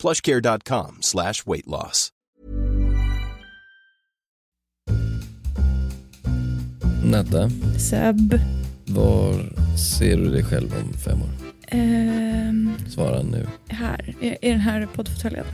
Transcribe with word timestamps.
plushcare.com 0.00 0.98
slash 1.00 1.46
weight 1.46 1.66
loss. 1.66 2.08
Natta, 7.04 7.50
Seb. 7.78 8.40
var 8.86 9.34
ser 9.76 10.16
du 10.16 10.30
dig 10.30 10.44
själv 10.44 10.74
om 10.82 10.92
fem 10.92 11.22
år? 11.22 11.28
Ehm, 11.68 12.70
Svara 12.88 13.22
nu. 13.22 13.46
här, 13.68 14.14
i, 14.20 14.36
i 14.42 14.50
den 14.50 14.60
här 14.60 14.88
poddfåtöljen. 14.94 15.44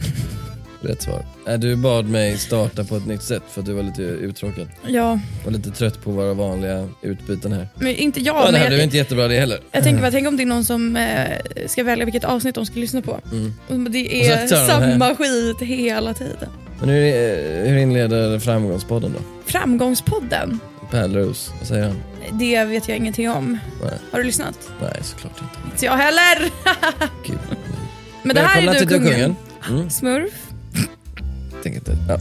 Rätt 0.87 1.03
svar. 1.03 1.25
Äh, 1.49 1.55
du 1.59 1.77
bad 1.77 2.09
mig 2.09 2.39
starta 2.39 2.85
på 2.85 2.97
ett 2.97 3.07
nytt 3.07 3.23
sätt 3.23 3.43
för 3.51 3.61
att 3.61 3.67
du 3.67 3.73
var 3.73 3.83
lite 3.83 4.03
uttråkad. 4.03 4.69
Ja, 4.87 5.19
Och 5.45 5.53
lite 5.53 5.71
trött 5.71 6.05
på 6.05 6.11
våra 6.11 6.35
vanliga 6.35 6.89
utbyten 7.03 7.53
här. 7.53 7.69
men 7.75 7.89
inte 7.97 8.21
jag. 8.21 8.37
Ja, 8.37 8.41
det 8.47 8.53
men 8.53 8.55
här 8.55 8.65
jag, 8.65 8.71
blev 8.71 8.81
inte 8.81 8.97
jättebra 8.97 9.29
det 9.29 9.39
heller. 9.39 9.59
jag 9.73 9.83
tänker 9.83 10.01
bara, 10.03 10.11
tänk 10.11 10.29
om 10.29 10.37
det 10.37 10.43
är 10.43 10.47
någon 10.47 10.65
som 10.65 10.97
eh, 10.97 11.29
ska 11.67 11.85
välja 11.85 12.05
vilket 12.05 12.25
avsnitt 12.25 12.55
de 12.55 12.67
ska 12.67 12.81
lyssna 12.81 13.03
på. 13.03 13.21
Mm. 13.69 13.93
Det 13.93 14.27
är 14.29 14.49
tar 14.49 14.57
de 14.57 14.67
samma 14.97 15.15
skit 15.15 15.61
hela 15.69 16.15
tiden. 16.15 16.49
Men 16.81 16.89
hur, 16.89 17.03
eh, 17.07 17.71
hur 17.71 17.77
inleder 17.79 18.39
framgångspodden 18.39 19.13
då? 19.13 19.19
Framgångspodden, 19.47 20.59
Pärleros, 20.91 21.53
vad 21.59 21.69
säger 21.69 21.85
han? 21.85 21.97
det 22.33 22.65
vet 22.65 22.89
jag 22.89 22.97
ingenting 22.97 23.31
om. 23.31 23.59
Nej, 23.83 23.91
Har 24.13 24.19
du 24.19 24.25
lyssnat? 24.25 24.59
nej 24.81 24.99
såklart 25.03 25.33
inte. 25.43 25.71
Inte 25.73 25.85
jag 25.85 25.97
heller! 25.97 26.39
Gud. 27.27 27.39
Men 28.23 28.37
det 28.37 28.43
här 28.43 28.49
Välkomna 28.63 28.73
är 28.79 28.81
du 28.81 28.87
Du 28.87 28.95
kungen. 28.99 29.13
kungen. 29.13 29.37
Mm, 29.79 29.91
Smurf. 29.91 30.33
Tänk 31.67 31.77
inte. 31.77 31.97
Ja. 32.09 32.21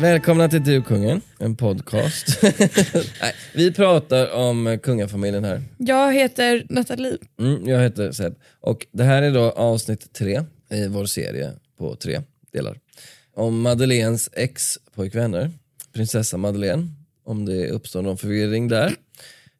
Välkomna 0.00 0.48
till 0.48 0.64
Du 0.64 0.82
kungen, 0.82 1.20
en 1.38 1.56
podcast. 1.56 2.38
nej, 2.42 3.34
vi 3.54 3.72
pratar 3.72 4.32
om 4.32 4.78
kungafamiljen 4.82 5.44
här. 5.44 5.62
Jag 5.78 6.14
heter 6.14 6.66
Nathalie. 6.68 7.18
Mm, 7.38 7.68
jag 7.68 7.80
heter 7.80 8.12
Seb. 8.12 8.34
Och 8.60 8.86
det 8.92 9.04
här 9.04 9.22
är 9.22 9.30
då 9.30 9.50
avsnitt 9.50 10.12
tre 10.12 10.42
i 10.70 10.88
vår 10.88 11.04
serie 11.04 11.52
på 11.78 11.96
tre 11.96 12.20
delar. 12.52 12.78
Om 13.34 13.60
Madeleines 13.60 14.30
ex-pojkvänner, 14.32 15.50
prinsessa 15.92 16.36
Madeleine, 16.36 16.88
om 17.24 17.44
det 17.44 17.68
uppstår 17.68 18.02
någon 18.02 18.18
förvirring 18.18 18.68
där. 18.68 18.94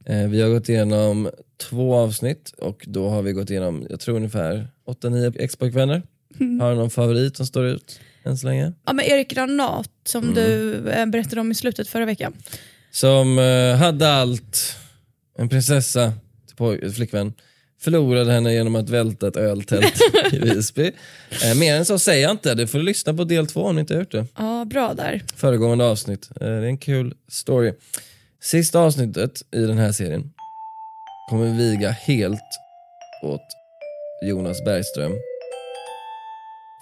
Eh, 0.05 0.29
vi 0.29 0.41
har 0.43 0.49
gått 0.49 0.69
igenom 0.69 1.31
två 1.57 1.95
avsnitt 1.95 2.51
och 2.59 2.85
då 2.89 3.09
har 3.09 3.23
vi 3.23 3.33
gått 3.33 3.51
igenom, 3.51 3.87
jag 3.91 4.01
tror 4.01 4.17
ungefär 4.17 4.69
8-9 4.93 5.37
ex-pojkvänner. 5.39 6.03
Har 6.61 6.71
du 6.71 6.77
någon 6.77 6.91
favorit 6.91 7.37
som 7.37 7.47
står 7.47 7.67
ut 7.67 8.01
än 8.25 8.39
så 8.39 8.47
länge? 8.47 8.73
Ja, 8.87 8.93
men 8.93 9.05
Erik 9.05 9.31
Granat 9.31 9.91
som 10.05 10.23
Mm. 10.23 10.35
du 10.35 10.75
eh, 10.91 11.07
berättade 11.07 11.41
om 11.41 11.51
i 11.51 11.55
slutet 11.55 11.89
förra 11.89 12.05
veckan. 12.07 12.33
Som 12.91 13.39
eh, 13.39 13.77
hade 13.77 14.13
allt, 14.13 14.77
en 15.39 15.49
prinsessa 15.49 16.13
till 16.47 16.57
poj- 16.57 16.93
flickvän, 16.93 17.33
förlorade 17.81 18.33
henne 18.33 18.53
genom 18.53 18.77
att 18.77 18.89
välta 18.91 19.29
ett 19.29 19.37
öltält 19.37 19.95
i 20.33 20.39
Visby. 20.45 20.93
Eh, 21.45 21.55
mer 21.59 21.75
än 21.77 21.85
så 21.85 21.99
säger 21.99 22.23
jag 22.23 22.31
inte, 22.31 22.55
det 22.55 22.67
får 22.67 22.79
du 22.79 22.85
lyssna 22.85 23.15
på 23.15 23.25
del 23.25 23.47
två 23.47 23.61
om 23.63 23.75
ni 23.75 23.81
inte 23.81 23.95
har 23.95 24.01
gjort 24.01 24.13
det. 24.13 24.27
Ja, 24.39 24.65
bra 24.65 24.95
där. 24.95 25.23
Föregående 25.37 25.85
avsnitt. 25.85 26.29
Eh, 26.41 26.47
det 26.47 26.47
är 26.47 26.63
en 26.63 26.79
kul 26.79 27.15
story. 27.29 27.73
Sista 28.43 28.79
avsnittet 28.79 29.43
i 29.55 29.61
den 29.61 29.79
här 29.79 29.93
serien 29.93 30.31
kommer 31.31 31.45
vi 31.47 31.53
viga 31.71 31.91
helt 31.91 32.41
åt 33.23 33.41
Jonas 34.23 34.65
Bergström. 34.65 35.13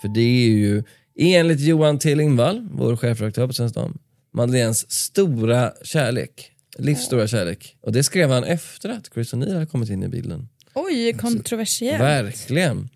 För 0.00 0.08
det 0.08 0.20
är 0.20 0.48
ju 0.50 0.82
enligt 1.18 1.60
Johan 1.60 1.98
T 1.98 2.14
Lindvall, 2.14 2.68
vår 2.72 2.96
chefredaktör 2.96 3.46
på 3.46 3.52
Svensk 3.52 3.74
Dam, 3.74 3.98
Madeleines 4.32 4.90
stora 4.90 5.72
kärlek. 5.82 6.52
Livsstora 6.78 7.26
kärlek. 7.26 7.76
Och 7.80 7.92
det 7.92 8.02
skrev 8.02 8.30
han 8.30 8.44
efter 8.44 8.88
att 8.88 9.10
Chris 9.14 9.32
O'Neill 9.34 9.52
hade 9.54 9.66
kommit 9.66 9.90
in 9.90 10.02
i 10.02 10.08
bilden. 10.08 10.48
Oj, 10.74 11.12
kontroversiellt. 11.12 12.00
Verkligen. 12.00 12.88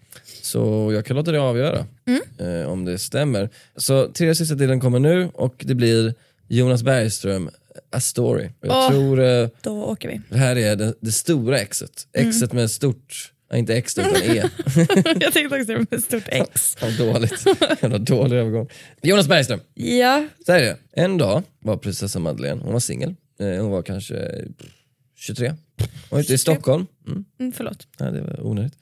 Så 0.42 0.90
jag 0.92 1.06
kan 1.06 1.16
låta 1.16 1.32
det 1.32 1.40
avgöra 1.40 1.86
eh, 2.38 2.68
om 2.68 2.84
det 2.84 2.98
stämmer. 2.98 3.50
Så 3.76 4.08
tredje 4.08 4.34
sista 4.34 4.54
delen 4.54 4.80
kommer 4.80 4.98
nu 4.98 5.28
och 5.34 5.54
det 5.58 5.74
blir 5.74 6.14
Jonas 6.48 6.82
Bergström, 6.82 7.50
A 7.90 8.00
Story. 8.00 8.48
Jag 8.60 8.70
Åh. 8.76 8.90
tror 8.90 9.20
eh, 9.20 9.48
Då 9.62 9.84
åker 9.84 10.08
vi. 10.08 10.20
det 10.30 10.36
här 10.38 10.56
är 10.58 10.76
det, 10.76 10.94
det 11.00 11.12
stora 11.12 11.58
exet. 11.60 12.06
Exet 12.12 12.52
med 12.52 12.70
stort, 12.70 13.32
ja, 13.52 13.58
inte 13.58 13.74
X 13.74 13.98
utan 13.98 14.16
E. 14.16 14.36
jag 15.20 15.32
tänkte 15.32 15.60
också 15.60 15.72
med 15.72 15.92
ett 15.92 16.04
stort 16.04 16.22
X. 16.26 16.76
Vad 16.82 16.98
dåligt. 16.98 17.44
Jävla 17.82 17.98
dålig 17.98 18.36
övergång. 18.36 18.68
Jonas 19.02 19.28
Bergström, 19.28 19.60
Ja, 19.74 20.28
så 20.46 20.52
här 20.52 20.60
är 20.60 20.64
det. 20.64 20.76
En 20.92 21.18
dag 21.18 21.42
var 21.60 21.76
prinsessa 21.76 22.18
Madeleine, 22.18 22.60
hon 22.62 22.72
var 22.72 22.80
singel. 22.80 23.14
Eh, 23.40 23.62
hon 23.62 23.70
var 23.70 23.82
kanske 23.82 24.44
23. 25.16 25.48
Hon 25.48 25.56
var 26.10 26.20
i 26.20 26.22
23. 26.22 26.38
Stockholm. 26.38 26.86
Mm. 27.06 27.24
mm, 27.40 27.52
förlåt. 27.52 27.86
Ja, 27.98 28.10
det 28.10 28.20
var 28.20 28.46
onödigt. 28.46 28.74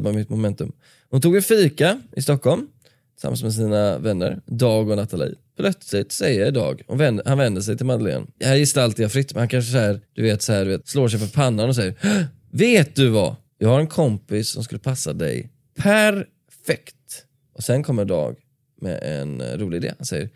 Man 0.00 0.14
mitt 0.14 0.28
momentum. 0.28 0.72
Hon 1.10 1.20
tog 1.20 1.36
en 1.36 1.42
fika 1.42 2.00
i 2.16 2.22
Stockholm 2.22 2.68
tillsammans 3.14 3.42
med 3.42 3.54
sina 3.54 3.98
vänner, 3.98 4.40
Dag 4.46 4.90
och 4.90 4.96
Nathalie. 4.96 5.34
Plötsligt 5.56 6.12
säger 6.12 6.50
Dag, 6.50 6.82
och 6.86 7.00
vänder, 7.00 7.24
han 7.26 7.38
vänder 7.38 7.62
sig 7.62 7.76
till 7.76 7.86
Madeleine. 7.86 8.26
Här 8.44 8.56
gestaltar 8.56 9.02
jag 9.02 9.12
fritt, 9.12 9.34
men 9.34 9.40
han 9.40 9.48
kanske 9.48 9.72
så 9.72 9.78
här, 9.78 10.00
du 10.14 10.22
vet, 10.22 10.42
så 10.42 10.52
här, 10.52 10.64
du 10.64 10.70
vet, 10.70 10.88
slår 10.88 11.08
sig 11.08 11.20
för 11.20 11.26
pannan 11.26 11.68
och 11.68 11.76
säger 11.76 11.94
"Hå! 12.02 12.24
Vet 12.50 12.94
du 12.96 13.08
vad? 13.08 13.36
Jag 13.58 13.68
har 13.68 13.80
en 13.80 13.86
kompis 13.86 14.48
som 14.48 14.64
skulle 14.64 14.78
passa 14.78 15.12
dig 15.12 15.50
perfekt. 15.74 17.26
Och 17.52 17.64
sen 17.64 17.82
kommer 17.82 18.04
Dag 18.04 18.36
med 18.80 19.02
en 19.02 19.40
eh, 19.40 19.58
rolig 19.58 19.76
idé. 19.76 19.92
Han 19.98 20.06
säger, 20.06 20.30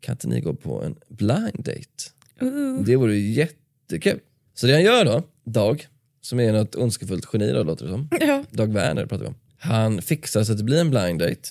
kan 0.00 0.12
inte 0.12 0.28
ni 0.28 0.40
gå 0.40 0.54
på 0.54 0.82
en 0.82 0.96
blind 1.08 1.64
date? 1.64 2.10
Uh. 2.42 2.84
Det 2.84 2.96
vore 2.96 3.16
jättekul. 3.16 4.20
Så 4.54 4.66
det 4.66 4.72
han 4.72 4.82
gör 4.82 5.04
då, 5.04 5.22
Dag, 5.44 5.86
som 6.20 6.40
är 6.40 6.52
något 6.52 6.74
ondskefullt 6.74 7.28
geni 7.32 7.52
då 7.52 7.62
låter 7.62 7.84
det 7.84 7.92
som. 7.92 8.08
Ja. 8.20 8.44
Dag 8.50 8.72
Werner 8.72 9.06
pratar 9.06 9.24
vi 9.24 9.28
om. 9.28 9.34
Han 9.56 10.02
fixar 10.02 10.44
så 10.44 10.52
att 10.52 10.58
det 10.58 10.64
blir 10.64 10.80
en 10.80 10.90
blind 10.90 11.18
date. 11.18 11.50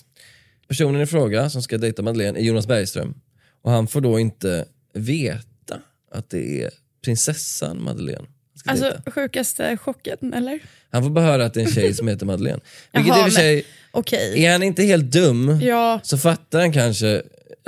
Personen 0.68 1.00
i 1.00 1.06
fråga 1.06 1.50
som 1.50 1.62
ska 1.62 1.78
dejta 1.78 2.02
Madeleine 2.02 2.38
är 2.38 2.42
Jonas 2.42 2.66
Bergström. 2.66 3.14
Och 3.62 3.70
han 3.70 3.86
får 3.86 4.00
då 4.00 4.18
inte 4.18 4.64
veta 4.92 5.80
att 6.10 6.30
det 6.30 6.62
är 6.62 6.70
prinsessan 7.04 7.82
Madeleine. 7.82 8.26
Han 8.64 8.72
Alltså 8.72 8.90
dejta. 8.90 9.10
sjukaste 9.10 9.76
chocken, 9.76 10.34
eller? 10.34 10.58
Han 10.90 11.02
får 11.02 11.10
bara 11.10 11.24
höra 11.24 11.44
att 11.44 11.54
det 11.54 11.60
är 11.60 11.64
en 11.66 11.72
tjej 11.72 11.94
som 11.94 12.08
heter 12.08 12.26
Madeleine. 12.26 12.60
Vilket 12.92 13.08
Jaha, 13.08 13.18
i 13.18 13.28
och 13.28 13.32
för 13.32 13.40
sig, 13.40 13.64
Okej. 13.90 14.44
är 14.44 14.52
han 14.52 14.62
inte 14.62 14.82
helt 14.82 15.04
dum 15.12 15.60
Ja, 15.62 16.00
så 16.02 16.18
fattar 16.18 16.60
han 16.60 16.72
kanske, 16.72 17.22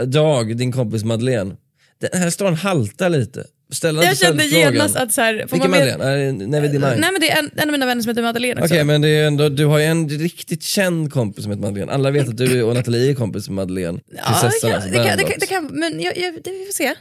Dag, 0.07 0.57
din 0.57 0.73
kompis 0.73 1.05
Madeleine, 1.05 1.57
den 2.01 2.21
här 2.21 2.31
storyn 2.31 2.55
haltar 2.55 3.11
lite. 3.11 3.45
Ställ 3.73 3.97
jag 3.97 4.19
kände 4.19 4.45
genast 4.45 4.97
att 4.97 5.13
så 5.13 5.21
här, 5.21 5.35
Vilken 5.53 5.71
Madeleine? 5.71 6.05
Är 6.05 6.17
det 6.17 6.33
Never 6.33 6.69
Deny? 6.69 6.81
Nej 6.81 7.13
men 7.13 7.21
det 7.21 7.31
är 7.31 7.39
en, 7.39 7.51
en 7.57 7.69
av 7.69 7.73
mina 7.73 7.87
vänner 7.87 8.03
som 8.03 8.09
heter 8.09 8.23
Madeleine 8.23 8.61
också. 8.63 8.75
Okej 8.75 8.85
men 8.85 9.01
det 9.01 9.09
är 9.09 9.27
ändå, 9.27 9.49
du 9.49 9.65
har 9.67 9.79
ju 9.79 9.85
en 9.85 10.09
riktigt 10.09 10.63
känd 10.63 11.13
kompis 11.13 11.43
som 11.45 11.51
heter 11.53 11.63
Madeleine. 11.63 11.93
Alla 11.93 12.11
vet 12.11 12.29
att 12.29 12.37
du 12.37 12.63
och 12.63 12.75
Nathalie 12.75 13.11
är 13.11 13.15
kompis 13.15 13.49
med 13.49 13.55
Madeleine. 13.55 14.01
ja, 14.17 14.23
det 14.23 14.41
Prinsessan 14.41 14.71
kan, 14.71 14.77
alltså, 14.77 14.91
det, 14.91 15.09
kan, 15.09 15.19
det, 15.19 15.25
kan, 15.25 15.35
det 15.41 15.47
kan, 15.47 15.67
men 15.67 16.01
jag, 16.01 16.17
jag, 16.19 16.35
det, 16.45 16.51
vi 16.51 16.65
får 16.65 16.73
se. 16.73 16.95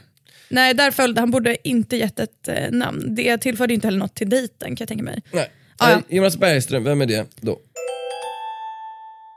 Nej, 0.48 0.74
där 0.74 0.90
följde 0.90 1.20
han 1.20 1.30
borde 1.30 1.68
inte 1.68 1.96
gett 1.96 2.18
ett 2.18 2.48
eh, 2.48 2.70
namn. 2.70 3.14
Det 3.14 3.38
tillförde 3.38 3.74
inte 3.74 3.86
heller 3.86 3.98
något 3.98 4.14
till 4.14 4.28
dejten 4.30 4.68
kan 4.68 4.76
jag 4.78 4.88
tänka 4.88 5.04
mig. 5.04 5.22
Nej. 5.32 5.50
Ah, 5.76 5.90
ja. 5.90 6.02
Jonas 6.08 6.36
Bergström, 6.36 6.84
vem 6.84 7.00
är 7.00 7.06
det 7.06 7.26
då? 7.40 7.58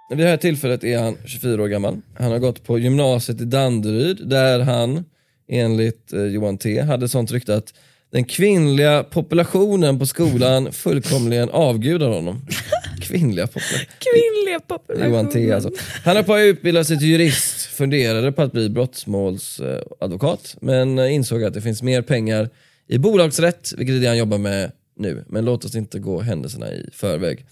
Vid 0.09 0.18
det 0.18 0.30
här 0.30 0.38
tillfället 0.38 0.84
är 0.84 1.00
han 1.00 1.18
24 1.25 1.63
år 1.63 1.68
gammal. 1.68 2.01
Han 2.18 2.31
har 2.31 2.39
gått 2.39 2.63
på 2.63 2.80
gymnasiet 2.80 3.42
i 3.42 3.45
Danderyd 3.45 4.28
där 4.28 4.60
han 4.60 5.06
enligt 5.48 6.13
eh, 6.13 6.24
Johan 6.24 6.57
T 6.57 6.81
hade 6.81 7.10
sånt 7.10 7.31
rykte 7.31 7.56
att 7.56 7.74
den 8.12 8.25
kvinnliga 8.25 9.04
populationen 9.04 10.00
på 10.00 10.06
skolan 10.06 10.72
fullkomligen 10.72 11.50
avgudar 11.50 12.10
honom. 12.10 12.42
Kvinnliga 13.10 13.48
populationen. 13.48 13.88
Kvinnliga. 14.00 15.10
Johan 15.10 15.30
T 15.30 15.52
alltså. 15.52 15.72
Han 16.04 16.16
har 16.16 16.24
på 16.24 16.34
att 16.34 16.42
utbilda 16.42 16.84
sig 16.84 17.00
till 17.00 17.08
jurist, 17.08 17.62
funderade 17.62 18.32
på 18.32 18.42
att 18.42 18.52
bli 18.52 18.70
brottmålsadvokat 18.70 20.58
men 20.62 21.00
eh, 21.00 21.14
insåg 21.14 21.44
att 21.44 21.54
det 21.54 21.62
finns 21.62 21.82
mer 21.82 22.02
pengar 22.02 22.50
i 22.88 22.98
bolagsrätt, 22.98 23.74
vilket 23.78 23.96
är 23.96 24.00
det 24.00 24.08
han 24.08 24.18
jobbar 24.18 24.38
med 24.38 24.72
nu. 24.96 25.24
Men 25.28 25.46
låt 25.46 25.66
oss 25.66 25.76
inte 25.76 26.00
gå 26.00 26.22
händelserna 26.22 26.72
i 26.72 26.90
förväg. 26.94 27.46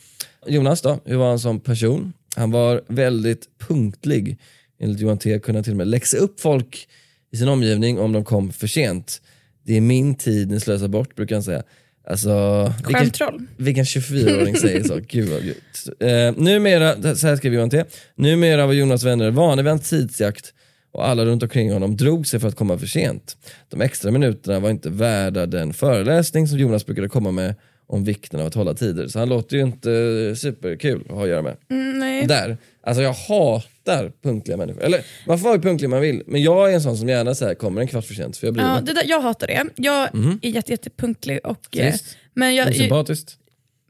Jonas 0.47 0.81
då, 0.81 0.99
hur 1.05 1.15
var 1.17 1.29
han 1.29 1.39
som 1.39 1.59
person? 1.59 2.13
Han 2.35 2.51
var 2.51 2.81
väldigt 2.87 3.47
punktlig. 3.67 4.37
Enligt 4.79 4.99
Johan 4.99 5.17
T 5.17 5.39
kunde 5.39 5.57
han 5.57 5.63
till 5.63 5.73
och 5.73 5.77
med 5.77 5.87
läxa 5.87 6.17
upp 6.17 6.39
folk 6.39 6.87
i 7.31 7.37
sin 7.37 7.47
omgivning 7.47 7.99
om 7.99 8.13
de 8.13 8.23
kom 8.23 8.51
för 8.51 8.67
sent. 8.67 9.21
Det 9.63 9.77
är 9.77 9.81
min 9.81 10.15
tid 10.15 10.51
ni 10.51 10.59
slösar 10.59 10.87
bort, 10.87 11.15
brukar 11.15 11.35
han 11.35 11.43
säga. 11.43 11.63
Alltså, 12.09 12.63
vilken, 12.77 12.95
Skärmtroll. 12.95 13.41
vilken 13.57 13.83
24-åring 13.83 14.55
säger 14.61 14.83
så? 14.83 14.99
Gud 15.07 15.29
vad 15.29 15.43
gud. 15.43 15.55
Eh, 15.99 16.33
numera, 16.43 17.15
så 17.15 17.27
här 17.27 17.35
skriver 17.35 17.57
Johan 17.57 17.69
T. 17.69 17.83
Numera 18.15 18.65
var 18.65 18.73
Jonas 18.73 19.03
vänner 19.03 19.63
hans 19.63 19.89
tidsjakt 19.89 20.53
och 20.91 21.07
alla 21.07 21.25
runt 21.25 21.43
omkring 21.43 21.73
honom 21.73 21.97
drog 21.97 22.27
sig 22.27 22.39
för 22.39 22.47
att 22.47 22.55
komma 22.55 22.77
för 22.77 22.87
sent. 22.87 23.37
De 23.69 23.81
extra 23.81 24.11
minuterna 24.11 24.59
var 24.59 24.69
inte 24.69 24.89
värda 24.89 25.45
den 25.45 25.73
föreläsning 25.73 26.47
som 26.47 26.59
Jonas 26.59 26.85
brukade 26.85 27.09
komma 27.09 27.31
med 27.31 27.55
om 27.87 28.03
vikten 28.03 28.39
av 28.39 28.47
att 28.47 28.53
hålla 28.53 28.73
tider. 28.73 29.07
Så 29.07 29.19
han 29.19 29.29
låter 29.29 29.57
ju 29.57 29.63
inte 29.63 29.89
superkul 30.37 31.03
att 31.09 31.15
ha 31.15 31.23
att 31.23 31.29
göra 31.29 31.41
med. 31.41 31.57
Mm, 31.69 31.99
nej. 31.99 32.27
Där. 32.27 32.57
Alltså 32.87 33.01
jag 33.03 33.13
hatar 33.13 34.11
punktliga 34.23 34.57
människor. 34.57 34.83
Eller 34.83 35.01
man 35.27 35.39
får 35.39 35.49
vara 35.49 35.59
punktlig 35.59 35.89
man 35.89 36.01
vill, 36.01 36.23
men 36.27 36.41
jag 36.43 36.69
är 36.71 36.75
en 36.75 36.81
sån 36.81 36.97
som 36.97 37.09
gärna 37.09 37.35
så 37.35 37.45
här, 37.45 37.53
kommer 37.55 37.81
en 37.81 37.87
kvart 37.87 38.05
för 38.05 38.13
sent 38.13 38.37
för 38.37 38.47
jag 38.47 38.55
mig 38.55 38.65
Ja, 38.65 38.81
det 38.81 38.93
där, 38.93 39.03
jag 39.05 39.21
hatar 39.21 39.47
det. 39.47 39.63
Jag 39.75 40.03
är 40.41 40.49
jätte, 40.49 40.71
jättepunktlig 40.71 41.39
och... 41.43 41.77
eh, 41.77 41.91
Visst. 41.91 42.17
Men 42.33 42.55
jag, 42.55 42.67
jag, 42.67 42.75
Osympatiskt. 42.75 43.37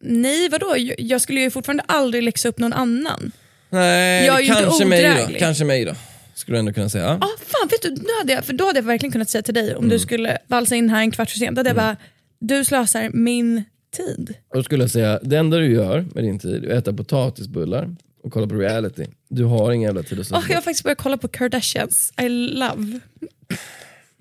nej, 0.01 0.49
vadå? 0.49 0.73
Jag, 0.77 0.99
jag 0.99 1.21
skulle 1.21 1.41
ju 1.41 1.49
fortfarande 1.49 1.83
aldrig 1.87 2.23
läxa 2.23 2.49
upp 2.49 2.59
någon 2.59 2.73
annan. 2.73 3.31
Nej, 3.69 4.25
Jag 4.25 4.35
är 4.35 4.41
ju 4.41 4.47
kanske 4.53 4.85
mig 4.85 5.03
då. 5.27 5.33
Kanske 5.39 5.65
mig 5.65 5.85
då. 5.85 5.93
Skulle 6.35 6.55
du 6.55 6.59
ändå 6.59 6.73
kunna 6.73 6.89
säga. 6.89 7.03
Ja. 7.05 7.13
Ah, 7.13 7.37
fan, 7.45 7.67
vet 7.71 7.81
du, 7.81 7.89
nu 7.89 8.09
hade 8.19 8.33
jag, 8.33 8.45
för 8.45 8.53
då 8.53 8.65
hade 8.65 8.79
jag 8.79 8.83
verkligen 8.83 9.11
kunnat 9.11 9.29
säga 9.29 9.41
till 9.41 9.53
dig 9.53 9.71
om 9.75 9.77
Mm. 9.77 9.89
du 9.89 9.99
skulle 9.99 10.37
valsa 10.47 10.75
in 10.75 10.89
här 10.89 10.99
en 11.01 11.11
kvart 11.11 11.29
för 11.29 11.39
sent. 11.39 11.55
Då 11.55 11.59
hade 11.59 11.69
jag 11.69 11.75
bara, 11.77 11.97
du 12.39 12.65
slösar 12.65 13.09
min 13.13 13.63
tid. 13.97 14.33
Och 14.49 14.55
då 14.57 14.63
skulle 14.63 14.83
jag 14.83 14.91
säga, 14.91 15.19
det 15.23 15.37
enda 15.37 15.57
du 15.57 15.73
gör 15.73 16.05
med 16.15 16.23
din 16.23 16.39
tid 16.39 16.65
är 16.65 16.71
att 16.71 16.77
äta 16.83 16.93
potatisbullar 16.93 17.95
och 18.27 18.33
kolla 18.33 18.47
på 18.47 18.55
reality. 18.55 19.05
Du 19.29 19.43
har 19.43 19.71
ingen 19.71 19.87
jävla 19.87 20.03
tid 20.03 20.19
att 20.19 20.27
slösa 20.27 20.45
Oh, 20.45 20.49
jag 20.49 20.57
har 20.57 20.61
faktiskt 20.61 20.83
börjat 20.83 20.97
kolla 20.97 21.17
på 21.17 21.27
Kardashians. 21.27 22.13
I 22.21 22.29
love. 22.29 22.99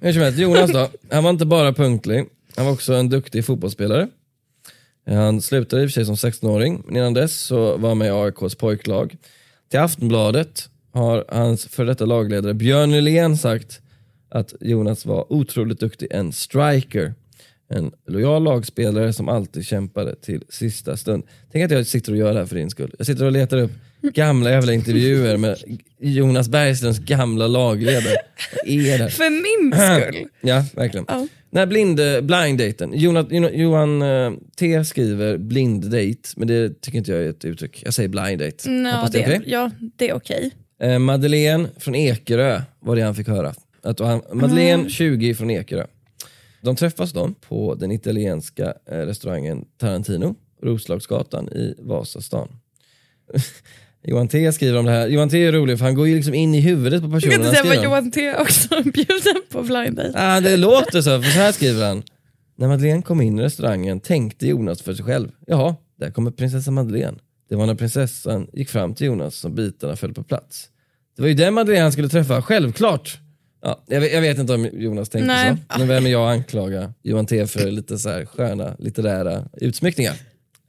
Hur 0.00 0.12
som 0.12 0.22
helst, 0.22 0.38
Jonas 0.38 0.72
då, 0.72 0.90
han 1.10 1.24
var 1.24 1.30
inte 1.30 1.46
bara 1.46 1.72
punktlig, 1.72 2.24
han 2.56 2.64
var 2.64 2.72
också 2.72 2.94
en 2.94 3.08
duktig 3.08 3.44
fotbollsspelare. 3.44 4.08
Han 5.06 5.42
slutade 5.42 5.82
i 5.82 5.86
och 5.86 5.90
för 5.90 5.92
sig 5.92 6.04
som 6.04 6.14
16-åring, 6.14 6.82
men 6.86 6.96
innan 6.96 7.14
dess 7.14 7.40
så 7.40 7.76
var 7.76 7.88
han 7.88 7.98
med 7.98 8.08
i 8.08 8.10
AIKs 8.10 8.54
pojklag. 8.54 9.16
Till 9.70 9.80
Aftonbladet 9.80 10.68
har 10.92 11.24
hans 11.28 11.66
före 11.66 11.86
detta 11.86 12.04
lagledare 12.04 12.54
Björn 12.54 12.90
Nylén 12.90 13.36
sagt 13.36 13.80
att 14.28 14.54
Jonas 14.60 15.06
var 15.06 15.32
otroligt 15.32 15.80
duktig, 15.80 16.08
en 16.10 16.32
striker. 16.32 17.14
En 17.68 17.92
lojal 18.06 18.42
lagspelare 18.42 19.12
som 19.12 19.28
alltid 19.28 19.66
kämpade 19.66 20.16
till 20.16 20.44
sista 20.48 20.96
stund. 20.96 21.22
Tänk 21.52 21.64
att 21.64 21.70
jag 21.70 21.86
sitter 21.86 22.12
och 22.12 22.18
gör 22.18 22.32
det 22.32 22.38
här 22.38 22.46
för 22.46 22.56
din 22.56 22.70
skull. 22.70 22.94
Jag 22.98 23.06
sitter 23.06 23.24
och 23.24 23.32
letar 23.32 23.56
upp 23.58 23.72
gamla 24.02 24.50
jävla 24.50 24.72
intervjuer 24.72 25.36
med 25.36 25.56
Jonas 26.00 26.48
Bergströms 26.48 26.98
gamla 26.98 27.46
lagledare. 27.46 28.16
Vad 28.66 28.68
är 28.68 28.98
det? 28.98 29.10
För 29.10 29.30
min 29.30 29.72
skull. 29.72 30.28
Ja, 30.40 30.64
verkligen. 30.74 31.06
Ja. 31.08 31.26
Här 31.54 31.66
blind, 31.66 32.00
blind 32.22 32.58
daten. 32.58 32.92
Jonas, 32.94 33.26
Johan 33.52 34.02
eh, 34.02 34.32
T 34.58 34.84
skriver 34.84 35.38
blind 35.38 35.90
date, 35.90 36.28
men 36.36 36.48
det 36.48 36.80
tycker 36.80 36.98
inte 36.98 37.12
jag 37.12 37.20
är 37.20 37.30
ett 37.30 37.44
uttryck. 37.44 37.82
Jag 37.84 37.94
säger 37.94 38.08
blind 38.08 38.38
date. 38.38 38.70
Hoppas 38.94 39.10
det 39.10 39.18
det. 39.18 39.40
Ja, 39.46 39.70
det 39.96 40.08
är 40.08 40.14
okej. 40.14 40.50
Eh, 40.80 40.98
Madeleine 40.98 41.68
från 41.78 41.94
Ekerö 41.94 42.62
var 42.80 42.96
det 42.96 43.02
han 43.02 43.14
fick 43.14 43.28
höra. 43.28 43.54
Att 43.82 43.98
han, 44.00 44.22
Madeleine, 44.32 44.90
20, 44.90 45.34
från 45.34 45.50
Ekerö. 45.50 45.86
De 46.60 46.76
träffas 46.76 47.12
då 47.12 47.30
på 47.48 47.74
den 47.74 47.92
italienska 47.92 48.74
eh, 48.90 48.98
restaurangen 48.98 49.64
Tarantino, 49.78 50.34
Roslagsgatan 50.62 51.48
i 51.48 51.74
Vasastan. 51.78 52.48
Johan 54.08 54.28
T 54.28 54.52
skriver 54.52 54.78
om 54.78 54.84
det 54.84 54.90
här. 54.92 55.08
Johan 55.08 55.28
T 55.28 55.44
är 55.44 55.52
rolig 55.52 55.78
för 55.78 55.84
han 55.84 55.94
går 55.94 56.08
ju 56.08 56.14
liksom 56.14 56.34
in 56.34 56.54
i 56.54 56.60
huvudet 56.60 57.02
på 57.02 57.06
Jag 57.06 57.12
personen 57.12 57.32
kan 57.32 57.46
inte 57.46 57.56
säga 57.56 57.74
vad. 57.74 57.84
Johan 57.84 58.10
T 58.10 58.34
också 58.34 58.68
bjuden 58.84 59.42
på 59.50 59.62
blind 59.62 59.96
date. 59.96 60.12
Ah, 60.14 60.40
det 60.40 60.56
låter 60.56 61.00
så, 61.00 61.22
för 61.22 61.30
så 61.30 61.38
här 61.38 61.52
skriver 61.52 61.86
han. 61.86 62.02
När 62.58 62.68
Madeleine 62.68 63.02
kom 63.02 63.20
in 63.20 63.38
i 63.38 63.42
restaurangen 63.42 64.00
tänkte 64.00 64.46
Jonas 64.46 64.82
för 64.82 64.94
sig 64.94 65.04
själv. 65.04 65.28
Jaha, 65.46 65.76
där 66.00 66.10
kommer 66.10 66.30
prinsessa 66.30 66.70
Madeleine. 66.70 67.18
Det 67.48 67.56
var 67.56 67.66
när 67.66 67.74
prinsessan 67.74 68.46
gick 68.52 68.68
fram 68.68 68.94
till 68.94 69.06
Jonas 69.06 69.34
som 69.36 69.54
bitarna 69.54 69.96
föll 69.96 70.14
på 70.14 70.22
plats. 70.22 70.68
Det 71.16 71.22
var 71.22 71.28
ju 71.28 71.34
den 71.34 71.54
Madeleine 71.54 71.82
han 71.82 71.92
skulle 71.92 72.08
träffa, 72.08 72.42
självklart. 72.42 73.18
Ja, 73.62 73.84
jag, 73.86 74.00
vet, 74.00 74.12
jag 74.12 74.20
vet 74.20 74.38
inte 74.38 74.54
om 74.54 74.68
Jonas 74.72 75.08
tänkte 75.08 75.26
Nej. 75.26 75.56
så, 75.72 75.78
men 75.78 75.88
vem 75.88 76.06
är 76.06 76.10
jag 76.10 76.30
att 76.30 76.36
anklaga 76.36 76.92
Johan 77.02 77.26
T 77.26 77.46
för 77.46 77.70
lite 77.70 77.98
så 77.98 78.08
här 78.08 78.24
sköna 78.26 78.76
litterära 78.78 79.48
utsmyckningar? 79.60 80.14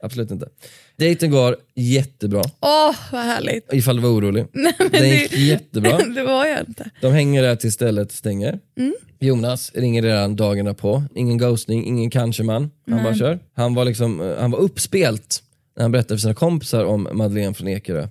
Absolut 0.01 0.31
inte. 0.31 0.49
Dejten 0.95 1.31
går 1.31 1.55
jättebra, 1.75 2.43
Åh, 2.59 2.95
vad 3.11 3.21
härligt. 3.21 3.73
ifall 3.73 3.95
du 3.95 4.01
var 4.01 4.09
orolig. 4.09 4.45
Nej, 4.53 4.73
men 4.79 4.91
Den 4.91 5.09
gick 5.09 5.31
det, 5.31 5.37
jättebra. 5.37 5.97
det 6.15 6.23
var 6.23 6.45
jag 6.45 6.59
inte. 6.67 6.89
De 7.01 7.13
hänger 7.13 7.43
där 7.43 7.55
tills 7.55 7.73
stället 7.73 8.11
stänger. 8.11 8.59
Mm. 8.77 8.93
Jonas 9.19 9.71
ringer 9.75 10.01
redan 10.01 10.35
dagarna 10.35 10.73
på. 10.73 11.03
Ingen 11.15 11.37
ghostning, 11.37 11.85
ingen 11.85 12.09
kanske-man. 12.09 12.71
Han 12.89 13.03
bara 13.03 13.15
kör. 13.15 13.39
Han 13.53 13.73
var, 13.73 13.85
liksom, 13.85 14.21
eh, 14.21 14.37
han 14.39 14.51
var 14.51 14.59
uppspelt 14.59 15.43
när 15.75 15.83
han 15.83 15.91
berättade 15.91 16.17
för 16.17 16.21
sina 16.21 16.33
kompisar 16.33 16.85
om 16.85 17.07
Madeleine 17.13 17.53
från 17.53 17.67
Ekerö. 17.67 18.07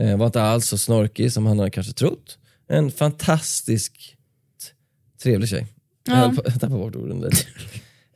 Eh, 0.00 0.16
var 0.16 0.26
inte 0.26 0.42
alls 0.42 0.66
så 0.68 0.78
snorkig 0.78 1.32
som 1.32 1.46
han 1.46 1.58
hade 1.58 1.70
kanske 1.70 1.92
trott. 1.92 2.38
En 2.68 2.90
fantastisk 2.90 4.16
trevlig 5.22 5.48
tjej. 5.48 5.66
Jag 6.06 6.14
höll 6.14 6.36
på 6.36 6.42
att 6.46 6.60
tappa 6.60 6.74
bort 6.76 6.96
orden 6.96 7.20
lite. 7.20 7.36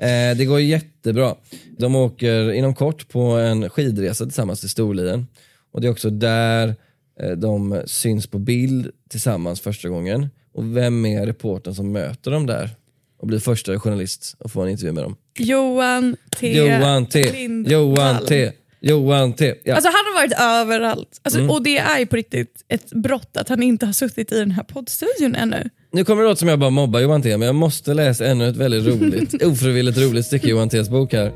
Eh, 0.04 0.36
det 0.36 0.44
går 0.44 0.60
jättebra. 0.60 1.34
De 1.78 1.96
åker 1.96 2.52
inom 2.52 2.74
kort 2.74 3.08
på 3.08 3.20
en 3.20 3.70
skidresa 3.70 4.24
tillsammans 4.24 4.60
till 4.60 4.68
Storlien. 4.68 5.26
Och 5.72 5.80
det 5.80 5.86
är 5.86 5.90
också 5.90 6.10
där 6.10 6.74
eh, 7.20 7.30
de 7.30 7.82
syns 7.86 8.26
på 8.26 8.38
bild 8.38 8.90
tillsammans 9.10 9.60
första 9.60 9.88
gången. 9.88 10.28
Och 10.52 10.76
vem 10.76 11.06
är 11.06 11.26
reportern 11.26 11.74
som 11.74 11.92
möter 11.92 12.30
dem 12.30 12.46
där? 12.46 12.70
Och 13.18 13.26
blir 13.26 13.38
första 13.38 13.80
journalist 13.80 14.36
och 14.38 14.50
får 14.52 14.62
en 14.64 14.70
intervju 14.70 14.92
med 14.92 15.04
dem. 15.04 15.16
Johan 15.38 16.16
T. 16.40 16.58
Johan 16.58 17.06
T. 17.06 17.32
Lindvall. 17.32 17.72
Johan 17.72 18.26
T. 18.26 18.52
Johan 18.80 19.32
T. 19.32 19.54
Ja. 19.64 19.74
Alltså 19.74 19.88
han 19.88 19.94
har 19.94 20.14
varit 20.22 20.62
överallt. 20.62 21.20
Alltså, 21.22 21.38
Mm. 21.38 21.50
Och 21.50 21.62
det 21.62 21.78
är 21.78 22.06
på 22.06 22.16
riktigt 22.16 22.64
ett 22.68 22.90
brott 22.90 23.36
att 23.36 23.48
han 23.48 23.62
inte 23.62 23.86
har 23.86 23.92
suttit 23.92 24.32
i 24.32 24.38
den 24.38 24.50
här 24.50 24.62
poddstudion 24.62 25.34
ännu. 25.34 25.70
Nu 25.94 26.05
kommer 26.05 26.23
det 26.23 26.29
låta 26.29 26.37
som 26.37 26.49
jag 26.49 26.58
bara 26.58 26.70
mobbar 26.70 27.00
Johan 27.00 27.23
T, 27.23 27.37
men 27.37 27.46
jag 27.46 27.55
måste 27.55 27.94
läsa 27.94 28.26
ännu 28.26 28.49
ett 28.49 28.56
väldigt 28.56 28.87
roligt, 28.87 29.43
ofrivilligt 29.43 29.99
roligt 29.99 30.26
stycke 30.26 30.46
i 30.46 30.50
Johan 30.50 30.69
T's 30.69 30.91
bok 30.91 31.12
här. 31.12 31.32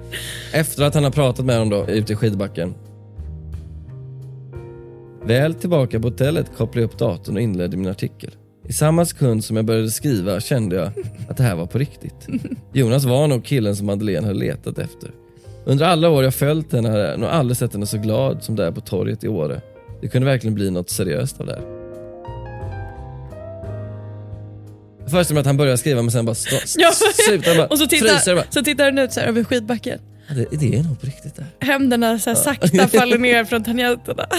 Efter 0.53 0.85
att 0.85 0.95
han 0.95 1.05
har 1.05 1.11
pratat 1.11 1.45
med 1.45 1.59
dem 1.59 1.71
då, 1.71 1.87
ute 1.89 2.13
i 2.13 2.17
skidbacken. 2.17 2.75
Väl 5.25 5.55
tillbaka 5.55 6.01
på 6.01 6.09
hotellet 6.09 6.51
kopplade 6.57 6.81
jag 6.81 6.91
upp 6.91 6.99
datorn 6.99 7.37
och 7.37 7.43
inledde 7.43 7.77
min 7.77 7.89
artikel. 7.89 8.31
I 8.69 8.73
samma 8.73 9.05
sekund 9.05 9.45
som 9.45 9.57
jag 9.57 9.65
började 9.65 9.91
skriva 9.91 10.41
kände 10.41 10.77
jag 10.77 10.91
att 11.29 11.37
det 11.37 11.43
här 11.43 11.55
var 11.55 11.67
på 11.67 11.79
riktigt. 11.79 12.29
Jonas 12.73 13.05
var 13.05 13.27
nog 13.27 13.45
killen 13.45 13.77
som 13.77 13.87
Madeleine 13.87 14.27
hade 14.27 14.39
letat 14.39 14.79
efter. 14.79 15.11
Under 15.65 15.87
alla 15.87 16.11
år 16.11 16.25
jag 16.25 16.35
följt 16.35 16.73
henne 16.73 16.89
har 16.89 16.99
jag 16.99 17.21
nog 17.21 17.29
aldrig 17.29 17.57
sett 17.57 17.73
henne 17.73 17.87
så 17.87 17.99
glad 17.99 18.43
som 18.43 18.57
där 18.57 18.73
på 18.73 18.81
torget 18.81 19.25
i 19.25 19.29
Åre. 19.29 19.61
Det 20.01 20.09
kunde 20.09 20.27
verkligen 20.27 20.55
bli 20.55 20.71
något 20.71 20.91
seriöst 20.91 21.41
av 21.41 21.47
det 21.47 21.53
här. 21.53 21.78
Föreställer 25.09 25.35
mig 25.35 25.41
att 25.41 25.47
han 25.47 25.57
börjar 25.57 25.77
skriva 25.77 26.03
men 26.03 26.11
sen 26.11 26.25
bara 26.25 26.37
Ja, 26.79 26.93
slutar 27.27 27.57
bara, 27.57 27.67
och 27.67 27.79
så 27.79 27.87
tittar, 27.87 28.35
bara. 28.35 28.45
så 28.50 28.62
tittar 28.62 28.85
han 28.85 28.99
ut 28.99 29.12
så 29.12 29.21
över 29.21 29.45
skidbacken. 29.45 29.99
Ja, 30.29 30.35
Det, 30.35 30.57
det 30.57 30.77
är 30.79 30.83
nog 30.83 31.00
på 31.00 31.07
riktigt 31.07 31.37
det 31.37 31.47
här. 31.61 31.73
Händerna 31.73 32.19
så 32.19 32.31
här 32.31 32.35
sakta 32.35 32.88
faller 32.99 33.19
ner 33.19 33.45
från 33.45 33.65
tangenterna. 33.65 34.27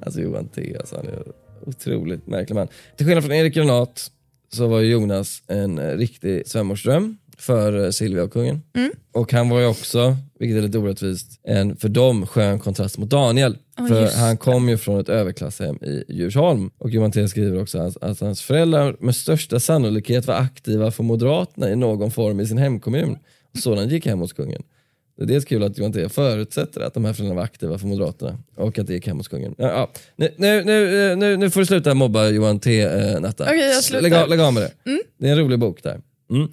Alltså 0.00 0.20
Johan 0.20 0.48
T, 0.48 0.76
alltså, 0.80 0.96
han 0.96 1.06
är 1.06 1.22
otroligt 1.66 2.26
märklig 2.26 2.54
man. 2.54 2.68
Till 2.96 3.06
skillnad 3.06 3.24
från 3.24 3.32
Erik 3.34 3.54
Granat 3.54 4.10
så 4.52 4.66
var 4.66 4.80
Jonas 4.80 5.42
en 5.48 5.80
riktig 5.98 6.48
svärmorsdröm 6.48 7.16
för 7.38 7.90
Silvia 7.90 8.22
och 8.22 8.32
kungen. 8.32 8.62
Mm. 8.76 8.90
Och 9.12 9.32
han 9.32 9.48
var 9.48 9.60
ju 9.60 9.66
också, 9.66 10.16
vilket 10.38 10.58
är 10.58 10.62
lite 10.62 10.78
orättvist, 10.78 11.40
en 11.44 11.76
för 11.76 11.88
dem 11.88 12.26
skön 12.26 12.58
kontrast 12.58 12.98
mot 12.98 13.10
Daniel. 13.10 13.58
Ja, 13.76 13.86
för 13.86 14.18
han 14.18 14.36
kom 14.36 14.68
ju 14.68 14.76
från 14.76 15.00
ett 15.00 15.08
överklasshem 15.08 15.76
i 15.76 16.04
Djursholm. 16.08 16.70
Och 16.78 16.90
Johan 16.90 17.12
T 17.12 17.28
skriver 17.28 17.62
också 17.62 17.78
att, 17.78 18.02
att 18.02 18.20
hans 18.20 18.42
föräldrar 18.42 18.96
med 19.00 19.16
största 19.16 19.60
sannolikhet 19.60 20.26
var 20.26 20.34
aktiva 20.34 20.90
för 20.90 21.02
Moderaterna 21.02 21.70
i 21.70 21.76
någon 21.76 22.10
form 22.10 22.40
i 22.40 22.46
sin 22.46 22.58
hemkommun. 22.58 23.16
Och 23.54 23.58
sådan 23.58 23.88
gick 23.88 24.06
hem 24.06 24.18
hos 24.18 24.32
kungen. 24.32 24.62
Det 25.16 25.22
är 25.22 25.26
dels 25.26 25.44
kul 25.44 25.62
att 25.62 25.78
Johan 25.78 25.92
T 25.92 26.08
förutsätter 26.08 26.80
att 26.80 26.94
de 26.94 27.04
här 27.04 27.12
föräldrarna 27.12 27.36
var 27.36 27.44
aktiva 27.44 27.78
för 27.78 27.86
Moderaterna 27.86 28.38
och 28.56 28.78
att 28.78 28.86
det 28.86 28.94
gick 28.94 29.06
hem 29.06 29.16
hos 29.16 29.28
kungen. 29.28 29.54
Ja, 29.58 29.68
ja. 29.68 29.90
Nu, 30.16 30.30
nu, 30.36 30.64
nu, 30.64 31.10
eh, 31.10 31.16
nu, 31.16 31.36
nu 31.36 31.50
får 31.50 31.60
du 31.60 31.66
sluta 31.66 31.94
mobba 31.94 32.28
Johan 32.28 32.60
T, 32.60 32.82
eh, 32.82 33.20
Natta. 33.20 33.44
Okej, 33.44 33.58
jag 33.58 33.84
slutar. 33.84 34.02
lägg, 34.02 34.28
lägg 34.28 34.40
av 34.40 34.54
med 34.54 34.62
det. 34.62 34.72
Det 35.18 35.28
är 35.28 35.32
en 35.32 35.38
rolig 35.38 35.58
bok 35.58 35.82
där. 35.82 36.00
Mm. 36.30 36.48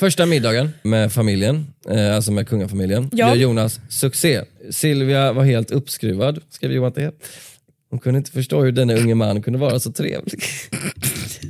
Första 0.00 0.26
middagen 0.26 0.70
med 0.82 1.12
familjen, 1.12 1.66
eh, 1.90 2.14
alltså 2.16 2.32
med 2.32 2.48
kungafamiljen, 2.48 3.10
Ja. 3.12 3.28
gör 3.28 3.34
Jonas 3.34 3.80
succé. 3.88 4.40
Silvia 4.70 5.32
var 5.32 5.44
helt 5.44 5.70
uppskruvad, 5.70 6.40
skrev 6.50 6.72
Johan 6.72 6.92
T. 6.92 7.10
Hon 7.90 7.98
kunde 7.98 8.18
inte 8.18 8.30
förstå 8.30 8.62
hur 8.62 8.72
denna 8.72 8.94
unge 8.94 9.14
man 9.14 9.42
kunde 9.42 9.58
vara 9.58 9.80
så 9.80 9.92
trevlig. 9.92 10.42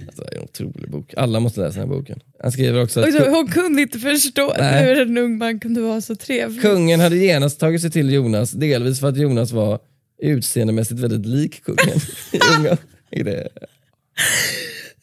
alltså, 0.07 0.23
det 0.25 0.33
är 0.33 0.37
en 0.39 0.43
otrolig 0.45 0.91
bok. 0.91 1.15
Alla 1.17 1.41
måste 1.41 1.61
läsa 1.61 1.81
den 1.81 1.89
här 1.89 1.97
boken. 1.97 2.21
Han 2.43 2.53
skriver 2.53 2.83
också 2.83 3.01
att 3.01 3.13
så, 3.13 3.31
hon 3.31 3.47
kunde 3.49 3.83
inte 3.83 3.99
förstå 3.99 4.55
Nej. 4.59 4.85
hur 4.85 5.01
en 5.01 5.19
ung 5.19 5.39
man 5.39 5.61
kunde 5.61 5.81
vara 5.81 6.01
så 6.01 6.17
trevlig. 6.17 6.63
Kungen 6.63 7.01
hade 7.01 7.17
genast 7.17 7.61
tagit 7.61 7.81
sig 7.81 7.91
till 7.91 8.13
Jonas, 8.13 8.51
delvis 8.51 9.01
för 9.01 9.09
att 9.09 9.17
Jonas 9.17 9.53
var 9.53 9.79
utseendemässigt 10.23 11.01
väldigt 11.01 11.27
lik 11.27 11.65
kungen. 11.65 11.99
I 12.33 12.39
unga, 12.59 12.77
i 13.11 13.23
det. 13.23 13.49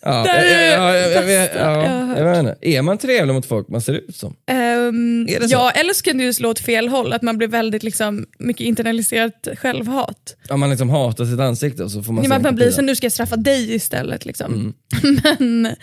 Ja, 0.07 0.95
jag, 0.97 1.23
vet- 1.23 1.51
ja, 1.55 2.17
jag 2.19 2.39
inte. 2.39 2.55
Är 2.61 2.81
man 2.81 2.97
trevlig 2.97 3.33
mot 3.33 3.45
folk 3.45 3.67
man 3.69 3.81
ser 3.81 3.93
ut 3.93 4.15
som? 4.15 4.35
Är 4.47 5.39
det 5.39 5.49
så? 5.49 5.53
ja, 5.55 5.71
eller 5.71 5.93
så 5.93 6.03
kan 6.03 6.17
det 6.17 6.23
ju 6.23 6.33
slå 6.33 6.49
åt 6.49 6.59
fel 6.59 6.87
håll, 6.87 7.13
att 7.13 7.21
man 7.21 7.37
blir 7.37 7.47
väldigt 7.47 7.83
liksom, 7.83 8.25
mycket 8.39 8.61
internaliserat 8.67 9.47
självhat. 9.57 10.35
Om 10.49 10.59
man 10.59 10.69
liksom 10.69 10.89
hatar 10.89 11.25
sitt 11.25 11.39
ansikte 11.39 11.83
och 11.83 11.91
så 11.91 12.03
får 12.03 12.13
man 12.13 12.31
att 12.31 12.41
man 12.41 12.55
blir 12.55 12.71
så 12.71 12.81
nu 12.81 12.95
ska 12.95 13.05
jag 13.05 13.11
straffa 13.11 13.35
dig 13.35 13.73
istället. 13.75 14.25
Liksom. 14.25 14.73
men 15.03 15.75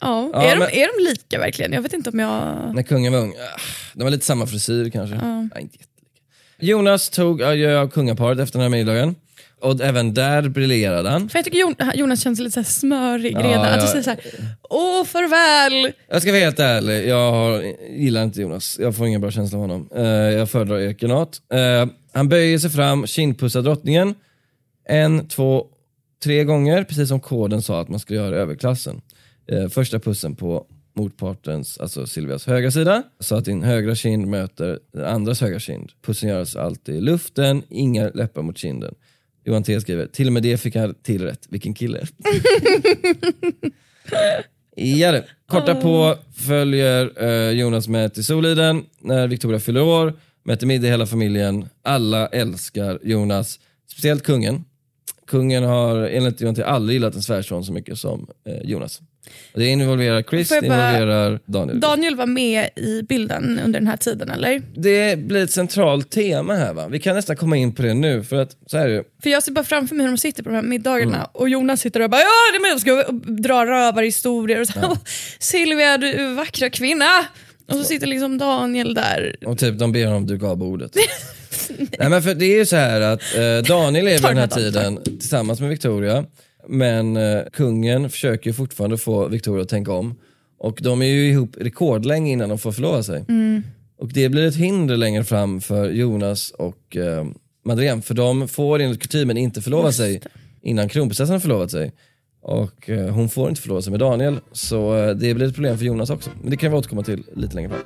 ja, 0.00 0.18
Mm. 0.18 0.30
Ja, 0.34 0.42
är, 0.42 0.56
men- 0.58 0.68
De, 0.72 0.80
är 0.82 0.98
de 1.04 1.10
lika 1.10 1.38
verkligen? 1.38 1.72
Jag 1.72 1.82
vet 1.82 1.92
inte 1.92 2.10
om 2.10 2.18
jag... 2.18 2.56
När 2.74 2.82
kungen 2.82 3.12
var 3.12 3.20
ung. 3.20 3.30
ah, 3.54 3.60
De 3.94 4.04
var 4.04 4.10
lite 4.10 4.26
samma 4.26 4.46
frisyr 4.46 4.90
kanske. 4.90 5.16
Nej, 5.16 5.42
inte 5.42 5.78
jättelika. 5.78 5.84
Jonas 6.60 7.10
tog 7.10 7.42
adjö 7.42 7.80
av 7.80 7.88
kungaparet 7.88 8.38
efter 8.38 8.58
den 8.58 8.62
här 8.72 8.78
middagen. 8.78 9.14
Och 9.60 9.80
även 9.80 10.14
där 10.14 10.48
briljerade 10.48 11.10
han. 11.10 11.28
För 11.28 11.38
jag 11.38 11.44
tycker 11.44 11.58
Jon- 11.58 11.92
Jonas 11.94 12.20
känns 12.22 12.40
lite 12.40 12.64
så 12.64 12.70
smörig 12.70 13.32
Ja, 13.32 13.42
redan. 13.42 13.64
Att 13.66 13.80
du 13.80 13.86
säger 13.86 14.02
såhär, 14.02 14.20
åh 14.70 15.04
farväl. 15.04 15.92
Jag 16.08 16.22
ska 16.22 16.30
vara 16.30 16.40
helt 16.40 16.58
ärlig, 16.60 17.08
jag 17.08 17.32
har, 17.32 17.62
gillar 17.90 18.24
inte 18.24 18.40
Jonas. 18.40 18.76
Jag 18.80 18.96
får 18.96 19.06
ingen 19.06 19.20
bra 19.20 19.30
känsla 19.30 19.58
av 19.58 19.62
honom. 19.62 19.88
Eh, 19.94 20.04
jag 20.06 20.50
föredrar 20.50 20.78
Ekenat. 20.80 21.40
Uh, 21.54 21.92
han 22.12 22.28
böjer 22.28 22.58
sig 22.58 22.70
fram, 22.70 23.06
kindpussar 23.06 23.62
drottningen. 23.62 24.14
En, 24.88 25.28
två, 25.28 25.66
tre 26.24 26.44
gånger, 26.44 26.84
precis 26.84 27.08
som 27.08 27.20
koden 27.20 27.62
sa 27.62 27.80
att 27.80 27.88
man 27.88 28.00
skulle 28.00 28.18
göra 28.18 28.36
i 28.36 28.38
överklassen. 28.38 29.00
Eh, 29.52 29.68
första 29.68 29.98
pussen 29.98 30.36
på 30.36 30.66
motpartens, 30.96 31.78
alltså 31.78 32.06
Silvias 32.06 32.46
högra 32.46 32.70
sida, 32.70 33.02
så 33.20 33.36
att 33.36 33.44
din 33.44 33.62
högra 33.62 33.94
kind 33.94 34.26
möter 34.26 34.78
den 34.92 35.04
andras 35.04 35.40
högra 35.40 35.58
kind. 35.58 35.90
Pussen 36.02 36.28
görs 36.28 36.56
alltid 36.56 36.94
i 36.94 37.00
luften, 37.00 37.62
inga 37.68 38.08
läppar 38.08 38.42
mot 38.42 38.58
kinden. 38.58 38.94
Johan 39.48 39.62
T 39.62 39.80
skriver, 39.80 40.06
till 40.06 40.26
och 40.26 40.32
med 40.32 40.42
det 40.42 40.58
fick 40.58 40.76
han 40.76 40.94
till 40.94 41.24
rätt. 41.24 41.46
Vilken 41.48 41.74
kille. 41.74 42.06
Ja 44.80 45.12
du. 45.12 45.24
Korta 45.46 45.74
på 45.74 46.16
följer 46.34 47.22
eh, 47.24 47.50
Jonas 47.50 47.88
med 47.88 48.14
till 48.14 48.24
Soliden 48.24 48.84
när 49.00 49.28
Victoria 49.28 49.60
fyller 49.60 49.82
år, 49.82 50.14
mäter 50.42 50.66
middag 50.66 50.88
hela 50.88 51.06
familjen. 51.06 51.68
Alla 51.82 52.26
älskar 52.26 52.98
Jonas, 53.02 53.60
speciellt 53.90 54.22
kungen. 54.22 54.64
Kungen 55.26 55.64
har 55.64 55.96
enligt 55.96 56.40
Johan 56.40 56.54
T 56.54 56.62
aldrig 56.62 56.94
gillat 56.94 57.14
en 57.14 57.22
svärson 57.22 57.64
så 57.64 57.72
mycket 57.72 57.98
som 57.98 58.26
eh, 58.44 58.62
Jonas. 58.64 59.00
Det 59.54 59.66
involverar 59.66 60.22
Chris, 60.22 60.48
det 60.48 60.56
involverar 60.56 61.40
Daniel. 61.46 61.80
Daniel 61.80 62.16
var 62.16 62.26
med 62.26 62.68
i 62.76 63.02
bilden 63.02 63.60
under 63.64 63.80
den 63.80 63.86
här 63.86 63.96
tiden 63.96 64.30
eller? 64.30 64.62
det 64.74 65.18
blir 65.18 65.44
ett 65.44 65.50
centralt 65.50 66.10
tema 66.10 66.54
här 66.54 66.72
va? 66.72 66.88
Vi 66.88 66.98
kan 66.98 67.16
nästan 67.16 67.36
komma 67.36 67.56
in 67.56 67.74
på 67.74 67.82
det 67.82 67.94
nu 67.94 68.24
för 68.24 68.36
att 68.36 68.56
så 68.66 68.78
här 68.78 68.88
är 68.88 68.96
det. 68.96 69.04
För 69.22 69.30
jag 69.30 69.42
ser 69.42 69.52
bara 69.52 69.64
framför 69.64 69.94
mig 69.94 70.06
hur 70.06 70.12
de 70.12 70.18
sitter 70.18 70.42
på 70.42 70.48
de 70.48 70.54
här 70.54 70.62
middagarna 70.62 71.16
Mm. 71.16 71.28
och 71.32 71.48
Jonas 71.48 71.80
sitter 71.80 72.00
och 72.00 72.10
bara 72.10 72.20
ja, 72.20 72.26
det 72.52 72.56
är 72.56 72.62
med, 72.62 72.70
jag 72.70 72.80
ska 72.80 73.12
dra 73.32 73.66
rövarhistorier 73.66 74.60
och 74.60 74.66
så 74.66 74.78
ja. 74.82 74.96
Silvia 75.38 75.98
du 75.98 76.34
vackra 76.34 76.70
kvinna. 76.70 77.10
Och 77.68 77.74
så 77.74 77.84
sitter 77.84 78.06
liksom 78.06 78.38
Daniel 78.38 78.94
där. 78.94 79.36
Och 79.46 79.58
typ 79.58 79.78
de 79.78 79.92
ber 79.92 80.06
honom 80.06 80.26
duka 80.26 80.46
av 80.46 80.56
bordet. 80.56 80.96
Nej 81.98 82.10
men 82.10 82.22
för 82.22 82.34
det 82.34 82.44
är 82.44 82.58
ju 82.58 82.66
så 82.66 82.76
här 82.76 83.00
att 83.00 83.20
eh, 83.36 83.74
Daniel 83.74 84.20
Ta 84.20 84.28
den 84.28 84.36
här 84.36 84.46
tiden 84.46 85.02
tillsammans 85.04 85.60
med 85.60 85.68
Victoria. 85.68 86.24
Men 86.66 87.16
eh, 87.16 87.42
kungen 87.52 88.10
försöker 88.10 88.52
fortfarande 88.52 88.98
få 88.98 89.28
Victoria 89.28 89.62
att 89.62 89.68
tänka 89.68 89.92
om. 89.92 90.14
Och 90.58 90.78
de 90.82 91.02
är 91.02 91.06
ju 91.06 91.28
ihop 91.28 91.56
rekordlänge 91.56 92.32
innan 92.32 92.48
de 92.48 92.58
får 92.58 92.72
förlova 92.72 93.02
sig. 93.02 93.24
Och 93.98 94.12
det 94.12 94.28
blir 94.28 94.46
ett 94.46 94.56
hinder 94.56 94.96
längre 94.96 95.24
fram 95.24 95.60
för 95.60 95.90
Jonas 95.90 96.50
och 96.50 96.96
eh, 96.96 97.26
Madeleine. 97.64 98.02
För 98.02 98.14
de 98.14 98.48
får 98.48 98.78
enligt 98.78 99.02
kutymen 99.02 99.36
inte 99.36 99.62
förlova 99.62 99.92
sig 99.92 100.20
innan 100.62 100.88
kronprinsessan 100.88 101.32
har 101.32 101.40
förlovat 101.40 101.70
sig. 101.70 101.92
Och 102.42 102.90
eh, 102.90 103.08
hon 103.08 103.28
får 103.28 103.48
inte 103.48 103.60
förlova 103.60 103.82
sig 103.82 103.90
med 103.90 104.00
Daniel. 104.00 104.40
Så 104.52 104.96
eh, 104.96 105.14
det 105.14 105.34
blir 105.34 105.46
ett 105.46 105.54
problem 105.54 105.78
för 105.78 105.84
Jonas 105.84 106.10
också. 106.10 106.30
Men 106.40 106.50
det 106.50 106.56
kan 106.56 106.70
vi 106.70 106.76
återkomma 106.76 107.02
till 107.02 107.24
lite 107.36 107.54
längre 107.54 107.70
fram. 107.70 107.80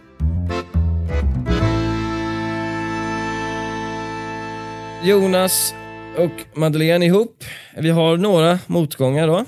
Jonas 5.05 5.75
och 6.19 6.59
Madeleine 6.59 7.07
ihop. 7.07 7.45
Vi 7.76 7.90
har 7.90 8.16
några 8.16 8.59
motgångar 8.66 9.26
då. 9.26 9.45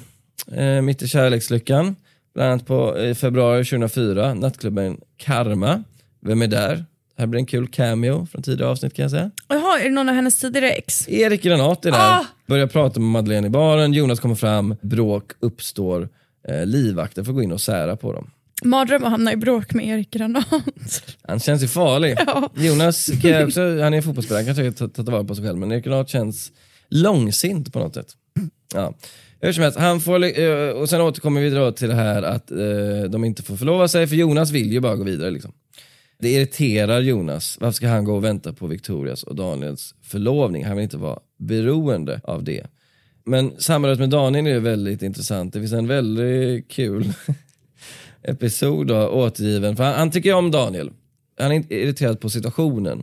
Eh, 0.57 0.83
mitt 0.83 1.03
i 1.03 1.09
kärlekslyckan. 1.09 1.97
Bland 2.35 2.51
annat 2.51 2.67
på 2.67 2.99
i 2.99 3.15
februari 3.15 3.65
2004, 3.65 4.35
nattklubben 4.35 5.01
Karma. 5.17 5.83
Vem 6.21 6.43
är 6.43 6.47
där? 6.47 6.85
Här 7.19 7.27
blir 7.27 7.41
en 7.41 7.47
kul 7.47 7.69
cameo 7.69 8.27
från 8.27 8.43
tidigare 8.43 8.71
avsnitt 8.71 8.95
kan 8.95 9.03
jag 9.03 9.11
säga. 9.11 9.31
Jaha, 9.49 9.79
är 9.81 9.85
det 9.85 9.91
någon 9.91 10.09
av 10.09 10.15
hennes 10.15 10.41
tidigare 10.41 10.71
ex? 10.71 11.09
Erik 11.09 11.43
Granat 11.43 11.85
är 11.85 11.91
där. 11.91 11.99
Ah! 11.99 12.27
Börjar 12.47 12.67
prata 12.67 13.01
med 13.01 13.09
Madeleine 13.09 13.47
i 13.47 13.51
baren. 13.51 13.93
Jonas 13.93 14.21
kommer 14.21 14.35
fram. 14.35 14.77
Bråk 14.81 15.33
uppstår. 15.41 16.09
Eh, 16.49 16.67
livvakter 16.67 17.25
får 17.25 17.33
gå 17.33 17.43
in 17.43 17.53
och 17.53 17.61
sära 17.61 17.97
på 17.97 18.13
dem. 18.13 18.31
Mardröm 18.65 19.05
att 19.05 19.11
hamna 19.11 19.33
i 19.33 19.37
bråk 19.37 19.75
med 19.75 19.87
Erik 19.87 20.11
Granat. 20.11 20.47
Han 21.23 21.41
känns 21.41 21.63
ju 21.63 21.69
farlig. 21.69 22.17
Ja. 22.27 22.51
Jonas 22.57 23.11
kan 23.23 23.31
jag 23.31 23.47
också, 23.47 23.61
han 23.61 23.95
är 23.95 24.03
fotbollsspelare, 24.03 24.45
han 24.45 24.47
kan 24.47 24.55
säkert 24.55 24.97
ta, 24.97 25.05
ta 25.05 25.13
vara 25.13 25.25
på 25.25 25.35
sig 25.35 25.45
själv, 25.45 25.59
men 25.59 25.73
Erik 25.73 25.85
Granat 25.85 26.09
känns 26.09 26.53
långsint 26.89 27.73
på 27.73 27.79
något 27.79 27.95
sätt. 27.95 28.09
Ja. 28.75 28.95
Hur 29.41 29.53
som 29.53 29.63
helst, 29.63 29.79
han 29.79 30.01
får, 30.01 30.39
eh, 30.39 30.69
och 30.69 30.89
sen 30.89 31.01
återkommer 31.01 31.41
vi 31.41 31.51
då 31.51 31.73
till 31.73 31.89
det 31.89 31.95
här 31.95 32.23
att 32.23 32.51
eh, 32.51 33.11
de 33.11 33.25
inte 33.25 33.43
får 33.43 33.57
förlova 33.57 33.89
sig, 33.89 34.07
för 34.07 34.17
Jonas 34.17 34.51
vill 34.51 34.73
ju 34.73 34.81
bara 34.81 34.97
gå 34.97 35.05
vidare. 35.05 35.31
Liksom. 35.31 35.53
Det 36.19 36.33
irriterar 36.33 37.01
Jonas. 37.01 37.59
Varför 37.61 37.77
ska 37.77 37.89
han 37.89 38.05
gå 38.05 38.15
och 38.15 38.25
vänta 38.25 38.53
på 38.53 38.67
Victorias 38.67 39.23
och 39.23 39.37
Daniels 39.37 39.95
förlovning? 40.03 40.65
Han 40.65 40.77
vill 40.77 40.85
inte 40.85 40.97
vara 40.97 41.19
beroende 41.39 42.21
av 42.25 42.45
det. 42.45 42.67
Men 43.25 43.53
samrådet 43.59 43.99
med 43.99 44.11
Daniel 44.11 44.47
är 44.47 44.61
väldigt 44.61 45.03
intressant. 45.03 45.53
Det 45.53 45.61
finns 45.61 45.73
en 45.73 45.87
väldigt 45.87 46.69
kul 46.69 47.13
episod 48.25 48.87
då, 48.87 49.09
återgiven. 49.09 49.77
För 49.77 49.85
han, 49.85 49.95
han 49.95 50.11
tycker 50.11 50.35
om 50.35 50.51
Daniel. 50.51 50.91
Han 51.39 51.53
är 51.53 51.73
irriterad 51.73 52.21
på 52.21 52.31
situationen. 52.31 53.03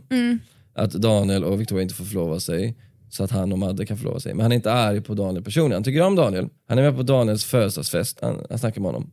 Att 0.74 0.92
Daniel 0.92 1.44
och 1.44 1.60
Victoria 1.60 1.82
inte 1.82 1.94
får 1.94 2.04
förlova 2.04 2.40
sig. 2.40 2.76
Så 3.10 3.24
att 3.24 3.30
han 3.30 3.52
och 3.52 3.58
Madde 3.58 3.86
kan 3.86 3.96
förlova 3.96 4.20
sig. 4.20 4.34
Men 4.34 4.42
han 4.42 4.52
är 4.52 4.56
inte 4.56 4.72
arg 4.72 5.00
på 5.00 5.14
Daniel 5.14 5.44
personligen. 5.44 5.72
Han 5.72 5.84
tycker 5.84 6.02
om 6.02 6.16
Daniel. 6.16 6.48
Han 6.68 6.78
är 6.78 6.82
med 6.82 6.96
på 6.96 7.02
Daniels 7.02 7.44
födelsedagsfest. 7.44 8.18
Han, 8.22 8.46
han 8.50 8.58
snackar 8.58 8.80
med 8.80 8.88
honom. 8.88 9.10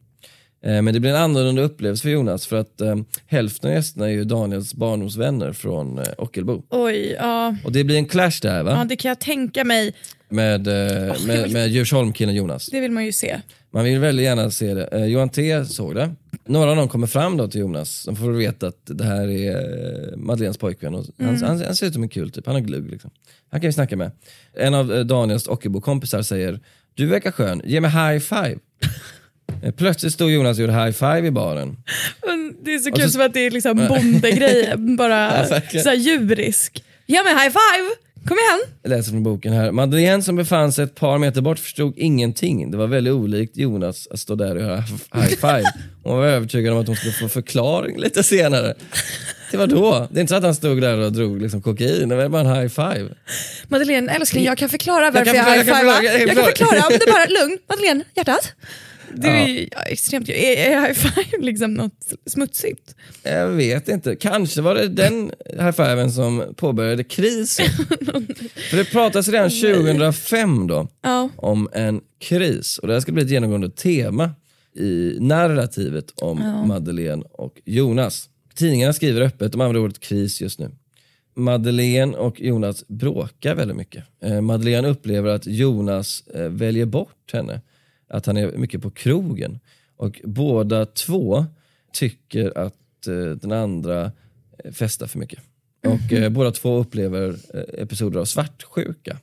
Eh, 0.64 0.82
men 0.82 0.94
det 0.94 1.00
blir 1.00 1.12
en 1.12 1.16
annorlunda 1.22 1.62
upplevelse 1.62 2.02
för 2.02 2.10
Jonas. 2.10 2.48
För 2.48 2.58
att 2.58 2.82
eh, 2.82 2.96
hälften 3.28 3.70
av 3.70 3.76
gästerna 3.76 4.06
är 4.06 4.12
ju 4.12 4.24
Daniels 4.24 4.74
barndomsvänner 4.74 5.54
från 5.54 6.00
eh, 6.00 6.06
Ockelbo. 6.18 6.64
Oj, 6.70 7.16
ja. 7.20 7.56
Och 7.66 7.72
det 7.72 7.84
blir 7.84 7.98
en 7.98 8.06
clash 8.06 8.40
där 8.42 8.64
va? 8.64 8.72
ja, 8.72 8.86
det 8.86 8.96
kan 8.96 9.10
jag 9.10 9.20
tänka 9.20 9.64
mig. 9.64 9.94
Med, 10.30 10.68
eh, 10.68 11.16
med, 11.28 11.52
med 11.52 11.68
Djursholm-killen 11.70 12.36
Jonas. 12.36 12.66
Det 12.68 12.80
vill 12.80 12.92
man 12.92 13.06
ju 13.06 13.12
se. 13.12 13.42
Man 13.72 13.84
vill 13.86 14.00
väldigt 14.00 14.24
gärna 14.24 14.52
se 14.52 14.74
det. 14.74 14.86
Eh, 14.88 15.06
Johan 15.06 15.30
T 15.30 15.66
såg 15.66 15.96
det. 15.96 16.16
Några 16.46 16.70
av 16.70 16.76
dem 16.76 16.88
kommer 16.90 17.08
fram 17.08 17.38
då 17.38 17.48
till 17.48 17.62
Jonas. 17.62 18.04
De 18.06 18.16
får 18.16 18.32
veta 18.32 18.68
att 18.68 18.82
det 18.86 19.04
här 19.04 19.28
är 19.30 19.56
eh, 20.12 20.18
Madeleines 20.18 20.58
pojkvän. 20.58 20.96
Och 20.96 21.06
han, 21.20 21.44
han, 21.44 21.62
han 21.66 21.76
ser 21.76 21.88
ut 21.88 21.94
som 21.94 22.04
en 22.04 22.10
kul 22.10 22.32
typ. 22.32 22.46
Han 22.46 22.56
har 22.56 22.62
glugg 22.62 22.90
liksom. 22.92 23.12
Han 23.52 23.62
kan 23.62 23.68
vi 23.68 23.74
snacka 23.74 23.98
med. 23.98 24.12
En 24.54 24.74
av 24.74 25.06
Daniels 25.06 25.48
Ockelbo-kompisar 25.48 26.22
säger 26.22 26.60
Du 26.94 27.06
verkar 27.06 27.32
skön, 27.32 27.62
ge 27.66 27.82
mig 27.82 27.92
high 27.92 28.20
five. 28.20 28.56
Plötsligt 29.78 30.14
stod 30.14 30.32
Jonas 30.32 30.58
och 30.58 30.62
gjorde 30.62 30.74
high 30.74 30.92
five 30.92 31.28
i 31.28 31.32
baren. 31.32 31.78
Det 32.64 32.74
är 32.74 32.80
så 32.80 32.92
kul 32.92 33.04
så- 33.04 33.10
som 33.10 33.22
att 33.22 33.34
det 33.34 33.40
är 33.46 33.52
liksom 33.52 33.88
bondegrej, 33.88 34.74
bara 34.98 35.38
Ja, 35.52 35.62
så 35.84 35.90
här 35.90 35.96
djurisk. 35.96 36.84
Ge 37.06 37.24
mig 37.24 37.34
high 37.34 37.50
five! 37.50 37.90
Kom 38.30 38.38
igen! 38.38 38.76
Jag 38.84 38.90
läser 38.90 39.12
från 39.12 39.24
boken 39.24 39.54
här. 39.54 39.72
Madeleine 39.72 40.24
som 40.24 40.36
befann 40.36 40.72
sig 40.72 40.84
ett 40.84 40.96
par 40.96 41.18
meter 41.18 41.42
bort 41.42 41.60
förstod 41.60 41.94
ingenting. 41.98 42.72
Det 42.72 42.78
var 42.78 42.88
väldigt 42.88 43.14
olikt 43.14 43.58
Jonas 43.58 44.08
att 44.12 44.20
stå 44.20 44.36
där 44.36 44.56
och 44.56 44.62
göra 44.62 44.76
high 45.14 45.28
five. 45.28 45.64
Hon 46.04 46.18
var 46.18 46.26
övertygad 46.26 46.74
om 46.74 46.80
att 46.80 46.88
hon 46.88 46.96
skulle 46.96 47.14
få 47.14 47.30
förklaring 47.30 47.98
lite 48.00 48.24
senare. 48.24 48.74
Det 49.52 49.58
var 49.58 49.68
då. 49.68 50.08
Det 50.12 50.20
är 50.20 50.22
inte 50.22 50.32
så 50.32 50.36
att 50.36 50.44
han 50.44 50.56
stod 50.56 50.82
där 50.82 50.98
och 50.98 51.12
drog 51.12 51.42
liksom 51.42 51.62
kokain, 51.62 52.10
det 52.10 52.16
var 52.16 52.30
bara 52.30 52.42
en 52.42 52.56
high 52.62 52.68
five. 52.68 53.10
Madeleine 53.68 54.12
älskling, 54.12 54.46
jag 54.46 54.58
kan 54.58 54.70
förklara 54.70 55.12
varför 55.12 55.26
kan 55.26 55.36
jag, 55.36 55.46
förklara, 55.46 56.00
high 56.00 56.06
jag 56.10 56.18
kan 56.18 56.18
five. 56.18 56.18
förklara, 56.20 56.20
jag 56.20 56.28
kan 56.28 56.28
Jag 56.28 56.38
kan 56.38 56.46
förklara. 56.46 56.82
förklara, 56.82 56.98
det 57.00 57.10
är 57.10 57.14
bara 57.38 57.44
lugn. 57.46 57.58
Madeleine, 57.70 58.04
hjärtat. 58.16 58.54
Det 59.16 59.28
är 59.28 59.48
ju 59.48 59.68
ja, 59.72 59.82
extremt 59.82 60.30
Är, 60.30 60.82
high 60.88 60.94
five 60.94 61.38
liksom 61.46 61.74
något 61.74 62.14
smutsigt? 62.26 62.96
Jag 63.24 63.48
vet 63.48 63.90
inte. 63.90 64.16
Kanske 64.16 64.62
var 64.62 64.76
det 64.76 64.88
den 64.88 65.32
high 65.60 65.72
fiven 65.72 66.12
som 66.12 66.44
påbörjade 66.56 67.04
krisen. 67.04 67.66
För 68.70 68.78
det 68.78 68.86
pratas 68.92 69.28
redan 69.28 69.50
2005 69.50 70.68
då 70.68 70.88
Ja. 71.02 71.30
om 71.36 71.70
en 71.74 72.02
kris. 72.20 72.78
Och 72.78 72.88
det 72.88 72.94
här 72.94 73.02
ska 73.02 73.12
bli 73.12 73.24
ett 73.24 73.30
genomgående 73.30 73.70
tema 73.70 74.32
i 74.76 75.18
narrativet 75.20 76.06
om 76.22 76.64
Madeleine 76.68 77.24
och 77.32 77.62
Jonas. 77.66 78.30
Tidningarna 78.56 78.94
skriver 78.94 79.22
öppet, 79.22 79.52
de 79.52 79.62
använder 79.62 79.82
ordet 79.82 80.00
kris 80.00 80.42
just 80.42 80.60
nu. 80.60 80.72
Madeleine 81.36 82.18
och 82.18 82.42
Jonas 82.42 82.88
bråkar 82.88 83.56
väldigt 83.56 83.78
mycket. 83.78 84.04
Eh, 84.24 84.42
Madeleine 84.42 84.88
upplever 84.88 85.30
att 85.30 85.48
Jonas 85.48 86.24
eh, 86.34 86.42
väljer 86.50 86.86
bort 86.86 87.34
henne. 87.34 87.62
Att 88.10 88.26
han 88.26 88.38
är 88.38 88.52
mycket 88.58 88.82
på 88.82 88.90
krogen. 88.92 89.60
Och 89.96 90.22
båda 90.24 90.86
två 90.86 91.46
tycker 91.94 92.58
att 92.58 93.08
eh, 93.08 93.14
den 93.16 93.52
andra 93.52 94.12
eh, 94.64 94.72
festar 94.72 95.08
för 95.08 95.20
mycket. 95.20 95.40
Och 95.86 96.14
eh, 96.14 96.30
båda 96.30 96.52
två 96.52 96.78
upplever 96.78 97.30
eh, 97.54 97.82
episoder 97.82 98.20
av 98.20 98.26
svartsjuka. 98.26 99.18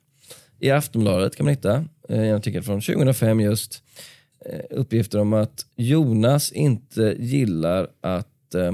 I 0.61 0.71
Aftonbladet 0.71 1.37
kan 1.37 1.47
man 1.47 1.55
hitta 1.55 1.75
eh, 2.09 2.21
en 2.21 2.35
artikel 2.37 2.62
från 2.62 2.81
2005 2.81 3.40
just 3.40 3.83
eh, 4.47 4.61
uppgifter 4.71 5.19
om 5.21 5.33
att 5.33 5.66
Jonas 5.76 6.52
inte 6.52 7.16
gillar 7.19 7.88
att 8.00 8.55
eh, 8.55 8.73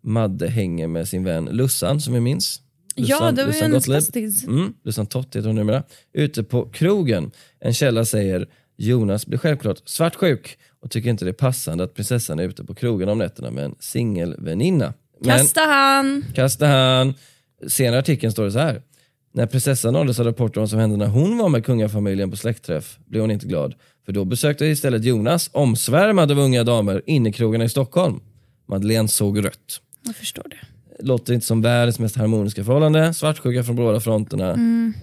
Madde 0.00 0.48
hänger 0.48 0.86
med 0.86 1.08
sin 1.08 1.24
vän 1.24 1.44
Lussan 1.44 2.00
som 2.00 2.14
vi 2.14 2.20
minns. 2.20 2.62
Ja, 2.94 3.04
Lussan- 3.16 3.34
det 3.34 3.42
var 3.42 3.48
Lussan 3.48 3.64
en 3.66 3.70
Gottlieb. 3.72 4.02
spastis. 4.02 4.44
Mm, 4.46 4.74
Lussan 4.82 5.06
Tott 5.06 5.36
heter 5.36 5.46
hon 5.46 5.56
numera. 5.56 5.82
Ute 6.12 6.42
på 6.44 6.68
krogen. 6.68 7.30
En 7.60 7.74
källa 7.74 8.04
säger 8.04 8.48
Jonas 8.76 9.26
blir 9.26 9.38
självklart 9.38 9.82
svartsjuk 9.84 10.58
och 10.80 10.90
tycker 10.90 11.10
inte 11.10 11.24
det 11.24 11.30
är 11.30 11.32
passande 11.32 11.84
att 11.84 11.94
prinsessan 11.94 12.38
är 12.38 12.44
ute 12.44 12.64
på 12.64 12.74
krogen 12.74 13.08
om 13.08 13.18
nätterna 13.18 13.50
med 13.50 13.64
en 13.64 13.74
singelväninna. 13.80 14.94
Men 15.20 15.38
Kasta 15.38 15.60
han. 15.60 16.24
kasta 16.34 16.66
han. 16.66 17.14
Senare 17.68 17.96
i 17.96 17.98
artikeln 17.98 18.32
står 18.32 18.44
det 18.44 18.52
så 18.52 18.58
här. 18.58 18.82
När 19.32 19.46
prinsessan 19.46 19.92
nåddes 19.92 20.20
av 20.20 20.26
rapporter 20.26 20.58
om 20.58 20.62
vad 20.62 20.70
som 20.70 20.78
hände 20.78 20.96
när 20.96 21.06
hon 21.06 21.38
var 21.38 21.48
med 21.48 21.64
kungafamiljen 21.64 22.30
på 22.30 22.36
släktträff 22.36 22.98
blev 23.06 23.20
hon 23.22 23.30
inte 23.30 23.46
glad. 23.46 23.74
För 24.06 24.12
då 24.12 24.24
besökte 24.24 24.66
istället 24.66 25.04
Jonas, 25.04 25.50
omsvärmad 25.52 26.30
av 26.30 26.38
unga 26.38 26.64
damer, 26.64 27.02
innekrogarna 27.06 27.64
i 27.64 27.68
Stockholm. 27.68 28.20
Madeleine 28.68 29.08
såg 29.08 29.44
rött. 29.44 29.80
Jag 30.06 30.16
förstår 30.16 30.46
det. 30.50 30.56
Låter 31.04 31.34
inte 31.34 31.46
som 31.46 31.62
världens 31.62 31.98
mest 31.98 32.16
harmoniska 32.16 32.64
förhållande. 32.64 33.14
Svartsjuka 33.14 33.64
från 33.64 33.76
båda 33.76 34.00
fronterna. 34.00 34.50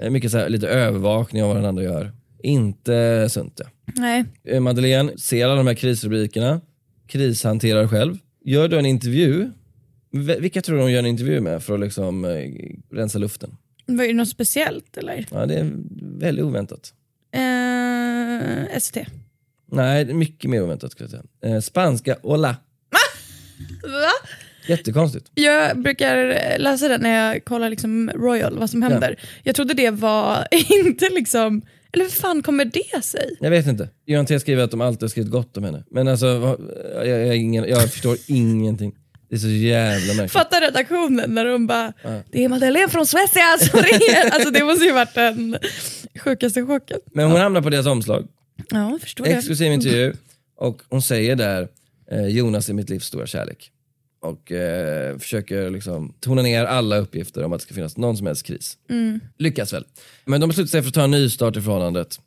Eh, 0.02 0.10
Mycket 0.10 0.32
så 0.32 0.38
här, 0.38 0.50
lite 0.50 0.68
övervakning 0.68 1.44
av 1.44 1.48
vad 1.48 1.58
den 1.58 1.66
andra 1.66 1.84
gör. 1.84 2.12
Inte 2.44 3.28
sunt. 3.30 3.62
Nej. 3.86 4.26
Eh, 4.44 4.60
Madeleine 4.60 5.18
ser 5.18 5.46
alla 5.46 5.56
de 5.56 5.68
här 5.68 5.74
krisrubrikerna. 5.74 6.62
Krishanterar 7.08 7.88
själv. 7.88 8.18
Gör 8.46 8.68
du 8.68 8.80
en 8.80 8.86
intervju. 8.86 9.52
Vilka 10.40 10.62
tror 10.62 10.76
du 10.76 10.82
hon 10.82 10.92
gör 10.92 11.00
en 11.00 11.06
intervju 11.06 11.42
med 11.42 11.64
för 11.64 11.74
att 11.74 11.80
liksom 11.80 12.26
eh, 12.26 12.52
rensa 12.92 13.20
luften? 13.20 13.58
Var 13.86 14.08
det 14.08 14.14
något 14.14 14.30
speciellt 14.30 14.98
eller? 14.98 15.26
Ja, 15.32 15.46
det 15.46 15.56
är 15.56 15.72
väldigt 16.20 16.46
oväntat. 16.46 16.94
Eh, 17.32 18.76
ST. 18.78 19.06
Nej, 19.72 20.06
det 20.06 20.12
är 20.12 20.16
mycket 20.16 20.50
mer 20.50 20.64
oväntat 20.64 20.92
skulle 20.92 21.10
jag 21.12 21.24
säga. 21.42 21.56
Eh, 21.56 21.62
spanska 21.62 22.18
hola. 22.22 22.56
Va? 23.84 24.10
Jättekonstigt. 24.68 25.32
Jag 25.34 25.82
brukar 25.82 26.16
läsa 26.60 26.88
det 26.88 26.98
när 26.98 27.10
jag 27.10 27.46
kollar 27.46 27.70
liksom 27.70 28.12
Royal, 28.16 28.60
vad 28.60 28.70
som 28.70 28.82
händer. 28.82 29.20
Jag 29.44 29.56
trodde 29.56 29.74
det 29.74 29.92
var 29.92 30.48
inte 30.70 31.10
liksom, 31.10 31.62
eller 31.94 32.04
hur 32.04 32.12
fan 32.12 32.42
kommer 32.44 32.66
det 32.66 33.04
sig? 33.04 33.38
Jag 33.40 33.50
vet 33.50 33.68
inte. 33.68 33.90
Johan 34.06 34.26
T 34.26 34.40
skriver 34.40 34.64
att 34.64 34.72
de 34.72 34.82
alltid 34.82 35.02
har 35.04 35.08
skrivit 35.10 35.32
gott 35.32 35.58
om 35.58 35.64
henne. 35.64 35.84
Men 35.92 36.08
alltså, 36.08 36.26
jag, 36.96 37.08
jag, 37.08 37.28
jag, 37.28 37.38
ingen, 37.38 37.70
jag 37.70 37.92
förstår 37.92 38.18
ingenting. 38.28 38.96
Det 39.30 39.36
är 39.36 39.40
så 39.40 39.48
jävla 39.48 40.14
märkligt. 40.14 40.32
Fatta 40.32 40.62
redaktionen 40.62 41.34
när 41.36 41.46
de 41.46 41.68
bara, 41.68 41.94
det 42.32 42.44
är 42.44 42.50
Madeleine 42.50 42.90
från 42.90 43.06
Suecia 43.06 43.58
som 43.60 43.80
ringer. 43.84 44.32
alltså 44.32 44.52
det 44.52 44.64
måste 44.64 44.86
ju 44.86 44.92
varit 44.92 45.14
den 45.14 45.58
sjukaste 46.20 46.66
chocken. 46.66 47.00
Men 47.14 47.32
hon 47.32 47.42
hamnar 47.42 47.62
på 47.62 47.70
deras 47.70 47.86
omslag. 47.86 48.28
Ja, 48.70 48.92
jag 48.92 49.02
förstår 49.02 49.26
det. 49.26 49.32
Exklusiv 49.32 49.72
intervju. 49.72 50.14
Och 50.58 50.82
hon 50.90 51.02
säger 51.02 51.36
där, 51.36 51.68
eh, 52.12 52.28
Jonas 52.28 52.70
är 52.70 52.74
mitt 52.74 52.90
livs 52.90 53.06
stora 53.06 53.28
kärlek. 53.28 53.72
Och 54.24 54.52
eh, 54.52 55.18
försöker 55.18 55.70
liksom 55.70 56.14
tona 56.20 56.42
ner 56.42 56.66
alla 56.66 56.98
uppgifter 56.98 57.44
om 57.44 57.54
att 57.54 57.60
det 57.60 57.64
ska 57.64 57.74
finnas 57.74 57.98
någon 57.98 58.18
som 58.18 58.28
helst 58.28 58.46
kris. 58.46 58.78
Lyckas 59.38 59.74
väl. 59.74 59.86
Men 60.26 60.42
de 60.42 60.48
beslutar 60.48 60.70
sig 60.70 60.82
för 60.82 60.88
att 60.88 60.94
ta 60.94 61.04
en 61.04 61.12
ny 61.12 61.30
start 61.30 61.58
i 61.58 61.62
förhållandet. 61.62 62.20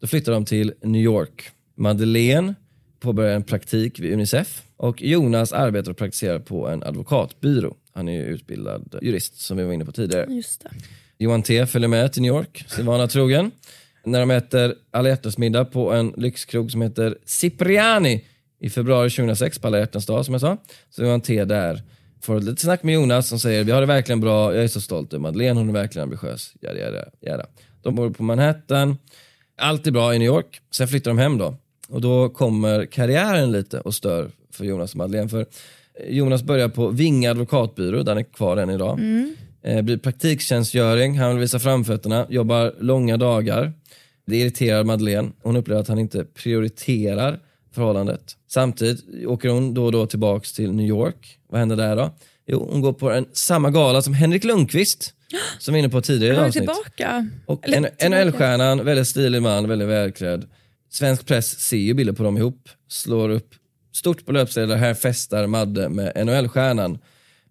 Då 0.00 0.06
flyttar 0.06 0.32
de 0.32 0.44
till 0.44 0.72
New 0.82 1.02
York. 1.02 1.50
Madeleine 1.76 2.54
påbörjar 3.00 3.36
en 3.36 3.42
praktik 3.42 4.00
vid 4.00 4.12
Unicef. 4.12 4.62
Och 4.76 5.02
Jonas 5.02 5.52
arbetar 5.52 5.90
och 5.90 5.96
praktiserar 5.96 6.38
på 6.38 6.68
en 6.68 6.82
advokatbyrå. 6.82 7.76
Han 7.94 8.08
är 8.08 8.12
ju 8.12 8.24
utbildad 8.24 8.98
jurist 9.02 9.40
som 9.40 9.56
vi 9.56 9.64
var 9.64 9.72
inne 9.72 9.84
på 9.84 9.92
tidigare. 9.92 10.26
Just 10.34 10.62
det. 10.62 10.70
Johan 11.18 11.42
T 11.42 11.66
följer 11.66 11.88
med 11.88 12.12
till 12.12 12.22
New 12.22 12.34
York, 12.34 12.64
sin 12.68 12.86
vana 12.86 13.08
trogen. 13.08 13.50
När 14.04 14.20
de 14.20 14.30
äter 14.30 14.74
alla 14.90 15.08
hjärtans 15.08 15.38
middag 15.38 15.64
på 15.64 15.92
en 15.92 16.14
lyxkrog 16.16 16.70
som 16.70 16.82
heter 16.82 17.18
Cipriani 17.24 18.24
i 18.62 18.70
februari 18.70 19.10
2006 19.10 19.58
på 19.58 19.66
alla 19.66 19.78
hjärtans 19.78 20.06
dag 20.06 20.24
som 20.24 20.34
jag 20.34 20.40
sa. 20.40 20.56
Så 20.90 21.02
är 21.02 21.06
Johan 21.06 21.20
T 21.20 21.44
där. 21.44 21.82
Får 22.20 22.36
ett 22.36 22.44
litet 22.44 22.60
snack 22.60 22.82
med 22.82 22.94
Jonas 22.94 23.28
som 23.28 23.38
säger 23.38 23.64
vi 23.64 23.72
har 23.72 23.80
det 23.80 23.86
verkligen 23.86 24.20
bra, 24.20 24.54
jag 24.54 24.64
är 24.64 24.68
så 24.68 24.80
stolt 24.80 25.12
över 25.12 25.22
Madeleine, 25.22 25.60
hon 25.60 25.68
är 25.68 25.72
verkligen 25.72 26.02
ambitiös. 26.02 26.52
Jada, 26.60 26.78
jada, 26.78 27.04
jada. 27.20 27.46
De 27.82 27.94
bor 27.94 28.10
på 28.10 28.22
Manhattan, 28.22 28.96
allt 29.58 29.86
är 29.86 29.90
bra 29.90 30.14
i 30.14 30.18
New 30.18 30.26
York. 30.26 30.60
Sen 30.74 30.88
flyttar 30.88 31.10
de 31.10 31.18
hem 31.18 31.38
då. 31.38 31.56
Och 31.88 32.00
då 32.00 32.28
kommer 32.28 32.86
karriären 32.86 33.52
lite 33.52 33.80
och 33.80 33.94
stör 33.94 34.30
för 34.52 34.64
Jonas 34.64 34.92
och 34.92 34.96
Madeleine. 34.96 35.28
För 35.28 35.46
Jonas 36.08 36.42
börjar 36.42 36.68
på 36.68 36.88
Vinga 36.88 37.30
advokatbyrå, 37.30 38.02
där 38.02 38.12
han 38.12 38.18
är 38.18 38.32
kvar 38.32 38.56
än 38.56 38.70
idag. 38.70 39.00
Eh, 39.62 39.82
blir 39.82 39.96
praktiktjänstgöring, 39.96 41.18
han 41.18 41.30
vill 41.30 41.40
visa 41.40 41.58
framfötterna, 41.58 42.26
jobbar 42.30 42.74
långa 42.80 43.16
dagar. 43.16 43.72
Det 44.26 44.36
irriterar 44.36 44.84
Madeleine. 44.84 45.30
Hon 45.42 45.56
upplever 45.56 45.80
att 45.80 45.88
han 45.88 45.98
inte 45.98 46.24
prioriterar 46.24 47.40
förhållandet. 47.74 48.36
Samtidigt 48.48 49.26
åker 49.26 49.48
hon 49.48 49.74
då 49.74 49.84
och 49.84 49.92
då 49.92 50.06
tillbaks 50.06 50.52
till 50.52 50.72
New 50.72 50.86
York. 50.86 51.38
Vad 51.48 51.58
händer 51.58 51.76
där 51.76 51.96
då? 51.96 52.10
Jo, 52.46 52.68
hon 52.72 52.80
går 52.80 52.92
på 52.92 53.10
en, 53.10 53.26
samma 53.32 53.70
gala 53.70 54.02
som 54.02 54.14
Henrik 54.14 54.44
Lundqvist, 54.44 55.14
som 55.58 55.74
vi 55.74 55.80
var 55.80 55.84
inne 55.84 55.92
på 55.92 56.00
tidigare 56.00 56.34
Han 56.34 56.44
är 56.44 56.48
avsnitt. 56.48 56.62
tillbaka. 56.62 57.28
Och. 57.46 57.68
NHL-stjärnan, 58.10 58.84
väldigt 58.84 59.08
stilig 59.08 59.42
man, 59.42 59.68
väldigt 59.68 59.88
välklädd. 59.88 60.44
Svensk 60.90 61.26
press 61.26 61.60
ser 61.60 61.76
ju 61.76 61.94
bilder 61.94 62.12
på 62.12 62.22
dem 62.22 62.36
ihop, 62.36 62.68
slår 62.88 63.28
upp 63.28 63.54
stort 63.92 64.26
på 64.26 64.32
löpsedlar, 64.32 64.76
här 64.76 64.94
festar 64.94 65.46
Madde 65.46 65.88
med 65.88 66.26
NHL-stjärnan. 66.26 66.98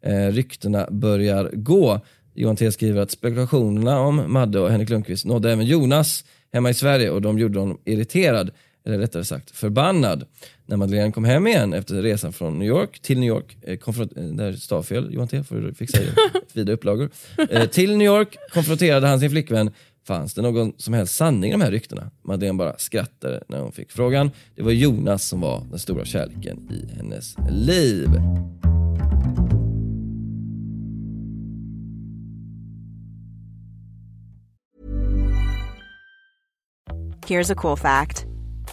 Eh, 0.04 0.28
ryktena 0.28 0.88
börjar 0.92 1.50
gå. 1.54 2.00
Johan 2.34 2.56
T 2.56 2.72
skriver 2.72 3.02
att 3.02 3.12
spekulationerna 3.12 4.00
om 4.00 4.34
Madde 4.34 4.60
och 4.60 4.72
Henrik 4.72 4.90
Lundqvist 4.90 5.26
nådde 5.26 5.52
även 5.52 5.66
Jonas 5.66 6.26
hemma 6.54 6.70
i 6.70 6.74
Sverige 6.74 7.10
och 7.10 7.22
de 7.22 7.40
gjorde 7.40 7.60
honom 7.60 7.80
irriterad, 7.86 8.52
eller 8.86 8.98
rättare 8.98 9.24
sagt 9.24 9.52
förbannad. 9.52 10.26
När 10.66 10.78
Madeleine 10.78 11.12
kom 11.12 11.26
hem 11.26 11.48
igen 11.48 11.74
efter 11.74 12.02
resan 12.02 12.34
från 12.34 12.60
New 12.60 12.68
York 12.68 13.00
till 13.00 13.20
New 13.20 13.28
York, 13.30 13.58
eh, 13.62 13.78
konfront- 13.78 14.18
eh, 14.18 14.24
där 14.24 14.54
stavfel, 14.54 15.14
Johan 15.14 15.28
T 15.28 15.44
får 15.44 15.56
du 15.56 15.74
fixa 15.74 16.02
i 16.02 16.08
vida 16.54 16.72
upplagor. 16.72 17.10
Eh, 17.50 17.66
till 17.66 17.98
New 17.98 18.06
York 18.06 18.38
konfronterade 18.54 19.08
han 19.08 19.20
sin 19.20 19.30
flickvän 19.30 19.72
Fanns 20.04 20.34
det 20.34 20.42
någon 20.42 20.74
som 20.78 20.94
helst 20.94 21.16
sanning 21.16 21.50
i 21.50 21.54
de 21.54 21.62
här 21.62 21.72
ryktena? 21.72 22.12
Madeleine 22.22 22.58
bara 22.58 22.78
skrattade 22.78 23.44
när 23.48 23.60
hon 23.60 23.72
fick 23.72 23.92
frågan. 23.92 24.32
Det 24.56 24.62
var 24.62 24.72
Jonas 24.72 25.28
som 25.28 25.42
var 25.42 25.64
den 25.70 25.80
stora 25.80 26.06
kärleken 26.06 26.70
i 26.72 26.96
hennes 26.96 27.36
liv. 27.50 28.10
Here's 37.28 37.52
a 37.52 37.56
cool 37.56 37.78
fact 37.78 38.26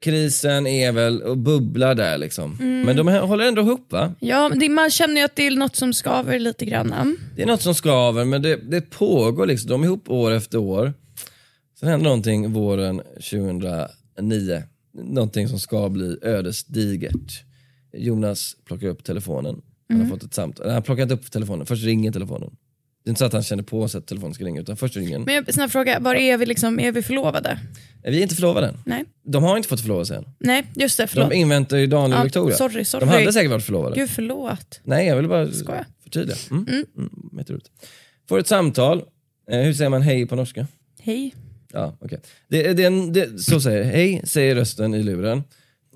Krisen 0.00 0.66
är 0.66 0.92
väl 0.92 1.22
och 1.22 1.38
bubblar 1.38 1.94
där 1.94 2.18
liksom. 2.18 2.56
Men 2.86 2.96
de 2.96 3.08
håller 3.08 3.44
ändå 3.44 3.62
ihop 3.62 3.92
va? 3.92 4.14
Ja, 4.20 4.48
det, 4.60 4.68
man 4.68 4.90
känner 4.90 5.16
ju 5.16 5.24
att 5.24 5.36
det 5.36 5.46
är 5.46 5.50
något 5.50 5.76
som 5.76 5.92
skaver 5.92 6.38
lite 6.38 6.64
grann. 6.64 7.16
Det 7.36 7.42
är 7.42 7.46
något 7.46 7.62
som 7.62 7.74
skaver 7.74 8.24
men 8.24 8.42
det, 8.42 8.56
det 8.56 8.80
pågår 8.80 9.46
liksom. 9.46 9.70
De 9.70 9.82
är 9.82 9.86
ihop 9.86 10.10
år 10.10 10.30
efter 10.30 10.58
år. 10.58 10.92
Sen 11.80 11.88
händer 11.88 12.04
någonting 12.04 12.52
våren 12.52 13.02
2009. 13.14 14.62
Någonting 14.92 15.48
som 15.48 15.58
ska 15.58 15.88
bli 15.88 16.16
ödesdigert. 16.22 17.42
Jonas 17.92 18.56
plockar 18.64 18.86
upp 18.86 19.04
telefonen. 19.04 19.62
Han 19.88 20.00
har 20.00 20.08
fått 20.08 20.22
ett 20.22 20.34
samtal. 20.34 20.70
Han 20.70 20.82
plockar 20.82 21.02
inte 21.02 21.14
upp 21.14 21.30
telefonen, 21.30 21.66
först 21.66 21.84
ringer 21.84 22.12
telefonen. 22.12 22.56
Det 23.06 23.08
är 23.08 23.10
inte 23.10 23.18
så 23.18 23.24
att 23.24 23.32
han 23.32 23.42
känner 23.42 23.62
på 23.62 23.88
sig 23.88 23.98
att 23.98 24.06
telefonen 24.06 24.34
ska 24.34 24.44
ringa 24.44 24.60
utan 24.60 24.76
först 24.76 24.96
ringer. 24.96 25.18
Men 25.18 25.34
jag- 25.34 25.54
snabb 25.54 25.70
fråga, 25.70 26.00
var 26.00 26.14
är 26.14 26.36
vi, 26.36 26.46
liksom, 26.46 26.80
är 26.80 26.92
vi 26.92 27.02
förlovade? 27.02 27.58
Vi 28.04 28.18
är 28.18 28.22
inte 28.22 28.34
förlovade 28.34 28.66
än. 28.66 28.76
Nej, 28.86 29.04
De 29.24 29.42
har 29.44 29.56
inte 29.56 29.68
fått 29.68 29.80
förlova 29.80 30.04
sig 30.04 30.16
än. 30.16 30.24
Nej 30.38 30.64
just 30.76 30.96
det, 30.98 31.06
förlåt. 31.06 31.30
De 31.30 31.36
inväntar 31.36 31.76
ju 31.76 31.86
Daniel 31.86 32.12
och 32.12 32.18
Ja, 32.18 32.24
Victoria. 32.24 32.56
sorry, 32.56 32.84
sorry. 32.84 33.06
De 33.06 33.12
hade 33.12 33.32
säkert 33.32 33.50
varit 33.50 33.64
förlovade. 33.64 33.96
Gud 33.96 34.10
förlåt. 34.10 34.80
Nej, 34.84 35.06
jag 35.06 35.16
ville 35.16 35.28
bara 35.28 35.52
Skoja. 35.52 35.84
förtydliga. 36.02 36.36
Mm. 36.50 36.66
Mm. 36.96 37.10
jätteroligt. 37.38 37.70
Får 38.28 38.38
ett 38.38 38.46
samtal. 38.46 39.02
Eh, 39.50 39.58
hur 39.60 39.72
säger 39.72 39.90
man 39.90 40.02
hej 40.02 40.26
på 40.26 40.36
norska? 40.36 40.66
Hej. 41.00 41.34
Ja, 41.72 41.96
okej. 42.00 42.20
Det, 42.48 42.72
det, 42.72 42.84
en- 42.84 43.12
det, 43.12 43.38
så 43.42 43.60
säger 43.60 43.84
hej, 43.84 44.20
säger 44.24 44.54
rösten 44.54 44.94
i 44.94 45.02
luren. 45.02 45.42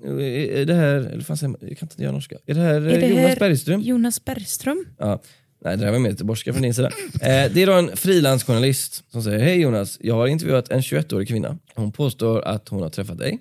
Är 0.05 0.19
är 0.21 0.65
det 0.65 0.73
här, 0.73 0.95
eller 0.95 1.23
fan 1.23 1.37
säger 1.37 1.49
man, 1.49 1.57
jag 1.61 1.77
kan 1.77 1.89
inte 1.91 2.03
göra 2.03 2.11
norska. 2.13 2.35
Är 2.45 2.53
det 2.53 2.61
här 2.61 2.87
eh, 2.87 2.93
Är 2.93 3.01
det 3.01 3.07
Jonas 3.07 3.25
här 3.25 3.35
Bergström? 3.39 3.81
Jonas 3.81 4.25
Bergström? 4.25 4.85
Ja. 4.97 5.21
Nej, 5.63 5.77
det 5.77 5.85
där 5.85 5.91
var 5.91 5.99
mer 5.99 6.09
göteborgska 6.09 6.53
från 6.53 6.61
din 6.61 6.73
sida. 6.73 6.91
Eh, 7.13 7.51
det 7.53 7.57
är 7.61 7.65
då 7.65 7.73
en 7.73 7.97
frilansjournalist 7.97 9.03
som 9.11 9.23
säger, 9.23 9.39
hej 9.39 9.61
Jonas, 9.61 9.97
jag 10.01 10.15
har 10.15 10.27
intervjuat 10.27 10.69
en 10.69 10.81
21-årig 10.81 11.27
kvinna. 11.27 11.57
Hon 11.75 11.91
påstår 11.91 12.41
att 12.41 12.69
hon 12.69 12.81
har 12.81 12.89
träffat 12.89 13.17
dig 13.17 13.39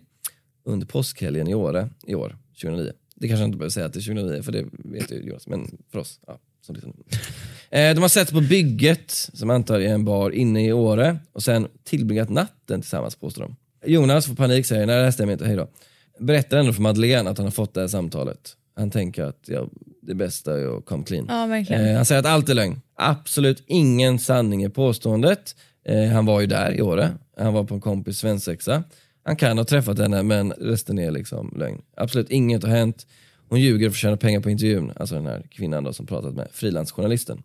under 0.64 0.87
påskhelgen 0.87 1.48
i 1.48 1.54
Åre 1.54 1.88
i 2.06 2.14
år, 2.14 2.37
2009. 2.62 2.92
Det 3.14 3.28
kanske 3.28 3.42
jag 3.42 3.48
inte 3.48 3.59
behöver 3.59 3.70
säga 3.70 3.87
att 3.87 3.92
det 3.92 3.98
är 3.98 4.14
2009, 4.14 4.42
för 4.42 4.52
det 4.52 4.64
vet 4.72 5.11
ju 5.11 5.22
Jonas, 5.22 5.46
men 5.46 5.78
för 5.92 5.98
oss, 5.98 6.20
ja. 6.26 6.38
som 6.66 6.74
liksom. 6.74 6.94
Eh, 7.70 7.94
de 7.94 8.00
har 8.00 8.09
sett 8.09 8.33
på 8.33 8.40
bygget, 8.40 9.11
som 9.11 9.48
jag 9.48 9.56
antar 9.56 9.80
är 9.80 9.88
en 9.88 10.04
bar 10.04 10.30
inne 10.30 10.66
i 10.66 10.72
Åre, 10.72 11.18
och 11.33 11.42
sen 11.42 11.68
tillbringat 11.85 12.28
natten 12.28 12.80
tillsammans 12.80 13.16
påstår 13.16 13.42
de. 13.42 13.56
Jonas 13.92 14.26
får 14.26 14.35
panik 14.35 14.66
säger, 14.66 14.87
nej 14.87 14.96
det 14.96 15.04
här 15.04 15.11
stämmer 15.11 15.33
inte, 15.33 15.46
hej 15.46 15.56
då. 15.56 15.68
Berättar 16.18 16.59
ändå 16.59 16.72
för 16.72 16.83
Madeleine 16.83 17.30
att 17.30 17.38
han 17.38 17.46
har 17.46 17.52
fått 17.52 17.74
det 17.74 17.80
här 17.80 17.88
samtalet. 17.88 18.56
Han 18.76 18.90
tänker 18.90 19.24
att 19.24 19.44
jag 19.46 19.70
det 20.01 20.15
bästa 20.15 20.61
är 20.61 20.79
att 20.79 20.85
come 20.85 21.05
clean. 21.05 21.27
Ja, 21.29 21.47
verkligen. 21.47 21.87
Eh, 21.87 21.97
han 21.97 22.05
säger 22.05 22.19
att 22.19 22.27
allt 22.27 22.49
är 22.49 22.55
lögn. 22.55 22.81
Absolut 22.95 23.63
ingen 23.67 24.19
sanning 24.19 24.65
i 24.65 24.69
påståendet. 24.71 25.57
Eh, 25.85 26.09
han 26.09 26.27
var 26.27 26.41
ju 26.41 26.47
där 26.47 26.75
i 26.79 26.83
Åre. 26.83 27.11
Han 27.37 27.53
var 27.53 27.65
på 27.65 27.75
en 27.75 27.81
kompis 27.81 28.19
svensexa. 28.19 28.83
Han 29.25 29.37
kan 29.37 29.59
ha 29.59 29.65
träffat 29.65 29.99
henne 29.99 30.23
men 30.23 30.53
resten 30.53 30.99
är 30.99 31.11
liksom 31.11 31.55
lögn. 31.59 31.83
Absolut 31.97 32.31
inget 32.31 32.63
har 32.63 32.71
hänt. 32.71 33.07
Hon 33.49 33.61
ljuger 33.61 33.89
för 33.89 33.95
att 33.95 33.99
tjäna 33.99 34.17
pengar 34.17 34.41
på 34.41 34.51
intervjun. 34.51 34.93
Alltså 34.97 35.15
den 35.15 35.27
här 35.27 35.43
kvinnan 35.51 35.85
då 35.85 35.93
som 35.93 36.07
pratat 36.07 36.35
med 36.35 36.49
frilansjournalisten. 36.53 37.43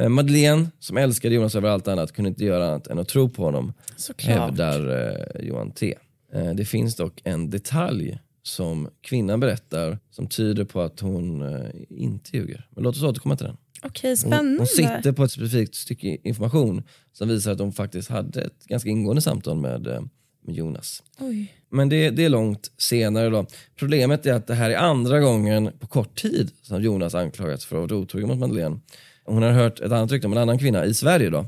Eh, 0.00 0.08
Madeleine, 0.08 0.66
som 0.78 0.96
älskade 0.96 1.34
Jonas 1.34 1.54
över 1.54 1.68
allt 1.68 1.88
annat, 1.88 2.12
kunde 2.12 2.28
inte 2.28 2.44
göra 2.44 2.66
annat 2.66 2.86
än 2.86 2.98
att 2.98 3.08
tro 3.08 3.28
på 3.28 3.44
honom. 3.44 3.72
Såklart. 3.96 4.38
Hävdar 4.38 5.08
eh, 5.08 5.46
Johan 5.46 5.70
T. 5.70 5.94
Eh, 6.34 6.50
det 6.54 6.64
finns 6.64 6.96
dock 6.96 7.20
en 7.24 7.50
detalj 7.50 8.18
som 8.48 8.88
kvinnan 9.00 9.40
berättar 9.40 9.98
som 10.10 10.26
tyder 10.26 10.64
på 10.64 10.80
att 10.80 11.00
hon 11.00 11.42
eh, 11.42 11.70
inte 11.88 12.36
ljuger. 12.36 12.68
Men 12.70 12.84
låt 12.84 12.96
oss 12.96 13.02
återkomma 13.02 13.36
till 13.36 13.46
den. 13.46 13.56
Okej, 13.82 14.10
Hon, 14.10 14.16
spännande. 14.16 14.58
hon 14.58 14.66
sitter 14.66 15.12
på 15.12 15.24
ett 15.24 15.32
specifikt 15.32 15.74
stycke 15.74 16.16
information 16.22 16.82
som 17.12 17.28
visar 17.28 17.52
att 17.52 17.58
hon 17.58 17.72
faktiskt 17.72 18.10
hade 18.10 18.42
ett 18.42 18.64
ganska 18.64 18.88
ingående 18.88 19.22
samtal 19.22 19.56
med, 19.56 19.86
eh, 19.86 20.00
med 20.44 20.54
Jonas. 20.54 21.02
Oj. 21.18 21.54
Men 21.70 21.88
det, 21.88 22.10
det 22.10 22.24
är 22.24 22.28
långt 22.28 22.70
senare. 22.78 23.30
Då. 23.30 23.46
Problemet 23.76 24.26
är 24.26 24.32
att 24.32 24.46
det 24.46 24.54
här 24.54 24.70
är 24.70 24.76
andra 24.76 25.20
gången 25.20 25.70
på 25.78 25.86
kort 25.86 26.14
tid 26.22 26.50
som 26.62 26.82
Jonas 26.82 27.14
anklagats 27.14 27.66
för 27.66 27.84
att 27.84 27.90
vara 27.90 28.00
otrogen 28.00 28.28
mot 28.28 28.38
Madeleine. 28.38 28.80
Hon 29.24 29.42
har 29.42 29.50
hört 29.50 29.80
ett 29.80 29.92
annat 29.92 30.12
rykte 30.12 30.26
om 30.26 30.32
en 30.32 30.38
annan 30.38 30.58
kvinna 30.58 30.84
i 30.84 30.94
Sverige 30.94 31.30
då, 31.30 31.46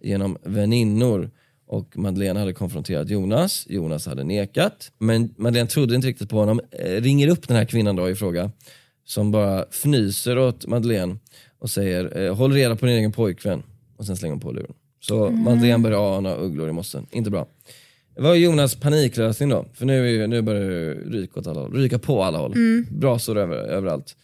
genom 0.00 0.38
väninnor. 0.42 1.30
Och 1.70 1.98
Madeleine 1.98 2.38
hade 2.38 2.52
konfronterat 2.52 3.10
Jonas, 3.10 3.66
Jonas 3.68 4.06
hade 4.06 4.24
nekat. 4.24 4.92
Men 4.98 5.34
Madeleine 5.36 5.68
trodde 5.68 5.94
inte 5.94 6.08
riktigt 6.08 6.30
på 6.30 6.38
honom. 6.38 6.60
Eh, 6.70 7.00
ringer 7.00 7.28
upp 7.28 7.48
den 7.48 7.56
här 7.56 7.64
kvinnan 7.64 7.96
då 7.96 8.10
i 8.10 8.14
fråga, 8.14 8.50
som 9.04 9.30
bara 9.30 9.64
fnyser 9.64 10.38
åt 10.38 10.66
Madeleine 10.66 11.16
och 11.58 11.70
säger 11.70 12.22
eh, 12.22 12.34
håll 12.34 12.52
reda 12.52 12.76
på 12.76 12.86
din 12.86 12.94
egen 12.94 13.12
pojkvän. 13.12 13.62
Och 13.96 14.06
sen 14.06 14.16
slänger 14.16 14.32
hon 14.32 14.40
på 14.40 14.52
luren. 14.52 14.72
Så 15.00 15.30
Madeleine 15.30 15.78
börjar 15.82 16.16
ana 16.16 16.34
ugglor 16.34 16.68
i 16.68 16.72
mossen. 16.72 17.06
Inte 17.10 17.30
bra. 17.30 17.46
Vad 18.16 18.32
är 18.32 18.36
Jonas 18.36 18.74
paniklösning 18.74 19.48
då? 19.48 19.66
För 19.74 19.86
nu, 19.86 20.22
är, 20.22 20.26
nu 20.26 20.42
börjar 20.42 20.70
det 20.70 20.94
ryka 20.94 21.40
åt 21.40 21.46
alla 21.46 21.60
håll. 21.60 21.72
Ryka 21.72 21.98
på 21.98 22.22
alla 22.22 22.38
håll. 22.38 22.54
Brasor 22.90 23.38
över, 23.38 23.56
överallt. 23.56 24.16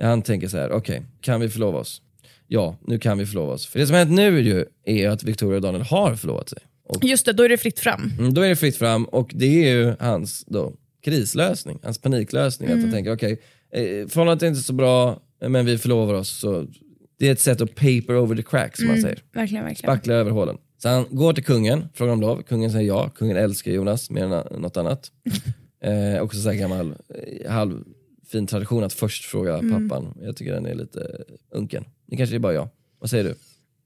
Han 0.00 0.22
tänker 0.22 0.48
så 0.48 0.56
här, 0.56 0.72
okej, 0.72 1.02
kan 1.20 1.40
vi 1.40 1.48
förlova 1.48 1.78
oss? 1.78 2.02
Ja, 2.46 2.76
nu 2.86 2.98
kan 2.98 3.18
vi 3.18 3.26
förlova 3.26 3.52
oss. 3.52 3.66
För 3.66 3.78
det 3.78 3.86
som 3.86 3.94
har 3.94 3.98
hänt 3.98 4.16
nu 4.16 4.38
är 4.38 4.42
ju 4.42 4.64
är 4.84 5.08
att 5.08 5.22
Victoria 5.22 5.56
och 5.56 5.62
Daniel 5.62 5.82
har 5.82 6.14
förlovat 6.14 6.48
sig. 6.48 6.58
Och 6.88 7.04
Just 7.04 7.26
det, 7.26 7.32
då 7.32 7.42
är 7.42 7.48
det 7.48 7.56
fritt 7.56 7.78
fram. 7.78 8.12
Mm, 8.18 8.34
då 8.34 8.42
är 8.42 8.48
det 8.48 8.56
fritt 8.56 8.76
fram 8.76 9.04
och 9.04 9.30
det 9.34 9.64
är 9.64 9.76
ju 9.76 9.94
hans 10.00 10.44
då, 10.46 10.72
krislösning, 11.04 11.78
hans 11.82 11.98
paniklösning. 11.98 12.70
Att 12.70 12.80
han 12.80 12.92
tänker, 12.92 13.14
okej, 13.14 13.40
eh, 13.72 14.08
förhållandet 14.08 14.42
är 14.42 14.46
inte 14.46 14.60
så 14.60 14.72
bra, 14.72 15.20
men 15.40 15.66
vi 15.66 15.78
förlovar 15.78 16.14
oss. 16.14 16.30
Så 16.30 16.66
det 17.18 17.28
är 17.28 17.32
ett 17.32 17.40
sätt 17.40 17.60
att 17.60 17.74
paper 17.74 18.16
over 18.16 18.36
the 18.36 18.42
cracks, 18.42 18.78
som 18.78 18.88
man 18.88 19.00
säger. 19.00 19.22
Verkligen, 19.32 19.64
verkligen. 19.64 19.94
Spackla 19.94 20.14
över 20.14 20.30
hålen. 20.30 20.58
Så 20.78 20.88
han 20.88 21.06
går 21.10 21.32
till 21.32 21.44
kungen, 21.44 21.88
frågar 21.94 22.12
om 22.12 22.20
lov. 22.20 22.42
Kungen 22.42 22.70
säger 22.70 22.86
ja. 22.88 23.08
Kungen 23.08 23.36
älskar 23.36 23.72
Jonas 23.72 24.10
mer 24.10 24.24
än 24.24 24.60
något 24.60 24.76
annat. 24.76 25.10
eh, 25.82 26.22
också 26.22 26.38
så 26.38 26.50
här 26.50 26.56
gammal, 26.56 26.94
eh, 27.08 27.50
halv 27.52 27.84
fin 28.32 28.46
tradition 28.46 28.84
att 28.84 28.92
först 28.92 29.24
fråga 29.24 29.58
pappan. 29.58 30.14
Jag 30.22 30.36
tycker 30.36 30.52
den 30.52 30.66
är 30.66 30.74
lite 30.74 31.24
unken. 31.50 31.84
Det 32.06 32.16
kanske 32.16 32.36
är 32.36 32.40
bara 32.40 32.54
jag. 32.54 32.68
Vad 32.98 33.10
säger 33.10 33.24
du? 33.24 33.34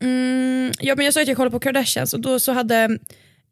Mm, 0.00 0.72
ja, 0.80 0.94
men 0.96 1.04
jag 1.04 1.14
sa 1.14 1.22
att 1.22 1.28
jag 1.28 1.36
kollade 1.36 1.50
på 1.52 1.60
Kardashians 1.60 2.14
och 2.14 2.20
då 2.20 2.40
så 2.40 2.52
hade 2.52 2.98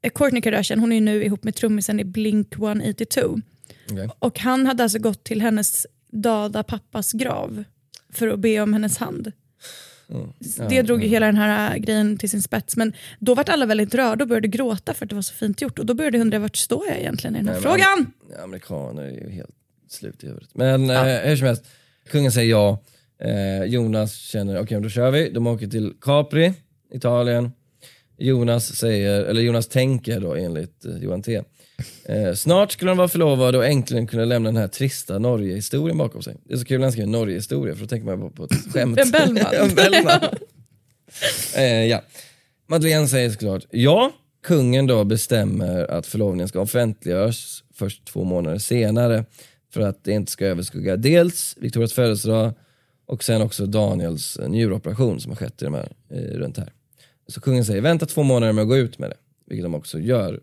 eh, 0.02 0.10
Kourtney 0.10 0.42
Kardashian, 0.42 0.78
hon 0.80 0.92
är 0.92 1.00
nu 1.00 1.24
ihop 1.24 1.44
med 1.44 1.54
trummisen 1.54 2.00
i 2.00 2.04
Blink 2.04 2.52
182. 2.54 3.40
Okej. 3.90 4.08
Och 4.18 4.38
han 4.38 4.66
hade 4.66 4.82
alltså 4.82 4.98
gått 4.98 5.24
till 5.24 5.40
hennes 5.42 5.86
döda 6.10 6.62
pappas 6.62 7.12
grav 7.12 7.64
för 8.12 8.28
att 8.28 8.38
be 8.38 8.60
om 8.60 8.72
hennes 8.72 8.98
hand. 8.98 9.32
Det 10.68 10.82
drog 10.82 11.02
ju 11.02 11.08
hela 11.08 11.26
den 11.26 11.36
här 11.36 11.74
äh, 11.74 11.76
grejen 11.78 12.18
till 12.18 12.30
sin 12.30 12.42
spets. 12.42 12.76
Men 12.76 12.92
då 13.18 13.34
vart 13.34 13.48
alla 13.48 13.66
väldigt 13.66 13.94
rörda 13.94 14.24
och 14.24 14.28
började 14.28 14.48
gråta 14.48 14.94
för 14.94 15.04
att 15.04 15.08
det 15.08 15.14
var 15.14 15.22
så 15.22 15.34
fint 15.34 15.62
gjort. 15.62 15.78
Och 15.78 15.86
då 15.86 15.94
började 15.94 16.16
jag 16.16 16.22
undra 16.22 16.38
vart 16.38 16.56
står 16.56 16.86
jag 16.86 16.98
egentligen 16.98 17.36
i 17.36 17.38
den 17.38 17.48
här 17.48 17.54
Nej, 17.54 17.62
men- 17.62 17.72
frågan? 17.72 18.12
Amerikaner 18.44 19.02
är 19.02 19.10
ju 19.10 19.30
helt 19.30 19.50
slut 19.88 20.24
i 20.24 20.26
huvudet. 20.26 20.48
Men 20.52 20.90
eh, 20.90 21.02
hur 21.04 21.36
som 21.36 21.46
helst, 21.46 21.64
kungen 22.10 22.32
säger 22.32 22.50
ja. 22.50 22.82
Eh, 23.20 23.64
Jonas 23.64 24.14
känner, 24.14 24.60
okej 24.60 24.80
då 24.80 24.88
kör 24.88 25.10
vi. 25.10 25.30
De 25.30 25.46
åker 25.46 25.66
till 25.66 25.92
Capri, 26.00 26.52
Italien. 26.92 27.52
Jonas 28.18 28.76
säger, 28.76 29.24
eller 29.24 29.40
Jonas 29.40 29.68
tänker 29.68 30.20
då 30.20 30.34
enligt 30.34 30.84
eh, 30.84 30.96
Johan 30.96 31.22
T. 31.22 31.42
Eh, 32.04 32.34
snart 32.34 32.72
skulle 32.72 32.90
de 32.90 32.98
vara 32.98 33.08
förlovade 33.08 33.58
och 33.58 33.66
äntligen 33.66 34.06
kunna 34.06 34.24
lämna 34.24 34.48
den 34.48 34.56
här 34.56 34.68
trista 34.68 35.18
Norge-historien 35.18 35.98
bakom 35.98 36.22
sig. 36.22 36.36
Det 36.44 36.54
är 36.54 36.58
så 36.58 36.64
kul 36.64 36.78
när 36.78 36.84
han 36.84 36.92
skriver 36.92 37.08
Norge-historia 37.08 37.74
för 37.74 37.80
då 37.80 37.88
tänker 37.88 38.06
man 38.06 38.20
på, 38.20 38.30
på 38.30 38.44
ett 38.44 38.72
skämt. 38.72 38.98
En 38.98 39.10
Bellman. 39.10 39.54
en 39.54 39.74
Bellman. 39.74 40.20
eh, 41.56 41.84
ja. 41.84 42.02
Madeleine 42.66 43.08
säger 43.08 43.30
såklart 43.30 43.66
ja. 43.70 44.12
Kungen 44.42 44.86
då 44.86 45.04
bestämmer 45.04 45.90
att 45.90 46.06
förlovningen 46.06 46.48
ska 46.48 46.60
offentliggöras 46.60 47.64
först 47.74 48.04
två 48.04 48.24
månader 48.24 48.58
senare 48.58 49.24
för 49.72 49.80
att 49.80 50.04
det 50.04 50.12
inte 50.12 50.32
ska 50.32 50.46
överskugga 50.46 50.96
dels 50.96 51.54
Victorias 51.60 51.92
födelsedag 51.92 52.54
och 53.08 53.24
sen 53.24 53.42
också 53.42 53.66
Daniels 53.66 54.36
eh, 54.36 54.48
njuroperation 54.48 55.20
som 55.20 55.30
har 55.30 55.36
skett 55.36 55.62
i 55.62 55.64
de 55.64 55.74
här, 55.74 55.92
eh, 56.10 56.16
runt 56.38 56.56
här. 56.58 56.72
Så 57.26 57.40
kungen 57.40 57.64
säger 57.64 57.80
vänta 57.80 58.06
två 58.06 58.22
månader 58.22 58.52
med 58.52 58.62
att 58.62 58.68
gå 58.68 58.76
ut 58.76 58.98
med 58.98 59.10
det, 59.10 59.16
vilket 59.46 59.64
de 59.64 59.74
också 59.74 59.98
gör. 59.98 60.40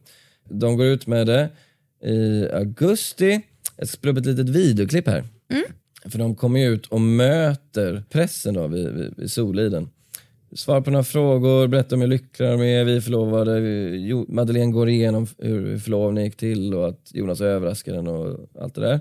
De 0.49 0.77
går 0.77 0.85
ut 0.85 1.07
med 1.07 1.27
det 1.27 1.49
i 2.09 2.47
augusti. 2.53 3.41
Jag 3.77 3.87
ska 3.87 3.97
spela 3.97 4.11
upp 4.11 4.17
ett 4.17 4.25
litet 4.25 4.49
videoklipp 4.49 5.07
här. 5.07 5.23
För 6.05 6.19
de 6.19 6.35
kommer 6.35 6.65
ut 6.67 6.85
och 6.87 7.01
möter 7.01 8.03
pressen 8.09 8.53
då 8.53 8.67
vid, 8.67 8.87
vid, 8.89 9.13
vid 9.17 9.31
Soliden. 9.31 9.89
Svarar 10.55 10.81
på 10.81 10.91
några 10.91 11.03
frågor, 11.03 11.67
berättar 11.67 11.95
om 11.95 12.01
hur 12.01 12.07
lyckliga 12.07 12.51
de 12.51 12.61
är, 12.61 12.83
vi 12.83 12.95
är 12.97 13.01
förlovade. 13.01 13.59
Vi- 13.59 14.25
Madeleine 14.27 14.71
går 14.71 14.89
igenom 14.89 15.27
hur 15.37 15.77
förlovningen 15.77 16.25
gick 16.29 16.37
till 16.37 16.73
och 16.73 16.87
att 16.87 17.09
Jonas 17.13 17.41
överraskade 17.41 17.97
den 17.97 18.07
och 18.07 18.39
allt 18.59 18.75
det 18.75 18.81
där. 18.81 18.99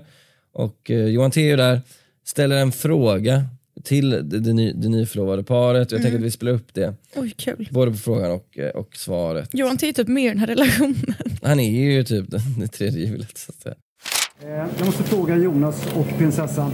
Och 0.51 0.91
eh, 0.91 1.05
Johan 1.05 1.31
T 1.31 1.41
är 1.41 1.49
ju 1.49 1.55
där, 1.55 1.81
ställer 2.23 2.57
en 2.57 2.71
fråga 2.71 3.45
till 3.83 4.09
det, 4.09 4.21
det, 4.21 4.53
ny, 4.53 4.73
det 4.73 4.89
nyförlovade 4.89 5.43
paret. 5.43 5.91
Jag 5.91 6.01
tänker 6.01 6.17
att 6.17 6.25
vi 6.25 6.31
spelar 6.31 6.51
upp 6.53 6.73
det, 6.73 6.93
Oj, 7.15 7.33
kul. 7.37 7.67
både 7.71 7.91
på 7.91 7.97
frågan 7.97 8.31
och, 8.31 8.57
eh, 8.57 8.69
och 8.69 8.95
svaret. 8.95 9.49
Johan 9.53 9.77
är 9.81 9.93
typ 9.93 10.07
med 10.07 10.23
i 10.25 10.27
den 10.27 10.37
här 10.37 10.47
relationen. 10.47 11.13
Han 11.41 11.59
är 11.59 11.71
ju 11.71 12.03
typ 12.03 12.31
det, 12.31 12.41
det 12.59 12.67
tredje 12.67 13.05
hjulet 13.07 13.37
så 13.37 13.51
att 13.51 13.61
säga. 13.61 13.75
Eh, 14.47 14.65
Jag 14.77 14.85
måste 14.85 15.03
fråga 15.03 15.37
Jonas 15.37 15.87
och 15.95 16.07
prinsessan. 16.17 16.71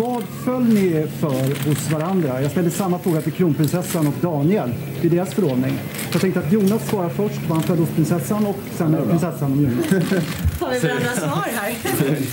Vad 0.00 0.22
föll 0.44 0.64
ni 0.64 1.06
för 1.20 1.68
hos 1.68 1.90
varandra? 1.90 2.42
Jag 2.42 2.50
ställde 2.50 2.70
samma 2.70 2.98
fråga 2.98 3.20
till 3.20 3.32
kronprinsessan 3.32 4.06
och 4.06 4.14
Daniel 4.20 4.74
vid 5.00 5.10
deras 5.12 5.34
förlovning. 5.34 5.78
Jag 6.12 6.20
tänkte 6.20 6.40
att 6.40 6.52
Jonas 6.52 6.88
svarar 6.88 7.08
först 7.08 7.40
vad 7.48 7.58
han 7.58 7.62
föll 7.62 7.78
hos 7.78 7.88
prinsessan 7.88 8.46
och 8.46 8.56
sen 8.76 8.96
prinsessan 9.08 9.52
om 9.52 9.62
Jonas. 9.62 9.86
Har 10.60 10.70
vi 10.72 10.78
varandras 10.88 11.16
svar 11.18 11.48
här? 11.54 11.74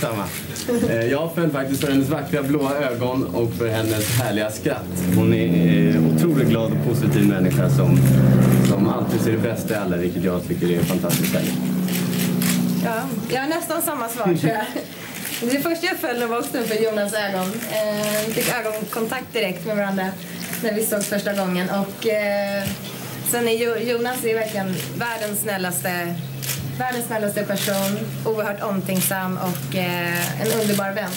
Samma. 0.00 0.24
Eh, 0.94 1.06
Jag 1.10 1.34
föll 1.34 1.50
faktiskt 1.50 1.80
för 1.84 1.92
hennes 1.92 2.08
vackra 2.08 2.42
blåa 2.42 2.74
ögon 2.74 3.24
och 3.24 3.52
för 3.52 3.68
hennes 3.68 4.18
härliga 4.18 4.50
skratt. 4.50 5.04
Hon 5.16 5.34
är 5.34 5.94
eh, 5.96 6.14
otroligt 6.16 6.48
glad 6.48 6.72
och 6.72 6.92
positiv 6.92 7.28
människa 7.28 7.70
som, 7.70 7.98
som 8.68 8.88
alltid 8.88 9.20
ser 9.20 9.32
det 9.32 9.38
bästa 9.38 9.74
i 9.74 9.76
alla, 9.76 9.96
vilket 9.96 10.24
jag 10.24 10.42
tycker 10.48 10.70
är 10.70 10.78
fantastiskt 10.80 11.34
härligt. 11.34 11.75
Ja, 12.86 13.08
jag 13.30 13.40
har 13.40 13.48
nästan 13.48 13.82
samma 13.82 14.08
svar 14.08 14.24
tror 14.24 14.52
jag. 14.52 14.64
Det 15.40 15.60
första 15.60 15.86
jag 15.86 15.96
föll 15.96 16.28
var 16.28 16.38
också 16.38 16.62
för 16.62 16.84
Jonas 16.84 17.14
ögon. 17.14 17.46
Eh, 17.72 18.26
vi 18.26 18.32
fick 18.32 18.54
ögonkontakt 18.54 19.32
direkt 19.32 19.66
med 19.66 19.76
varandra. 19.76 20.06
när 20.62 20.74
vi 20.74 20.86
såg 20.86 21.02
första 21.04 21.32
gången. 21.34 21.68
Och 21.70 22.06
eh, 22.06 22.64
sen 23.30 23.48
är 23.48 23.80
Jonas 23.90 24.24
är 24.24 24.34
verkligen 24.34 24.74
världens 24.98 25.40
snällaste, 25.40 26.14
världens 26.78 27.06
snällaste 27.06 27.42
person. 27.42 27.98
Oerhört 28.26 28.62
omtänksam 28.62 29.36
och 29.38 29.76
eh, 29.76 30.40
en 30.42 30.60
underbar 30.60 30.92
vän. 30.94 31.10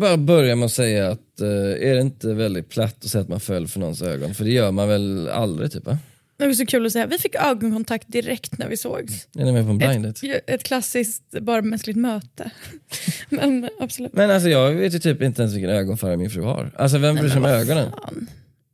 Bara 0.00 0.16
börja 0.16 0.56
med 0.56 0.66
att 0.66 0.72
säga 0.72 1.08
att 1.08 1.40
är 1.80 1.94
det 1.94 2.00
inte 2.00 2.34
väldigt 2.34 2.68
platt 2.68 2.96
att 3.04 3.10
säga 3.10 3.22
att 3.22 3.28
man 3.28 3.40
föll 3.40 3.68
för 3.68 3.80
någons 3.80 4.02
ögon? 4.02 4.34
För 4.34 4.44
det 4.44 4.50
gör 4.50 4.70
man 4.70 4.88
väl 4.88 5.28
aldrig 5.28 5.72
typ 5.72 5.86
va? 5.86 5.98
Det 6.36 6.46
var 6.46 6.52
så 6.52 6.66
kul 6.66 6.86
att 6.86 6.92
säga. 6.92 7.06
Vi 7.06 7.18
fick 7.18 7.34
ögonkontakt 7.34 8.08
direkt 8.08 8.58
när 8.58 8.68
vi 8.68 8.76
sågs. 8.76 9.28
Är 9.38 9.44
ni 9.44 9.52
med 9.52 9.64
på 9.64 9.70
en 9.70 9.78
blind 9.78 10.04
date? 10.04 10.26
Ett, 10.26 10.50
ett 10.50 10.62
klassiskt 10.62 11.22
bara 11.40 11.62
mänskligt 11.62 11.96
möte. 11.96 12.50
Men 13.28 13.68
absolut. 13.80 14.12
Men 14.12 14.30
alltså 14.30 14.48
jag 14.48 14.72
vet 14.72 14.94
ju 14.94 14.98
typ 14.98 15.22
inte 15.22 15.42
ens 15.42 15.54
vilken 15.54 15.70
ögonfärg 15.70 16.16
min 16.16 16.30
fru 16.30 16.42
har. 16.42 16.70
Alltså 16.76 16.98
vem 16.98 17.16
bryr 17.16 17.28
sig 17.28 17.38
om 17.38 17.44
ögonen? 17.44 17.90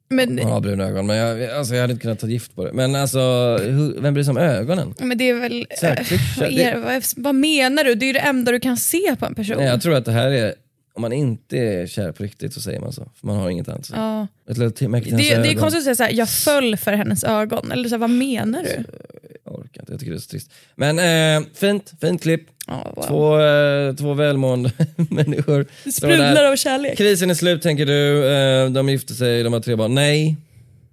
Men, 0.09 0.39
Hon 0.39 0.53
har 0.53 0.61
bruna 0.61 0.85
ögon 0.85 1.07
men 1.07 1.17
jag, 1.17 1.51
alltså, 1.51 1.75
jag 1.75 1.81
hade 1.81 1.93
inte 1.93 2.03
kunnat 2.03 2.19
ta 2.19 2.27
gift 2.27 2.55
på 2.55 2.65
det. 2.65 2.73
Men 2.73 2.95
alltså 2.95 3.21
hur, 3.63 4.01
vem 4.01 4.15
bryr 4.15 4.25
sig 4.25 4.31
om 4.31 4.37
ögonen? 4.37 4.95
men 4.99 5.19
det 5.19 5.31
är 5.31 5.35
väl... 5.35 5.67
Här, 5.83 6.13
eh, 6.13 6.19
vad, 6.39 6.49
är, 6.49 6.79
vad, 6.79 7.03
vad 7.17 7.35
menar 7.35 7.85
du? 7.85 7.95
Det 7.95 8.05
är 8.05 8.07
ju 8.07 8.13
det 8.13 8.19
enda 8.19 8.53
du 8.53 8.61
kan 8.61 8.77
se 8.77 9.17
på 9.19 9.27
en 9.27 9.35
person. 9.35 9.57
Nej, 9.57 9.67
jag 9.67 9.83
tror 9.83 9.95
att 9.95 10.05
det 10.05 10.13
här 10.13 10.31
är, 10.31 10.55
om 10.95 11.03
man 11.03 11.13
inte 11.13 11.59
är 11.59 11.87
kär 11.87 12.13
på 12.13 12.23
riktigt 12.23 12.55
så 12.55 12.61
säger 12.61 12.81
man 12.81 12.93
så. 12.93 13.09
För 13.21 13.27
man 13.27 13.37
har 13.37 13.51
inget 13.51 13.69
annat 13.69 13.81
att 13.81 13.87
säga. 13.87 14.01
Ja. 14.01 14.27
Det, 14.45 14.77
det 14.77 15.49
är 15.49 15.55
konstigt 15.55 15.79
att 15.79 15.85
säga 15.85 15.95
såhär, 15.95 16.13
jag 16.13 16.29
föll 16.29 16.77
för 16.77 16.93
hennes 16.93 17.25
ögon. 17.25 17.73
Eller 17.73 17.89
så 17.89 17.95
här, 17.95 17.99
vad 18.01 18.11
menar 18.11 18.63
du? 18.63 18.85
Jag 19.45 19.55
orkar 19.55 19.81
inte, 19.81 19.93
jag 19.93 20.01
tycker 20.01 20.13
det 20.13 20.19
är 20.19 20.21
så 20.21 20.29
trist. 20.31 20.51
Men 20.75 20.99
eh, 20.99 21.49
fint, 21.55 21.93
fint 22.01 22.23
klipp. 22.23 22.43
Ja, 22.67 22.93
wow. 22.97 23.05
Två, 23.07 23.41
eh, 23.41 23.95
två 23.95 24.15
välmående 24.15 24.73
människor. 24.97 25.67
Det 25.85 25.93
sprudlar 25.93 26.45
av 26.53 26.57
kärlek. 26.57 26.99
Krisen 26.99 27.31
är 27.31 27.35
slut 27.35 27.63
tänker 27.63 27.87
du, 27.87 28.27
eh, 28.27 28.71
de 28.71 28.89
gifte 28.89 29.15
sig, 29.15 29.43
de 29.43 29.53
har 29.53 29.61
tre 29.61 29.77
barn. 29.77 29.95
Nej, 29.95 30.37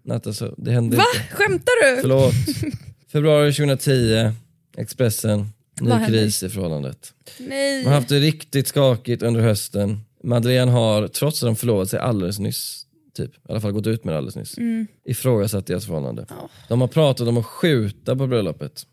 Natta, 0.03 0.33
så, 0.33 0.53
det 0.57 0.71
hände 0.71 0.97
Va? 0.97 1.03
inte. 1.15 1.35
Skämtar 1.35 1.95
du? 1.95 2.01
Förlåt. 2.01 2.33
Februari 3.11 3.53
2010, 3.53 4.31
Expressen, 4.77 5.49
ny 5.81 5.91
hände? 5.91 6.07
kris 6.07 6.43
i 6.43 6.49
förhållandet. 6.49 7.13
Nej. 7.39 7.81
De 7.83 7.87
har 7.87 7.95
haft 7.95 8.09
det 8.09 8.19
riktigt 8.19 8.67
skakigt 8.67 9.23
under 9.23 9.41
hösten. 9.41 9.99
Madeleine 10.23 10.71
har, 10.71 11.07
trots 11.07 11.43
att 11.43 11.47
de 11.47 11.55
förlovat 11.55 11.89
sig 11.89 11.99
alldeles 11.99 12.39
nyss, 12.39 12.85
typ, 13.17 13.35
i 13.35 13.37
alla 13.49 13.61
fall 13.61 13.71
gått 13.71 13.87
ut 13.87 14.03
med 14.03 14.13
det 14.13 14.17
alldeles 14.17 14.35
nyss, 14.35 14.57
Mm. 14.57 14.87
ifrågasatt 15.05 15.65
deras 15.67 15.85
förhållande. 15.85 16.25
De 16.67 16.81
har 16.81 16.87
pratat 16.87 17.27
om 17.27 17.37
att 17.37 17.45
skjuta 17.45 18.15
på 18.15 18.27
bröllopet. 18.27 18.85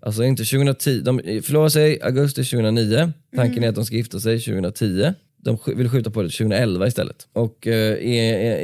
Alltså 0.00 0.24
inte 0.24 0.44
2010, 0.44 1.00
de 1.00 1.18
förlovade 1.44 1.70
sig 1.70 2.02
augusti 2.02 2.44
2009, 2.44 3.12
tanken 3.36 3.52
Mm. 3.52 3.64
är 3.64 3.68
att 3.68 3.74
de 3.74 3.84
ska 3.86 3.96
gifta 3.96 4.20
sig 4.20 4.40
2010. 4.40 5.14
De 5.40 5.58
vill 5.66 5.88
skjuta 5.88 6.10
på 6.10 6.22
det 6.22 6.28
till 6.28 6.38
2011 6.38 6.86
istället. 6.86 7.28
Och 7.32 7.66
eh, 7.66 7.94
i, 7.94 8.16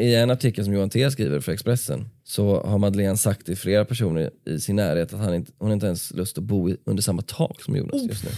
i 0.08 0.14
en 0.14 0.30
artikel 0.30 0.64
som 0.64 0.74
Johan 0.74 0.90
T 0.90 1.10
skriver 1.10 1.40
för 1.40 1.52
Expressen 1.52 2.08
så 2.24 2.60
har 2.60 2.78
Madeleine 2.78 3.16
sagt 3.16 3.46
till 3.46 3.56
flera 3.56 3.84
personer 3.84 4.30
i 4.46 4.60
sin 4.60 4.76
närhet 4.76 5.12
att 5.12 5.20
han 5.20 5.34
inte, 5.34 5.52
hon 5.58 5.72
inte 5.72 5.87
ens 5.87 6.10
lust 6.10 6.38
att 6.38 6.44
bo 6.44 6.70
i, 6.70 6.76
under 6.84 7.02
samma 7.02 7.22
tak 7.22 7.62
som 7.62 7.76
Jonas 7.76 8.02
just 8.02 8.24
nu. 8.24 8.30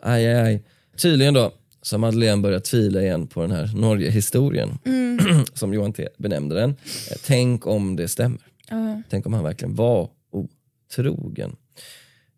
Aj, 0.00 0.26
aj, 0.26 0.34
aj. 0.34 0.62
Tydligen 0.96 1.34
då 1.34 1.52
så 1.82 1.94
har 1.96 1.98
Madeleine 1.98 2.42
börjat 2.42 2.64
tvivla 2.64 3.02
igen 3.02 3.26
på 3.26 3.42
den 3.42 3.50
här 3.50 3.70
Norge-historien 3.74 4.78
som 5.54 5.74
Johan 5.74 5.92
T 5.92 6.08
benämnde 6.18 6.54
den. 6.54 6.70
Eh, 6.70 7.16
Tänk 7.26 7.66
om 7.66 7.96
det 7.96 8.08
stämmer. 8.08 8.40
Ja. 8.70 9.02
Tänk 9.10 9.26
om 9.26 9.32
han 9.32 9.44
verkligen 9.44 9.74
var 9.74 10.08
otrogen. 10.30 11.56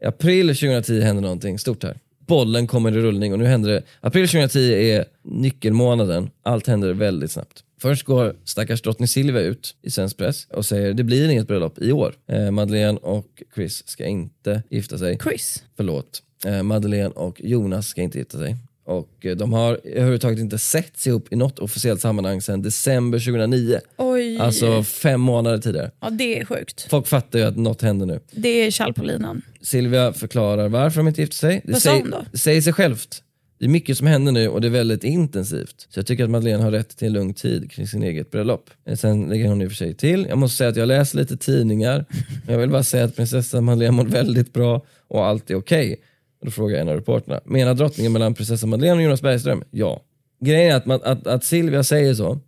I 0.02 0.06
april 0.06 0.48
2010 0.48 1.00
hände 1.00 1.22
någonting 1.22 1.59
stort 1.59 1.82
här. 1.82 1.98
Bollen 2.27 2.67
kommer 2.67 2.93
i 2.97 3.01
rullning 3.01 3.33
och 3.33 3.39
nu 3.39 3.45
händer 3.45 3.71
det. 3.71 3.83
April 4.01 4.29
2010 4.29 4.73
är 4.73 5.05
nyckelmånaden. 5.23 6.31
Allt 6.43 6.67
händer 6.67 6.93
väldigt 6.93 7.31
snabbt. 7.31 7.62
Först 7.81 8.05
går 8.05 8.37
stackars 8.45 8.83
drottning 8.83 9.09
Silvia 9.09 9.41
ut 9.41 9.77
i 9.83 9.91
svensk 9.91 10.17
press 10.17 10.47
och 10.51 10.67
säger 10.67 10.95
det 10.95 11.05
blir 11.05 11.29
inget 11.29 11.49
bröllop 11.49 11.79
i 11.79 11.93
år. 11.93 12.15
Eh, 12.29 12.51
Madeleine 12.51 12.99
och 12.99 13.43
Chris 13.55 13.89
ska 13.89 14.07
inte 14.07 14.62
gifta 14.71 14.99
sig. 14.99 15.19
Chris? 15.19 15.65
Förlåt. 15.77 16.23
Eh, 16.45 16.62
Madeleine 16.62 17.11
och 17.15 17.41
Jonas 17.41 17.89
ska 17.89 18.03
inte 18.03 18.19
gifta 18.19 18.39
sig. 18.39 18.57
Och 18.87 19.27
eh, 19.27 19.37
de 19.37 19.53
har 19.53 19.81
överhuvudtaget 19.85 20.38
inte 20.38 20.59
setts 20.59 21.07
ihop 21.07 21.33
i 21.33 21.37
något 21.37 21.59
officiellt 21.59 22.01
sammanhang 22.01 22.40
sedan 22.42 22.62
december 22.62 23.18
2009. 23.18 23.79
Oj. 23.96 24.38
Alltså 24.38 24.83
fem 24.83 25.20
månader 25.20 25.59
tidigare. 25.59 25.90
Ja, 26.01 26.11
det 26.11 26.40
är 26.40 26.44
sjukt. 26.44 26.87
Folk 26.90 27.07
fattar 27.07 27.38
ju 27.38 27.44
att 27.44 27.57
något 27.57 27.83
händer 27.83 28.07
nu. 28.07 28.20
Det 28.31 28.49
är 28.66 28.70
kall 28.70 28.94
på 28.94 29.05
linan. 29.05 29.42
Silvia 29.62 30.12
förklarar 30.12 30.68
varför 30.68 30.96
de 31.01 31.09
inte 31.09 31.20
gifter 31.20 31.37
sig. 31.37 31.61
Det 31.64 31.72
Vad 31.72 31.83
sa 31.83 31.96
hon 31.99 32.11
då? 32.11 32.25
Det 32.33 32.38
säger 32.38 32.61
sig 32.62 32.72
självt. 32.72 33.22
Det 33.59 33.64
är 33.64 33.68
mycket 33.68 33.99
som 33.99 34.07
händer 34.07 34.33
nu 34.33 34.49
och 34.49 34.61
det 34.61 34.66
är 34.68 34.70
väldigt 34.70 35.05
intensivt. 35.05 35.87
Så 35.90 35.99
jag 35.99 36.07
tycker 36.07 36.25
att 36.25 36.31
Madeleine 36.31 36.62
har 36.62 36.70
rätt 36.70 36.96
till 36.96 37.07
en 37.07 37.12
lugn 37.12 37.35
tid 37.35 37.70
kring 37.70 37.87
sin 37.87 38.03
eget 38.03 38.31
bröllop. 38.31 38.70
Eh, 38.88 38.96
Sen 38.96 39.29
lägger 39.29 39.49
hon 39.49 39.62
i 39.62 39.66
och 39.66 39.70
för 39.70 39.77
sig 39.77 39.94
till. 39.94 40.27
Jag 40.29 40.38
måste 40.38 40.57
säga 40.57 40.70
att 40.70 40.77
jag 40.77 40.88
läser 40.88 41.18
lite 41.18 41.37
tidningar. 41.37 42.05
Jag 42.49 42.59
vill 42.59 42.70
bara 42.70 42.83
säga 42.83 43.05
att 43.05 43.16
prinsessan 43.16 43.64
Madeleine 43.64 43.96
mår 43.96 44.05
väldigt 44.05 44.53
bra 44.53 44.85
och 45.09 45.25
allt 45.27 45.51
är 45.51 45.55
okej. 45.55 45.92
Och 45.92 46.01
Då 46.40 46.51
frågar 46.51 46.81
en 46.81 46.88
av 46.88 46.94
reporterna. 46.94 47.40
Menar 47.44 47.75
drottningen 47.75 48.12
mellan 48.12 48.35
prinsessan 48.35 48.70
Madeleine 48.70 48.96
och 48.96 49.03
Jonas 49.03 49.22
Bergström? 49.22 49.64
Ja. 49.70 50.03
Grejen 50.40 50.72
är 50.72 50.77
att, 50.77 50.87
man, 50.87 51.01
att, 51.05 51.27
att 51.27 51.44
Silvia 51.44 51.83
säger 51.83 52.14
så, 52.14 52.38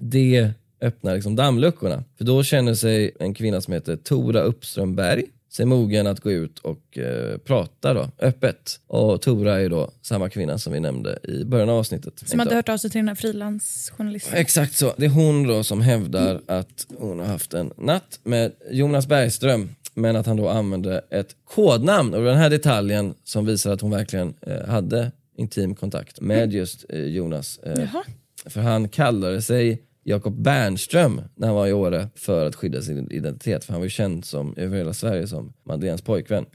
det 0.00 0.50
öppnar 0.80 1.14
liksom 1.14 1.36
dammluckorna. 1.36 2.04
För 2.18 2.24
då 2.24 2.42
känner 2.42 2.74
sig 2.74 3.16
en 3.20 3.34
kvinna 3.34 3.60
som 3.60 3.72
heter 3.72 3.96
Tora 3.96 4.40
Uppström 4.40 4.96
Berg 4.96 5.24
sig 5.52 5.66
mogen 5.66 6.06
att 6.06 6.20
gå 6.20 6.30
ut 6.30 6.58
och 6.58 6.98
eh, 6.98 7.38
prata 7.38 7.94
då, 7.94 8.10
öppet. 8.18 8.80
Och 8.86 9.22
Tora 9.22 9.60
är 9.60 9.68
då 9.68 9.90
samma 10.02 10.28
kvinna 10.28 10.58
som 10.58 10.72
vi 10.72 10.80
nämnde 10.80 11.18
i 11.22 11.44
början 11.44 11.68
av 11.68 11.78
avsnittet. 11.78 12.22
Som 12.28 12.38
hade 12.38 12.54
hört 12.54 12.68
av 12.68 12.76
sig 12.76 12.90
till 12.90 12.98
den 12.98 13.08
här 13.08 13.14
frilansjournalisten. 13.14 14.34
Exakt 14.34 14.76
så. 14.76 14.92
Det 14.96 15.04
är 15.04 15.10
hon 15.10 15.46
då 15.46 15.64
som 15.64 15.80
hävdar 15.80 16.40
att 16.46 16.86
hon 16.98 17.18
har 17.18 17.26
haft 17.26 17.54
en 17.54 17.72
natt 17.76 18.20
med 18.22 18.52
Jonas 18.70 19.06
Bergström 19.06 19.74
men 19.94 20.16
att 20.16 20.26
han 20.26 20.36
då 20.36 20.48
använde 20.48 21.04
ett 21.10 21.36
kodnamn. 21.44 22.14
Och 22.14 22.24
den 22.24 22.36
här 22.36 22.50
detaljen 22.50 23.14
som 23.24 23.46
visar 23.46 23.72
att 23.72 23.80
hon 23.80 23.90
verkligen 23.90 24.34
eh, 24.40 24.66
hade 24.68 25.12
intim 25.36 25.74
kontakt 25.74 26.20
med 26.20 26.52
just 26.52 26.84
eh, 26.88 27.00
Jonas. 27.02 27.58
Eh, 27.58 27.88
för 28.46 28.60
han 28.60 28.88
kallade 28.88 29.42
sig 29.42 29.82
Jakob 30.04 30.42
Bernström 30.42 31.20
när 31.34 31.46
han 31.46 31.56
var 31.56 31.66
i 31.66 31.72
Åre 31.72 32.08
för 32.14 32.46
att 32.46 32.54
skydda 32.56 32.82
sin 32.82 33.10
identitet. 33.10 33.64
För 33.64 33.72
han 33.72 33.80
var 33.80 33.86
ju 33.86 33.90
känd 33.90 34.24
som, 34.24 34.54
över 34.56 34.76
hela 34.78 34.92
Sverige 34.92 35.26
som 35.26 35.52
Madeleines 35.66 36.02
pojkvän. 36.02 36.46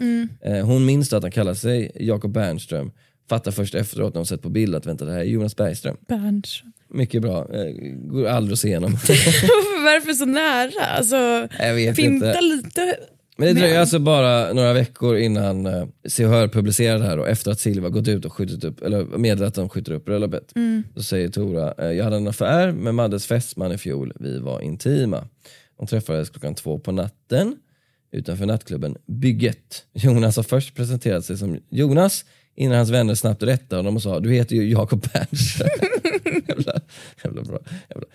Eh, 0.42 0.66
hon 0.66 0.86
minns 0.86 1.14
att 1.14 1.24
han 1.24 1.32
kallade 1.32 1.56
sig 1.56 1.92
Jakob 1.96 2.32
Bernström. 2.32 2.92
Fattar 3.30 3.52
först 3.52 3.76
efteråt 3.76 4.14
när 4.14 4.20
hon 4.20 4.26
sett 4.26 4.42
på 4.42 4.50
bild 4.50 4.76
att 4.76 4.86
vänta 4.86 5.06
det 5.06 5.12
här 5.12 5.20
är 5.20 5.24
Jonas 5.24 5.56
Bergström. 5.56 5.98
Berns. 6.08 6.64
Mycket 6.90 7.22
bra. 7.22 7.54
Eh, 7.54 7.74
går 7.96 8.28
aldrig 8.28 8.54
att 8.54 8.60
se 8.60 8.68
igenom. 8.68 8.92
Varför 9.84 10.14
så 10.14 10.26
nära? 10.26 10.86
Alltså, 10.86 11.16
Jag 11.60 11.74
vet 11.74 11.96
finta 11.96 12.28
inte. 12.28 12.42
lite. 12.42 12.96
Men 13.38 13.48
det 13.48 13.54
dröjer 13.54 13.74
Men- 13.74 13.82
alltså 13.82 14.00
bara 14.00 14.54
några 14.54 14.74
veckor 14.74 15.18
innan 15.18 15.66
eh, 15.66 15.88
Se 16.08 16.26
och 16.26 16.32
Hör 16.32 16.48
publicerade 16.48 17.00
det 17.00 17.06
här 17.10 17.20
och 17.20 17.28
efter 17.30 17.52
att 17.52 17.60
Silva 17.60 17.90
gått 17.90 18.08
ut 18.08 18.26
och 18.26 18.34
skjutit 18.34 18.64
upp, 18.64 18.82
eller 18.82 19.04
meddelat 19.04 19.48
att 19.48 19.56
de 19.56 19.70
skjuter 19.70 19.92
upp 19.92 20.06
bröllopet. 20.06 20.54
Då 20.96 21.02
säger 21.04 21.30
Tora, 21.30 21.74
eh, 21.78 21.92
jag 21.92 22.04
hade 22.04 22.16
en 22.18 22.28
affär 22.28 22.72
med 22.72 22.96
Maddes 22.96 23.26
fästman 23.26 23.72
i 23.72 23.78
fjol, 23.78 24.14
vi 24.20 24.40
var 24.40 24.62
intima. 24.62 25.28
De 25.78 25.88
träffades 25.88 26.30
klockan 26.30 26.56
två 26.56 26.80
på 26.80 26.92
natten 26.92 27.56
utanför 28.12 28.46
nattklubben 28.46 28.98
Bygget. 29.08 29.84
Jonas 29.94 30.36
har 30.36 30.44
först 30.44 30.76
presenterat 30.76 31.26
sig 31.26 31.38
som 31.38 31.60
Jonas 31.70 32.26
innan 32.58 32.78
hans 32.78 32.90
vänner 32.90 33.16
snabbt 33.16 33.44
rättade 33.44 33.76
honom 33.80 33.96
och 33.96 34.02
sa 34.02 34.20
du 34.20 34.32
heter 34.34 34.56
ju 34.56 34.70
Jakob 34.72 35.08
Bernström. 35.14 35.68
jävla, 36.48 36.74
jävla 37.24 37.42
bra. 37.42 37.60
Jävla. 37.90 38.08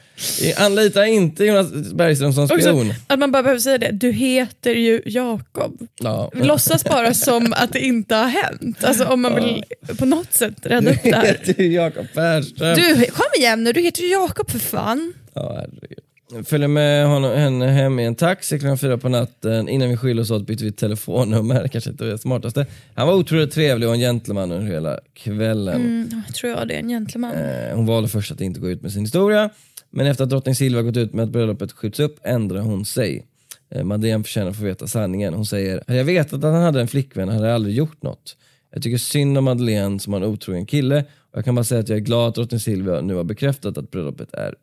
Anlita 0.67 1.07
inte 1.07 1.45
Jonas 1.45 1.73
Bergström 1.93 2.33
som 2.33 2.45
Också, 2.45 2.59
spion. 2.61 2.95
att 3.07 3.19
man 3.19 3.33
bara 3.33 3.43
behöver 3.43 3.61
säga 3.61 3.79
det. 3.79 3.91
Du 3.93 4.13
heter 4.13 4.75
ju 4.75 5.03
Jakob. 5.07 5.87
Ja. 6.01 6.31
Låtsas 6.35 6.85
bara 6.85 7.15
som 7.29 7.53
att 7.57 7.73
det 7.73 7.81
inte 7.81 8.15
har 8.15 8.29
hänt. 8.29 8.85
Alltså 8.85 9.05
om 9.05 9.23
man 9.23 9.35
vill 9.35 9.65
på 9.99 10.05
något 10.05 10.33
sätt 10.33 10.55
rädda 10.67 10.91
upp 10.91 11.03
det 11.03 11.11
Du 11.11 11.17
här. 11.17 11.27
heter 11.27 11.63
ju 11.63 11.73
Jakob 11.73 12.07
Bernström. 12.15 12.77
Du, 12.77 13.05
kom 13.05 13.27
igen 13.39 13.65
nu, 13.65 13.73
du 13.73 13.81
heter 13.81 14.03
ju 14.03 14.09
Jakob 14.09 14.51
för 14.51 14.59
fan. 14.59 15.13
Ja, 15.35 15.53
herregud. 15.57 16.02
Följer 16.45 16.69
med 16.69 17.07
honom, 17.07 17.31
henne 17.31 17.67
hem 17.67 17.99
i 17.99 18.05
en 18.05 18.15
taxi 18.15 18.59
klockan 18.59 18.79
fyra 18.79 18.99
på 18.99 19.09
natten. 19.09 19.69
Innan 19.69 19.89
vi 19.89 19.97
skiljer 19.97 20.23
oss 20.23 20.31
åt 20.31 20.47
bytte 20.47 20.65
vi 20.65 20.73
telefonnummer, 20.73 21.69
kanske 21.73 21.91
inte 21.91 22.05
det 22.05 22.19
smartaste. 22.19 22.67
Han 22.95 23.07
var 23.07 23.15
otroligt 23.15 23.53
trevlig 23.53 23.89
och 23.89 23.95
en 23.95 24.01
gentleman 24.01 24.53
under 24.53 24.73
hela 24.73 24.99
kvällen. 25.15 25.81
Mm, 25.81 26.23
tror 26.35 26.53
jag 26.53 26.69
det 26.69 26.75
en 26.75 26.89
gentleman. 26.89 27.33
Eh, 27.33 27.75
hon 27.77 27.87
valde 27.87 28.09
först 28.09 28.33
att 28.33 28.41
inte 28.41 28.61
gå 28.61 28.71
ut 28.71 28.83
med 28.83 28.93
sin 28.93 29.03
historia, 29.03 29.51
men 29.91 30.07
efter 30.07 30.25
att 30.25 30.31
drottning 30.31 30.55
Silvia 30.55 30.83
gått 30.83 30.97
ut 30.97 31.15
med 31.15 31.23
att 31.23 31.31
bröllopet 31.31 31.73
skjuts 31.73 32.01
upp 32.01 32.19
ändrade 32.23 32.65
hon 32.65 32.85
sig. 32.85 33.27
Eh, 33.75 33.85
Madeleine 33.85 34.25
förtjänar 34.25 34.51
att 34.51 34.57
få 34.57 34.65
veta 34.65 34.87
sanningen. 34.87 35.35
Hon 35.35 35.47
säger, 35.47 35.83
hade 35.87 35.99
jag 35.99 36.05
vetat 36.05 36.33
att 36.33 36.53
han 36.53 36.63
hade 36.63 36.81
en 36.81 36.89
flickvän 36.89 37.29
hade 37.29 37.47
jag 37.47 37.55
aldrig 37.55 37.75
gjort 37.75 38.03
något. 38.03 38.37
Jag 38.73 38.83
tycker 38.83 38.99
synd 38.99 39.39
om 39.39 39.45
Madeleine 39.45 40.01
som 40.01 40.13
har 40.13 40.21
en 40.21 40.27
otrogen 40.27 40.67
kille 40.67 41.05
och 41.33 41.39
jag 41.39 41.45
kan 41.45 41.55
bara 41.55 41.65
säga 41.65 41.81
att 41.81 41.89
jag 41.89 41.97
är 41.97 42.03
glad 42.03 42.29
att 42.29 42.35
drottning 42.35 42.61
Silvia 42.61 43.01
nu 43.01 43.15
har 43.15 43.25
bekräftat 43.25 43.79
att 43.79 43.91
bröllopet 43.91 44.35
är 44.35 44.55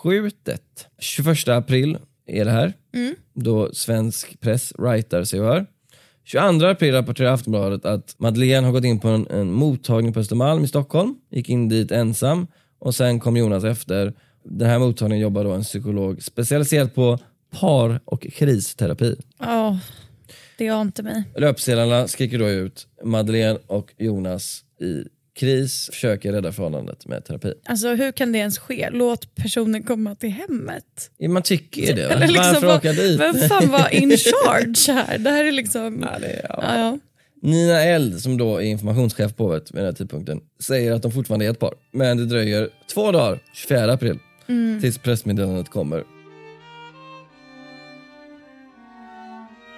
uppskjutet. 0.00 0.88
21 0.98 1.48
april 1.48 1.98
är 2.26 2.44
det 2.44 2.50
här, 2.50 2.72
då 3.34 3.74
svensk 3.74 4.40
press 4.40 4.72
writar 4.78 5.24
sig 5.24 5.40
och 5.40 5.46
hör. 5.46 5.66
22 6.24 6.66
april 6.66 6.94
rapporterar 6.94 7.32
Aftonbladet 7.32 7.84
att 7.84 8.14
Madeleine 8.18 8.66
har 8.66 8.72
gått 8.72 8.84
in 8.84 9.00
på 9.00 9.08
en, 9.08 9.26
en 9.30 9.52
mottagning 9.52 10.12
på 10.12 10.20
Östermalm 10.20 10.64
i 10.64 10.68
Stockholm, 10.68 11.14
gick 11.30 11.48
in 11.48 11.68
dit 11.68 11.90
ensam 11.90 12.46
och 12.78 12.94
sen 12.94 13.20
kom 13.20 13.36
Jonas 13.36 13.64
efter 13.64 14.12
Den 14.44 14.68
här 14.68 14.78
mottagningen 14.78 15.22
jobbar 15.22 15.44
då 15.44 15.52
en 15.52 15.62
psykolog 15.62 16.22
specialiserad 16.22 16.94
på 16.94 17.18
par 17.50 18.00
och 18.04 18.26
kristerapi. 18.32 19.16
Ja, 19.38 19.78
det 20.58 20.68
ante 20.68 21.02
mig. 21.02 21.24
Löpsedlarna 21.36 22.08
skriker 22.08 22.38
då 22.38 22.48
ut 22.48 22.86
Madeleine 23.04 23.58
och 23.66 23.92
Jonas 23.98 24.64
i 24.80 25.04
kris 25.38 25.90
försöker 25.92 26.32
rädda 26.32 26.52
förhållandet 26.52 27.06
med 27.06 27.24
terapi. 27.24 27.52
Alltså 27.64 27.88
hur 27.94 28.12
kan 28.12 28.32
det 28.32 28.38
ens 28.38 28.58
ske? 28.58 28.88
Låt 28.92 29.34
personen 29.34 29.82
komma 29.82 30.14
till 30.14 30.30
hemmet. 30.30 31.10
Man 31.28 31.42
tycker 31.42 31.82
ju 31.82 31.92
det. 31.92 32.02
Eller 32.10 32.26
liksom, 32.26 32.52
Varför 32.52 32.76
åka 32.76 32.92
dit? 32.92 33.20
Vem 33.20 33.34
fan 33.34 33.68
var 33.68 33.94
in 33.94 34.10
charge 34.18 34.92
här? 34.92 35.18
Det 35.18 35.30
här 35.30 35.44
är 35.44 35.52
liksom... 35.52 36.00
Ja, 36.02 36.26
är- 36.26 36.46
ja. 36.48 36.58
Ja, 36.62 36.78
ja. 36.78 36.98
Nina 37.42 37.82
Eld, 37.82 38.20
som 38.20 38.38
då 38.38 38.56
är 38.56 38.60
informationschef 38.64 39.36
på 39.36 39.44
hovet 39.44 39.70
vid 39.70 39.76
den 39.78 39.84
här 39.84 39.92
tidpunkten, 39.92 40.40
säger 40.62 40.92
att 40.92 41.02
de 41.02 41.12
fortfarande 41.12 41.46
är 41.46 41.50
ett 41.50 41.58
par. 41.58 41.74
Men 41.92 42.16
det 42.16 42.26
dröjer 42.26 42.68
två 42.94 43.12
dagar, 43.12 43.38
24 43.54 43.92
april, 43.92 44.18
tills 44.80 44.98
pressmeddelandet 44.98 45.68
kommer. 45.68 46.04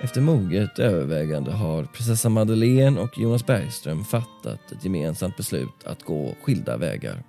Efter 0.02 0.20
moget 0.20 0.78
övervägande 0.78 1.50
har 1.52 1.84
prinsessa 1.84 2.28
Madeleine 2.28 3.00
och 3.00 3.18
Jonas 3.18 3.46
Bergström 3.46 4.04
fattat 4.04 4.72
ett 4.72 4.84
gemensamt 4.84 5.36
beslut 5.36 5.84
att 5.84 6.02
gå 6.02 6.34
skilda 6.42 6.76
vägar. 6.76 7.22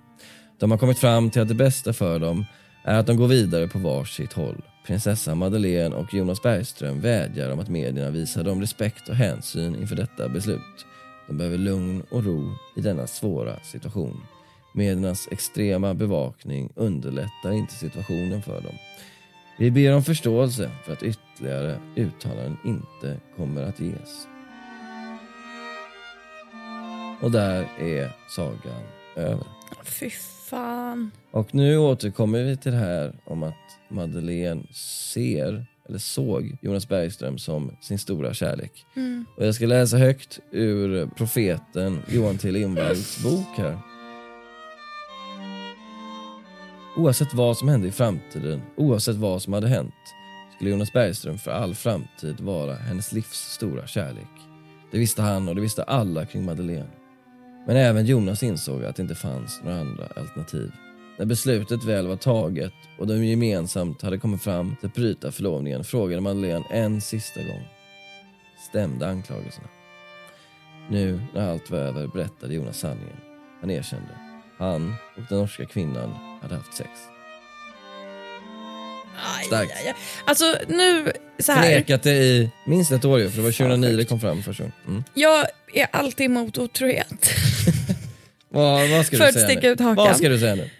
De 0.58 0.70
har 0.70 0.78
kommit 0.78 0.98
fram 0.98 1.30
till 1.30 1.42
att 1.42 1.48
det 1.48 1.54
bästa 1.54 1.92
för 1.92 2.18
dem 2.18 2.44
är 2.84 2.98
att 2.98 3.06
de 3.06 3.16
går 3.16 3.28
vidare 3.28 3.68
på 3.68 3.78
varsitt 3.78 4.32
håll. 4.32 4.62
Prinsessa 4.86 5.34
Madeleine 5.34 5.96
och 5.96 6.14
Jonas 6.14 6.42
Bergström 6.42 7.00
vädjar 7.00 7.50
om 7.50 7.60
att 7.60 7.68
medierna 7.68 8.10
visar 8.10 8.44
dem 8.44 8.60
respekt 8.60 9.08
och 9.08 9.16
hänsyn 9.16 9.76
inför 9.76 9.96
detta 9.96 10.28
beslut. 10.28 10.86
De 11.26 11.38
behöver 11.38 11.58
lugn 11.58 12.02
och 12.10 12.24
ro 12.24 12.52
i 12.76 12.80
denna 12.80 13.06
svåra 13.06 13.60
situation. 13.62 14.20
Mediernas 14.74 15.28
extrema 15.30 15.94
bevakning 15.94 16.72
underlättar 16.76 17.52
inte 17.52 17.74
situationen 17.74 18.42
för 18.42 18.60
dem. 18.60 18.74
Vi 19.56 19.70
ber 19.70 19.94
om 19.94 20.02
förståelse 20.02 20.70
för 20.84 20.92
att 20.92 21.02
ytterligare 21.02 21.78
uttalanden 21.96 22.56
inte 22.64 23.20
kommer 23.36 23.62
att 23.62 23.80
ges. 23.80 24.26
Och 27.20 27.30
där 27.30 27.68
är 27.80 28.10
sagan 28.28 28.82
över. 29.16 29.46
Fy 29.84 30.10
fan. 30.50 31.10
Och 31.30 31.54
nu 31.54 31.78
återkommer 31.78 32.42
vi 32.42 32.56
till 32.56 32.72
det 32.72 32.78
här 32.78 33.14
om 33.24 33.42
att 33.42 33.54
Madeleine 33.88 34.62
ser, 35.12 35.66
eller 35.88 35.98
såg, 35.98 36.56
Jonas 36.60 36.88
Bergström 36.88 37.38
som 37.38 37.76
sin 37.80 37.98
stora 37.98 38.34
kärlek. 38.34 38.86
Och 39.36 39.46
jag 39.46 39.54
ska 39.54 39.66
läsa 39.66 39.96
högt 39.96 40.40
ur 40.50 41.06
profeten 41.06 42.02
Johan 42.08 42.38
T 42.38 42.50
Lindvalls 42.50 43.22
bok 43.22 43.56
här. 43.56 43.78
Oavsett 46.96 47.34
vad 47.34 47.56
som 47.56 47.68
hände 47.68 47.88
i 47.88 47.92
framtiden, 47.92 48.62
oavsett 48.76 49.16
vad 49.16 49.42
som 49.42 49.52
hade 49.52 49.68
hänt, 49.68 49.94
skulle 50.56 50.70
Jonas 50.70 50.92
Bergström 50.92 51.38
för 51.38 51.50
all 51.50 51.74
framtid 51.74 52.40
vara 52.40 52.74
hennes 52.74 53.12
livs 53.12 53.52
stora 53.54 53.86
kärlek. 53.86 54.28
Det 54.90 54.98
visste 54.98 55.22
han 55.22 55.48
och 55.48 55.54
det 55.54 55.60
visste 55.60 55.82
alla 55.82 56.26
kring 56.26 56.44
Madeleine. 56.44 56.90
Men 57.66 57.76
även 57.76 58.06
Jonas 58.06 58.42
insåg 58.42 58.84
att 58.84 58.96
det 58.96 59.02
inte 59.02 59.14
fanns 59.14 59.60
några 59.64 59.80
andra 59.80 60.06
alternativ. 60.16 60.72
När 61.18 61.26
beslutet 61.26 61.84
väl 61.84 62.06
var 62.06 62.16
taget 62.16 62.72
och 62.98 63.06
de 63.06 63.24
gemensamt 63.24 64.02
hade 64.02 64.18
kommit 64.18 64.42
fram 64.42 64.76
till 64.76 64.86
att 64.88 64.94
bryta 64.94 65.32
förlovningen 65.32 65.84
frågade 65.84 66.20
Madeleine 66.20 66.64
en 66.70 67.00
sista 67.00 67.40
gång. 67.40 67.68
Stämde 68.68 69.08
anklagelserna? 69.08 69.68
Nu 70.90 71.20
när 71.34 71.50
allt 71.50 71.70
var 71.70 71.78
över 71.78 72.06
berättade 72.06 72.54
Jonas 72.54 72.78
sanningen. 72.78 73.16
Han 73.60 73.70
erkände. 73.70 74.33
Han 74.64 74.94
och 75.16 75.22
den 75.28 75.38
norska 75.38 75.64
kvinnan 75.66 76.14
hade 76.42 76.54
haft 76.54 76.74
sex. 76.74 76.90
Aj, 79.38 79.44
Starkt. 79.46 79.72
aj, 79.72 79.88
aj. 79.88 79.94
Alltså 80.24 80.56
nu, 80.68 81.12
så 81.38 81.52
här. 81.52 81.62
Förnekat 81.62 82.02
det 82.02 82.10
i 82.14 82.50
minst 82.66 82.92
ett 82.92 83.04
år 83.04 83.20
ju, 83.20 83.30
för 83.30 83.36
det 83.36 83.42
var 83.42 83.50
2009 83.52 83.96
det 83.96 84.04
kom 84.04 84.20
fram 84.20 84.42
första 84.42 84.62
gången. 84.62 84.74
Mm. 84.88 85.04
Jag 85.14 85.46
är 85.74 85.86
alltid 85.92 86.26
emot 86.26 86.58
otrohet. 86.58 87.30
Vad, 88.48 88.90
vad 88.90 89.06
ska 89.06 89.16
För 89.16 89.24
du 89.24 89.28
att 89.28 89.34
säga 89.34 89.46
sticka 89.46 89.60
nu? 89.66 89.68
ut 89.72 89.80
hakan. 89.80 89.96
Vad 89.96 90.16
ska 90.16 90.28
du 90.28 90.38
säga 90.38 90.54
nu? 90.54 90.70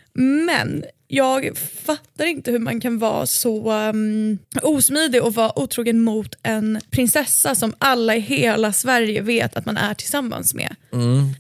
Men 0.46 0.84
jag 1.14 1.58
fattar 1.58 2.24
inte 2.24 2.50
hur 2.50 2.58
man 2.58 2.80
kan 2.80 2.98
vara 2.98 3.26
så 3.26 3.72
um, 3.72 4.38
osmidig 4.62 5.22
och 5.22 5.34
vara 5.34 5.58
otrogen 5.58 6.00
mot 6.00 6.34
en 6.42 6.80
prinsessa 6.90 7.54
som 7.54 7.74
alla 7.78 8.16
i 8.16 8.20
hela 8.20 8.72
Sverige 8.72 9.22
vet 9.22 9.56
att 9.56 9.66
man 9.66 9.76
är 9.76 9.94
tillsammans 9.94 10.54
med. 10.54 10.76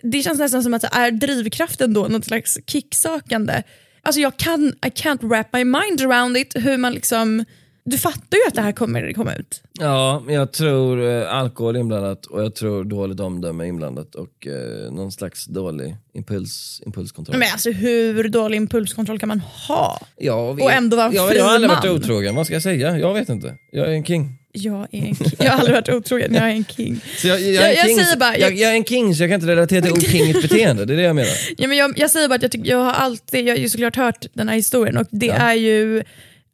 Det 0.02 0.22
känns 0.22 0.38
nästan 0.38 0.62
som 0.62 0.74
att 0.74 0.84
är 0.84 1.10
drivkraften 1.10 1.94
då 1.94 2.02
något 2.08 2.24
slags 2.24 2.58
kicksökande. 2.66 3.62
Alltså 4.02 4.20
jag 4.20 4.36
kan, 4.36 4.68
I 4.68 4.88
can't 4.88 5.28
wrap 5.28 5.52
my 5.52 5.64
mind 5.64 6.00
around 6.00 6.36
it. 6.36 6.52
Hur 6.54 6.76
man 6.76 6.92
liksom, 6.92 7.44
du 7.84 7.98
fattar 7.98 8.36
ju 8.36 8.48
att 8.48 8.54
det 8.54 8.62
här 8.62 8.72
kommer 8.72 9.12
komma 9.12 9.34
ut. 9.34 9.62
Ja, 9.80 10.22
men 10.26 10.34
jag 10.34 10.52
tror 10.52 11.06
eh, 11.10 11.34
alkohol 11.34 11.76
inblandat 11.76 12.26
och 12.26 12.42
jag 12.42 12.54
tror 12.54 12.84
dåligt 12.84 13.20
omdöme 13.20 13.66
inblandat 13.66 14.14
och 14.14 14.46
eh, 14.46 14.92
någon 14.92 15.12
slags 15.12 15.44
dålig 15.46 15.96
impuls, 16.14 16.82
impulskontroll. 16.86 17.36
Men 17.38 17.48
alltså 17.52 17.70
hur 17.70 18.28
dålig 18.28 18.56
impulskontroll 18.56 19.18
kan 19.18 19.28
man 19.28 19.40
ha? 19.40 20.00
jag 20.16 20.60
och 20.60 20.72
ändå 20.72 20.96
vara 20.96 21.12
jag, 21.12 21.28
fri 21.28 21.38
jag 21.38 21.44
har 21.44 21.54
aldrig 21.54 21.70
varit 21.70 21.84
man. 21.84 21.94
otrogen, 21.96 22.34
vad 22.34 22.46
ska 22.46 22.54
jag 22.54 22.62
säga? 22.62 22.98
Jag 22.98 23.14
vet 23.14 23.28
inte. 23.28 23.54
Jag 23.72 23.86
är 23.86 23.92
en 23.92 24.04
king. 24.04 24.38
Jag, 24.52 24.86
är 24.94 24.98
en 25.06 25.14
king. 25.14 25.30
jag 25.38 25.50
har 25.50 25.58
aldrig 25.58 25.74
varit 25.74 25.88
otrogen, 25.88 26.34
jag 26.34 26.42
är 26.44 26.48
en 26.50 26.64
king. 26.64 27.00
Så 27.16 27.28
jag, 27.28 27.40
jag, 27.40 27.52
Jag- 27.52 27.64
är 27.64 27.68
en 27.70 27.76
jag 27.76 27.86
king, 27.86 27.96
säger 27.98 28.16
bara- 28.16 28.38
jag, 28.38 28.50
jag- 28.50 28.58
jag 28.58 28.70
är 28.70 28.74
en 28.76 28.84
king 28.84 29.14
så 29.14 29.22
jag 29.22 29.30
kan 29.30 29.34
inte 29.34 29.46
relatera 29.46 29.82
till 29.82 29.92
okingigt 30.08 30.42
beteende, 30.42 30.84
det 30.84 30.92
är 30.92 30.96
det 30.96 31.02
jag 31.02 31.16
menar. 31.16 31.30
Ja, 31.56 31.68
men 31.68 31.76
jag, 31.96 32.10
säger 32.10 32.28
bara 32.28 32.34
att 32.34 32.42
jag, 32.42 32.50
tycker, 32.52 32.70
jag 32.70 32.78
har 32.84 32.92
alltid, 32.92 33.46
jag 33.48 33.54
har 33.54 33.58
ju 33.58 33.68
såklart 33.68 33.96
hört 33.96 34.26
den 34.32 34.48
här 34.48 34.56
historien 34.56 34.96
och 34.96 35.06
det 35.10 35.30
är 35.30 35.54
ju, 35.54 36.02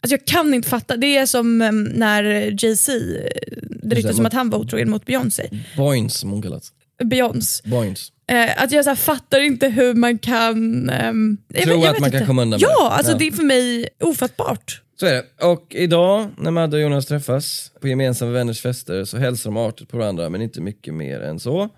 alltså 0.00 0.14
jag 0.16 0.24
kan 0.24 0.54
inte 0.54 0.68
fatta, 0.68 0.96
det 0.96 1.16
är 1.16 1.26
som 1.26 1.62
em, 1.62 1.82
när 1.84 2.22
Jay-Z, 2.64 2.92
eh, 2.92 3.28
det 3.82 3.96
ryktas 3.96 4.16
som 4.16 4.26
att 4.26 4.32
han 4.32 4.50
var 4.50 4.58
otrogen 4.58 4.90
mot 4.90 5.06
Beyoncé. 5.06 5.48
Boins 5.76 6.14
som 6.18 6.30
hon 6.30 6.42
kallas. 6.42 6.72
Beyoncé. 7.04 7.68
Boins. 7.68 8.12
Eh, 8.30 8.62
att 8.62 8.72
jag 8.72 8.84
så 8.84 8.90
här, 8.90 8.94
fattar 8.96 9.40
inte 9.40 9.68
hur 9.68 9.94
man 9.94 10.18
kan... 10.18 10.90
ehm, 10.90 11.36
jag 11.48 11.62
Tro 11.62 11.74
vet- 11.74 11.84
jag 11.84 11.94
att 11.94 12.00
man 12.00 12.10
kan 12.10 12.18
inte. 12.18 12.26
komma 12.26 12.42
undan 12.42 12.60
med 12.60 12.68
Ja, 12.70 12.88
det. 12.88 12.94
alltså 12.96 13.12
Ja. 13.12 13.18
det 13.18 13.26
är 13.26 13.32
för 13.32 13.42
mig 13.44 13.88
ofattbart. 14.00 14.82
Så 15.00 15.06
är 15.06 15.12
det. 15.12 15.24
Och 15.46 15.66
idag 15.70 16.28
när 16.38 16.50
Madde 16.50 16.76
och 16.76 16.82
Jonas 16.82 17.06
träffas 17.06 17.70
på 17.80 17.88
gemensamma 17.88 18.30
vänners 18.32 18.60
fester 18.60 19.04
så 19.04 19.16
hälsar 19.18 19.50
de 19.50 19.56
artigt 19.56 19.88
på 19.88 19.98
varandra 19.98 20.28
men 20.28 20.42
inte 20.42 20.60
mycket 20.60 20.94
mer 20.94 21.20
än 21.20 21.38
så. 21.40 21.68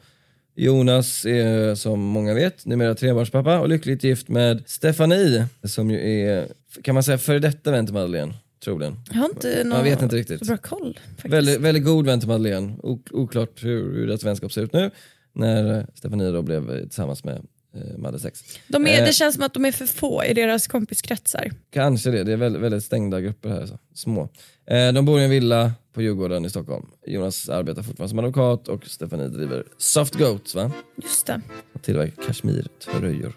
Jonas 0.57 1.25
är 1.25 1.75
som 1.75 2.01
många 2.01 2.35
vet 2.35 2.67
numera 2.67 2.95
trebarnspappa 2.95 3.59
och 3.61 3.69
lyckligt 3.69 4.05
gift 4.05 4.29
med 4.29 4.63
Stefanie 4.67 5.47
som 5.65 5.91
ju 5.91 6.21
är, 6.27 6.47
kan 6.83 6.95
man 6.95 7.03
säga, 7.03 7.19
före 7.19 7.39
detta 7.39 7.71
vän 7.71 7.87
till 7.87 7.95
Madeleine, 7.95 8.35
troligen. 8.65 8.97
Jag 9.11 9.19
har 9.19 9.29
inte 9.29 9.65
någon 9.65 9.77
Jag 9.79 9.85
vet 9.85 10.03
inte 10.03 10.17
riktigt. 10.17 10.39
så 10.39 10.45
bra 10.45 10.57
koll. 10.57 10.99
Faktiskt. 11.09 11.35
Väldigt, 11.35 11.61
väldigt 11.61 11.85
god 11.85 12.07
vän 12.07 12.21
till 12.21 12.29
Madeleine. 12.29 12.75
Ok- 12.83 13.09
oklart 13.13 13.65
hur, 13.65 13.95
hur 13.95 14.07
deras 14.07 14.25
vänskap 14.25 14.53
ser 14.53 14.63
ut 14.63 14.73
nu 14.73 14.91
när 15.33 15.79
eh, 15.79 15.85
Stefanie 15.95 16.31
då 16.31 16.43
blev 16.43 16.71
eh, 16.71 16.81
tillsammans 16.83 17.25
med 17.25 17.37
eh, 17.75 17.99
Madde 17.99 18.19
sex. 18.19 18.45
De 18.69 18.87
är, 18.87 18.99
Eh. 19.01 19.05
det 19.07 19.13
känns 19.13 19.35
som 19.35 19.45
att 19.45 19.55
de 19.55 19.65
är 19.65 19.73
för 19.73 19.87
få 19.87 20.25
i 20.25 20.35
deras 20.35 20.67
kompiskretsar. 20.67 21.51
Kanske 21.71 22.11
det, 22.11 22.25
det 22.25 22.33
är 22.33 22.37
väldigt, 22.37 22.63
väldigt 22.63 22.85
stängda 22.85 23.21
grupper 23.21 23.49
här. 23.49 23.67
Så. 23.67 23.79
Små. 23.95 24.29
Eh, 24.67 24.93
de 24.93 25.05
bor 25.05 25.21
i 25.21 25.25
en 25.25 25.31
villa 25.31 25.73
på 25.95 26.03
Djurgården 26.03 26.45
i 26.45 26.51
Stockholm. 26.51 26.87
Jonas 27.07 27.49
arbetar 27.49 27.83
fortfarande 27.83 28.09
som 28.09 28.19
advokat 28.19 28.69
och 28.69 28.87
Stefanie 28.87 29.29
driver 29.29 29.65
Soft 29.79 30.15
Goats 30.15 30.55
va? 30.55 30.71
Just 31.03 31.27
det. 31.27 31.41
Och 31.73 31.83
tillverkar 31.83 32.23
kashmirtröjor. 32.27 33.33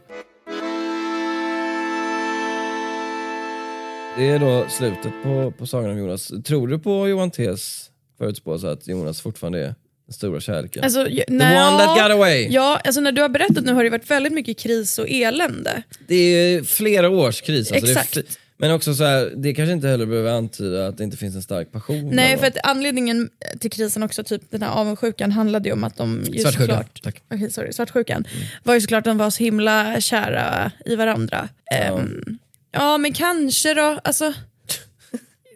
Det 4.18 4.30
är 4.30 4.40
då 4.40 4.66
slutet 4.70 5.12
på, 5.24 5.54
på 5.58 5.68
sagan 5.68 5.92
om 5.92 5.98
Jonas. 5.98 6.32
Tror 6.46 6.68
du 6.68 6.80
på 6.80 7.08
Johan 7.08 7.32
T's 7.32 7.90
förutspåelse 8.18 8.72
att 8.72 8.88
Jonas 8.88 9.22
fortfarande 9.22 9.60
är 9.60 9.76
den 10.06 10.14
stora 10.14 10.40
kärleken? 10.40 10.84
Alltså, 10.84 11.06
The 11.06 11.24
nej, 11.28 11.68
one 11.68 11.78
that 11.78 11.98
ja. 11.98 12.04
got 12.04 12.12
away! 12.12 12.48
Ja, 12.50 12.82
alltså 12.84 13.02
när 13.02 13.12
du 13.12 13.22
har 13.22 13.30
berättat 13.30 13.66
nu 13.66 13.74
har 13.74 13.84
det 13.84 13.90
varit 13.90 14.12
väldigt 14.12 14.34
mycket 14.34 14.60
kris 14.60 15.00
och 15.00 15.10
elände. 15.10 15.84
Det 16.08 16.16
är 16.16 16.64
flera 16.64 17.10
års 17.10 17.42
kris. 17.42 17.72
Alltså 17.72 17.92
Exakt. 17.92 18.38
Men 18.58 18.72
också 18.72 18.94
så 18.94 19.04
här, 19.04 19.34
det 19.36 19.54
kanske 19.54 19.74
inte 19.74 19.88
heller 19.88 20.06
behöver 20.06 20.32
antyda 20.32 20.88
att 20.88 20.98
det 20.98 21.04
inte 21.04 21.18
finns 21.18 21.36
en 21.36 21.42
stark 21.42 21.72
passion. 21.72 22.10
Nej, 22.14 22.38
för 22.38 22.48
att 22.48 22.58
anledningen 22.64 23.30
till 23.60 23.72
krisen 23.72 24.04
också, 24.04 24.24
typ 24.24 24.42
den 24.50 24.62
här 24.62 24.72
avundsjukan, 24.72 25.32
handlade 25.32 25.70
ju 25.70 25.74
om 25.74 25.84
att 25.84 25.98
de 25.98 26.24
ju 26.32 26.40
Svartsjukan, 26.40 26.68
såklart, 26.68 27.04
tack. 27.04 27.22
Okej, 27.34 27.52
sorry, 27.52 27.74
svartsjukan, 27.74 28.28
var 28.64 28.74
ju 28.74 28.82
såklart 28.82 29.00
att 29.00 29.12
de 29.12 29.18
var 29.18 29.30
så 29.30 29.44
himla 29.44 30.02
kära 30.02 30.72
i 30.86 30.96
varandra. 30.96 31.50
Ehm, 31.72 32.38
ja, 32.76 32.98
men 32.98 33.14
kanske 33.14 33.74
då, 33.74 34.00
alltså. 34.04 34.34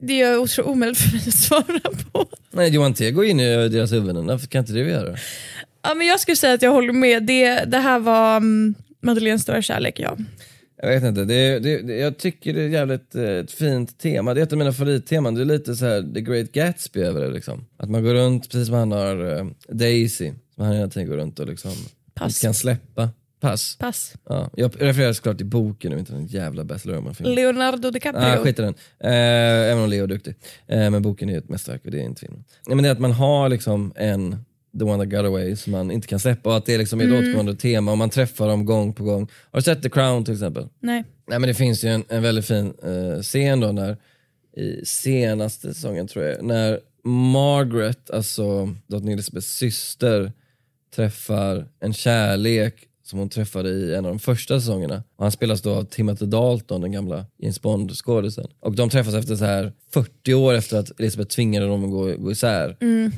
Det 0.02 0.22
är 0.22 0.38
otro 0.38 0.64
omöjligt 0.64 1.00
för 1.00 1.12
mig 1.12 1.24
att 1.28 1.34
svara 1.34 1.80
på. 2.12 2.26
Nej, 2.52 2.70
Johan 2.70 2.94
T 2.94 3.12
går 3.12 3.26
in 3.26 3.40
i 3.40 3.70
deras 3.70 3.92
huvuden, 3.92 4.26
varför 4.28 4.48
kan 4.48 4.60
inte 4.60 4.74
det 4.74 4.84
vi 4.84 4.92
göra? 4.92 5.18
Ja, 5.82 5.94
men 5.94 6.08
jag 6.08 6.20
skulle 6.20 6.36
säga 6.36 6.54
att 6.54 6.62
jag 6.62 6.72
håller 6.72 6.94
med, 6.94 7.24
det, 7.24 7.64
det 7.66 7.78
här 7.78 8.00
var 8.00 8.38
um, 8.38 8.76
Madeleines 9.02 9.42
stora 9.42 9.62
kärlek, 9.62 10.00
ja. 10.00 10.18
Jag 10.82 10.90
vet 10.90 11.04
inte, 11.04 11.26
det, 11.26 11.60
det, 11.60 11.82
det, 11.82 11.98
jag 11.98 12.18
tycker 12.18 12.54
det 12.54 12.62
är 12.62 12.68
jävligt 12.68 13.16
eh, 13.16 13.24
ett 13.24 13.52
fint 13.52 14.00
tema. 14.00 14.34
Det 14.34 14.42
är 14.42 14.44
ett 14.44 14.52
av 14.52 14.58
mina 14.58 14.74
favoritteman. 14.74 15.36
Det 15.36 15.42
är 15.42 15.46
lite 15.46 15.76
så 15.76 15.86
här 15.86 16.14
The 16.14 16.22
Great 16.22 16.52
Gatsby 16.52 17.02
över 17.02 17.22
det. 17.22 17.32
Liksom. 17.32 17.66
Att 17.78 17.90
man 17.90 18.04
går 18.04 18.14
runt, 18.14 18.44
precis 18.52 18.68
som 18.68 18.76
han 18.76 18.92
har 18.92 19.38
eh, 19.38 19.46
Daisy, 19.70 20.32
som 20.56 20.64
han 20.64 20.74
hela 20.76 20.88
tiden 20.88 21.10
går 21.10 21.18
runt 21.18 21.40
och 21.40 21.48
liksom 21.48 21.72
Pass. 22.14 22.36
inte 22.36 22.46
kan 22.46 22.54
släppa. 22.54 23.10
Pass. 23.40 23.76
Pass. 23.80 24.14
Ja, 24.30 24.50
jag 24.56 24.72
refererar 24.80 25.14
såklart 25.14 25.38
till 25.38 25.46
boken 25.46 25.92
nu, 25.92 26.00
inte 26.00 26.14
den 26.14 26.26
jävla 26.28 26.64
Baz 26.64 26.86
Luhrmann-filmen. 26.86 27.36
Leonardo 27.36 27.92
DiCaprio. 27.92 28.22
Ah, 28.24 28.38
skit 28.38 28.60
i 28.60 28.62
den. 28.62 28.74
Eh, 29.00 29.12
även 29.72 29.84
om 29.84 29.90
Leo 29.90 30.04
är 30.04 30.08
duktig. 30.08 30.36
Eh, 30.68 30.90
men 30.90 31.02
boken 31.02 31.30
är 31.30 31.34
ju 31.34 31.40
ett 31.40 31.50
mästerverk 31.50 31.86
och 31.86 31.92
det 31.92 32.00
är 32.00 32.04
inte 32.04 32.20
filmen. 32.22 32.44
Nej, 32.68 32.76
men 32.76 32.84
det 32.84 32.90
är 32.90 32.94
att 32.94 33.00
man 33.00 33.12
har 33.12 33.50
liksom 33.50 33.94
en 33.96 34.46
The 34.80 34.86
One 34.86 35.04
That 35.04 35.12
Got 35.12 35.26
Away 35.26 35.56
som 35.56 35.72
man 35.72 35.92
inte 35.92 36.08
kan 36.08 36.20
släppa 36.20 36.50
och 36.50 36.58
att 36.58 36.66
det 36.66 36.74
är 36.74 36.78
liksom 36.78 37.00
ett 37.02 37.06
Mm. 37.08 37.18
återkommande 37.20 37.56
tema 37.56 37.92
och 37.92 37.98
man 37.98 38.10
träffar 38.10 38.48
dem 38.48 38.66
gång 38.66 38.94
på 38.94 39.04
gång. 39.04 39.28
Har 39.52 39.60
du 39.60 39.64
sett 39.64 39.84
The 39.84 39.90
Crown 39.90 40.26
till 40.26 40.34
exempel? 40.34 40.68
Nej. 40.80 41.04
Nej 41.28 41.40
men 41.40 41.48
det 41.48 41.54
finns 41.54 41.84
ju 41.84 41.90
en, 41.90 42.04
en 42.10 42.24
väldigt 42.24 42.46
fin 42.46 42.74
eh, 42.84 43.22
scen 43.22 43.60
då 43.60 43.72
när, 43.72 43.98
i 44.58 44.86
senaste 44.86 45.74
säsongen 45.74 46.08
tror 46.08 46.26
jag, 46.26 46.44
när 46.44 46.80
Margaret, 47.34 48.10
alltså 48.12 48.76
drottning 48.88 49.14
Elizabeths 49.14 49.48
syster, 49.58 50.32
träffar 50.96 51.68
en 51.80 51.94
kärlek 51.94 52.76
som 53.10 53.20
hon 53.20 53.30
träffade 53.30 53.70
i 53.70 53.96
en 53.96 54.06
av 54.06 54.12
de 54.12 54.20
första 54.20 54.60
säsongerna. 54.60 55.04
Och 55.16 55.24
han 55.26 55.32
spelas 55.32 55.62
då 55.62 55.74
av 55.76 55.84
Timothy 55.84 56.26
Dalton, 56.26 56.82
den 56.82 56.92
gamla 56.92 57.26
James 57.38 57.62
Bond-skådisen. 57.62 58.48
Och 58.60 58.76
de 58.76 58.90
träffas 58.90 59.14
efter 59.14 59.36
så 59.36 59.46
här 59.46 59.74
40 59.94 60.34
år 60.34 60.54
efter 60.54 60.78
att 60.78 61.00
Elizabeth 61.00 61.36
tvingade 61.36 61.66
dem 61.68 61.84
att 61.84 61.90
gå, 61.92 62.16
gå 62.24 62.32
isär. 62.32 62.70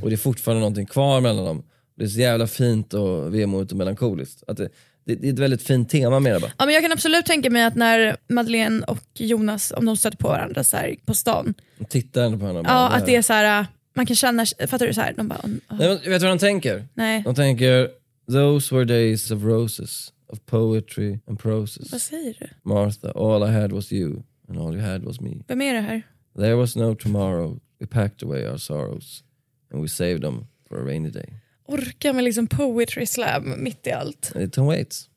Och 0.02 0.10
det 0.10 0.16
är 0.16 0.18
fortfarande 0.18 0.60
någonting 0.60 0.86
kvar 0.86 1.22
mellan 1.22 1.46
dem. 1.46 1.64
Det 1.98 2.04
är 2.04 2.08
så 2.08 2.20
jävla 2.20 2.48
fint 2.48 2.94
och 2.94 3.36
vemodigt 3.36 3.72
och 3.72 3.78
melankoliskt. 3.78 4.44
Att 4.48 4.58
det, 4.58 4.70
det, 5.06 5.16
det 5.16 5.28
är 5.30 5.34
ett 5.34 5.40
väldigt 5.40 5.62
fint 5.64 5.90
tema 5.90 6.20
med 6.20 6.34
det 6.34 6.40
bara. 6.40 6.52
Ja, 6.58 6.66
men 6.66 6.74
jag 6.74 6.84
kan 6.84 6.92
absolut 6.92 7.26
tänka 7.26 7.50
mig 7.50 7.64
att 7.64 7.76
när 7.76 8.18
Madeleine 8.30 8.84
och 8.86 9.00
Jonas, 9.14 9.74
om 9.78 9.86
de 9.86 9.98
stöter 9.98 10.18
på 10.18 10.28
varandra 10.28 10.64
så 10.64 10.78
här 10.78 10.96
på 11.06 11.14
stan, 11.14 11.54
Titta 11.90 12.24
ändå 12.24 12.38
på 12.38 12.54
bara, 12.54 12.64
ja, 12.64 12.88
att 12.90 13.06
det 13.06 13.16
är 13.16 13.22
så 13.22 13.34
här, 13.34 13.66
man 13.96 14.06
kan 14.06 14.16
känna, 14.16 14.46
fattar 14.68 14.88
du? 14.88 14.94
Så 14.94 15.02
här, 15.02 15.14
de 15.18 15.28
bara, 15.28 15.40
"Åh, 15.44 15.78
Nej, 15.80 15.88
vet 15.90 16.04
du 16.04 16.10
vad 16.20 16.22
de 16.22 16.40
tänker? 16.40 16.88
nej, 16.94 17.22
De 17.26 17.36
tänker 17.36 17.90
Those 18.32 18.72
were 18.76 18.86
days 18.86 19.32
of 19.32 19.44
roses, 19.44 20.14
of 20.30 20.40
poetry 20.46 21.12
and 21.12 21.22
vad 21.28 21.40
process. 21.40 22.04
säger 22.04 22.34
du? 22.40 22.48
Martha, 22.64 23.12
all 23.12 23.44
I 23.44 23.52
had 23.52 23.72
was 23.72 23.92
you 23.92 24.24
and 24.48 24.58
all 24.58 24.74
you 24.74 24.82
had 24.82 25.04
was 25.04 25.20
me. 25.22 25.44
Vem 25.48 25.62
är 25.62 25.74
det 25.74 25.82
här? 25.82 26.04
There 26.36 26.56
was 26.56 26.76
no 26.76 26.96
tomorrow, 26.96 27.60
we 27.80 27.88
packed 27.88 28.24
away 28.24 28.48
our 28.48 28.58
sorrows 28.58 29.24
and 29.72 29.82
we 29.82 29.88
saved 29.88 30.22
them 30.24 30.46
for 30.70 30.80
a 30.80 30.84
rainy 30.86 31.10
day. 31.10 31.34
Orkar 31.68 32.14
med 32.14 32.24
liksom 32.24 32.48
poetry 32.48 33.06
slam 33.06 33.64
mitt 33.64 33.88
i 33.88 33.92
allt. 33.92 34.34
Tom 34.52 34.66
Waits. 34.68 35.10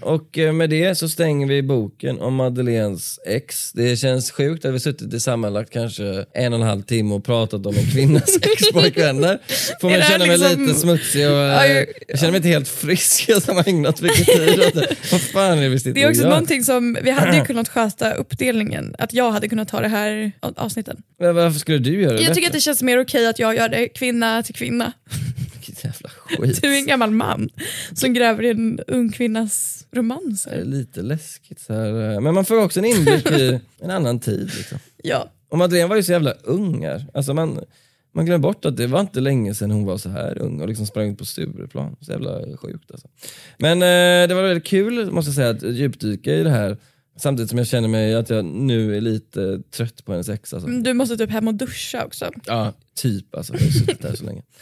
Och 0.00 0.38
eh, 0.38 0.52
med 0.52 0.70
det 0.70 0.94
så 0.94 1.08
stänger 1.08 1.46
vi 1.46 1.62
boken 1.62 2.20
om 2.20 2.34
Madeleines 2.34 3.18
ex. 3.26 3.72
Det 3.72 3.96
känns 3.96 4.30
sjukt 4.30 4.64
att 4.64 4.74
vi 4.74 4.80
suttit 4.80 5.14
i 5.14 5.20
sammanlagt 5.20 5.70
kanske 5.72 6.24
en 6.34 6.52
och 6.52 6.60
en 6.60 6.66
halv 6.66 6.82
timme 6.82 7.14
och 7.14 7.24
pratat 7.24 7.66
om 7.66 7.74
en 7.76 7.90
kvinnas 7.90 8.36
ex-pojkvänner. 8.42 9.38
Får 9.80 9.90
man 9.90 10.02
känna 10.02 10.26
mig 10.26 10.38
liksom- 10.38 10.66
lite 10.66 10.78
smutsig 10.80 11.26
och 11.26 11.32
Ja, 11.32 11.64
eh, 11.66 11.78
ju- 11.78 11.86
jag 12.08 12.18
känner 12.18 12.30
mig 12.32 12.36
inte 12.38 12.48
helt 12.48 12.68
frisk 12.68 13.30
som 13.42 13.56
har 13.56 13.68
ägnat 13.68 14.00
mycket 14.00 14.26
tid 14.26 14.60
åt 14.60 14.74
det. 14.74 14.96
Vad 15.12 15.20
fan 15.20 15.58
är 15.58 15.62
det 15.62 15.68
vi 15.68 15.78
sitter 15.78 15.94
Det 15.94 16.02
är 16.02 16.10
också 16.10 16.22
någonting 16.28 16.64
som, 16.64 16.98
vi 17.02 17.10
hade 17.10 17.36
ju 17.36 17.44
kunnat 17.44 17.68
sköta 17.68 18.12
uppdelningen, 18.12 18.94
att 18.98 19.12
jag 19.14 19.30
hade 19.32 19.48
kunnat 19.48 19.68
ta 19.68 19.80
det 19.80 19.88
här 19.88 20.32
avsnitten. 20.56 20.96
Men 21.20 21.34
varför 21.34 21.58
skulle 21.58 21.78
du 21.78 22.02
göra 22.02 22.12
det 22.16 22.22
Jag 22.22 22.34
tycker 22.34 22.46
att 22.46 22.52
bättre? 22.52 22.56
det 22.58 22.60
känns 22.62 22.82
mer 22.82 23.00
okej 23.00 23.26
att 23.26 23.38
jag 23.38 23.56
gör 23.56 23.68
det 23.68 23.88
kvinna 23.88 24.42
till 24.42 24.54
kvinna. 24.54 24.92
Skit. 26.28 26.62
Du 26.62 26.68
är 26.74 26.78
en 26.78 26.86
gammal 26.86 27.10
man 27.10 27.48
som 27.94 28.12
gräver 28.14 28.42
i 28.44 28.50
en 28.50 28.80
ung 28.86 29.12
kvinnas 29.12 29.86
romans. 29.92 30.44
Det 30.44 30.50
är 30.50 30.64
lite 30.64 31.02
läskigt 31.02 31.60
så 31.60 31.72
här. 31.74 32.12
eh, 32.14 32.20
Men 32.20 32.34
man 32.34 32.44
får 32.44 32.62
också 32.64 32.80
en 32.80 32.84
inblick 32.86 33.30
i 33.30 33.60
en 33.80 33.90
annan 33.90 34.20
tid. 34.20 34.50
Liksom. 34.56 34.78
Ja. 35.02 35.30
Och 35.48 35.58
Madeleine 35.58 35.88
var 35.88 35.96
ju 35.96 36.02
så 36.02 36.12
jävla 36.12 36.32
ung 36.32 36.84
här. 36.84 37.06
Alltså 37.14 37.34
man, 37.34 37.60
man 38.14 38.26
glömmer 38.26 38.42
bort 38.42 38.64
att 38.64 38.76
det 38.76 38.86
var 38.86 39.00
inte 39.00 39.20
länge 39.20 39.54
sedan 39.54 39.70
hon 39.70 39.84
var 39.84 39.98
så 39.98 40.08
här 40.08 40.38
ung 40.38 40.60
och 40.60 40.68
liksom 40.68 40.86
sprang 40.86 41.10
ut 41.12 41.18
på 41.18 41.24
Stureplan. 41.24 41.96
Så 42.00 42.12
jävla 42.12 42.56
sjukt 42.56 42.90
alltså. 42.90 43.08
Men 43.58 43.82
eh, 43.82 44.28
det 44.28 44.34
var 44.34 44.42
väldigt 44.42 44.64
kul 44.66 45.10
måste 45.10 45.28
jag 45.28 45.34
säga 45.36 45.50
att 45.50 45.62
djupdyka 45.76 46.34
i 46.34 46.42
det 46.42 46.50
här. 46.50 46.76
Samtidigt 47.20 47.50
som 47.50 47.58
jag 47.58 47.66
känner 47.66 47.88
mig 47.88 48.14
att 48.14 48.30
jag 48.30 48.44
nu 48.44 48.96
är 48.96 49.00
lite 49.00 49.60
trött 49.70 50.04
på 50.04 50.12
hennes 50.12 50.28
ex. 50.28 50.54
Alltså. 50.54 50.68
Du 50.68 50.94
måste 50.94 51.16
typ 51.16 51.30
hem 51.30 51.48
och 51.48 51.54
duscha 51.54 52.04
också. 52.04 52.30
Ja, 52.46 52.72
typ 52.94 53.34
alltså. 53.34 53.54
Jag 53.54 53.60
har 53.60 53.70
suttit 53.70 54.02
där 54.02 54.14
så 54.16 54.24
länge. 54.24 54.42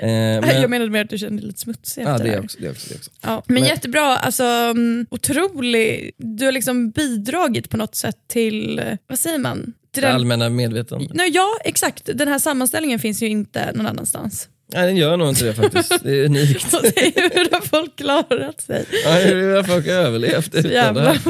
Eh, 0.00 0.06
men, 0.06 0.60
Jag 0.60 0.70
menade 0.70 0.90
mer 0.90 1.04
att 1.04 1.10
du 1.10 1.18
kände 1.18 1.42
dig 1.42 1.46
lite 1.46 1.60
smutsig 1.60 2.02
ja, 2.02 2.12
efter 2.12 2.24
det 2.24 2.30
det 2.30 2.40
också. 2.40 2.58
Det 2.60 2.70
också, 2.70 2.88
det 2.88 2.94
också. 2.94 3.10
Ja, 3.20 3.42
men, 3.46 3.54
Men- 3.54 3.64
jättebra, 3.64 4.16
alltså 4.16 4.44
mm, 4.44 5.06
otrolig. 5.10 6.10
Du 6.16 6.44
har 6.44 6.52
liksom 6.52 6.90
bidragit 6.90 7.70
på 7.70 7.76
något 7.76 7.94
sätt 7.94 8.16
till, 8.28 8.78
eh, 8.78 8.84
vad 9.06 9.18
säger 9.18 9.38
man? 9.38 9.62
Till 9.92 10.02
Det 10.02 10.08
den, 10.08 10.14
allmänna 10.16 10.48
medvetande. 10.48 11.08
Nej, 11.14 11.30
ja 11.34 11.48
exakt, 11.64 12.10
den 12.14 12.28
här 12.28 12.38
sammanställningen 12.38 12.98
finns 12.98 13.22
ju 13.22 13.26
inte 13.28 13.72
någon 13.74 13.86
annanstans. 13.86 14.48
Nej, 14.74 14.86
den 14.86 14.96
gör 14.96 15.16
nog 15.16 15.28
inte 15.28 15.44
det 15.44 15.54
faktiskt. 15.54 15.94
Det 16.02 16.20
är 16.20 16.24
unikt. 16.24 16.66
Det 16.82 17.12
hur 17.34 17.50
har 17.52 17.60
folk 17.60 17.96
klarat 17.96 18.60
sig? 18.60 18.84
Ja, 19.04 19.10
hur 19.12 19.56
har 19.56 19.62
folk 19.62 19.86
överlevt 19.86 20.54
utan 20.54 20.62
det 20.62 20.74
jävla 20.74 21.00
här? 21.00 21.20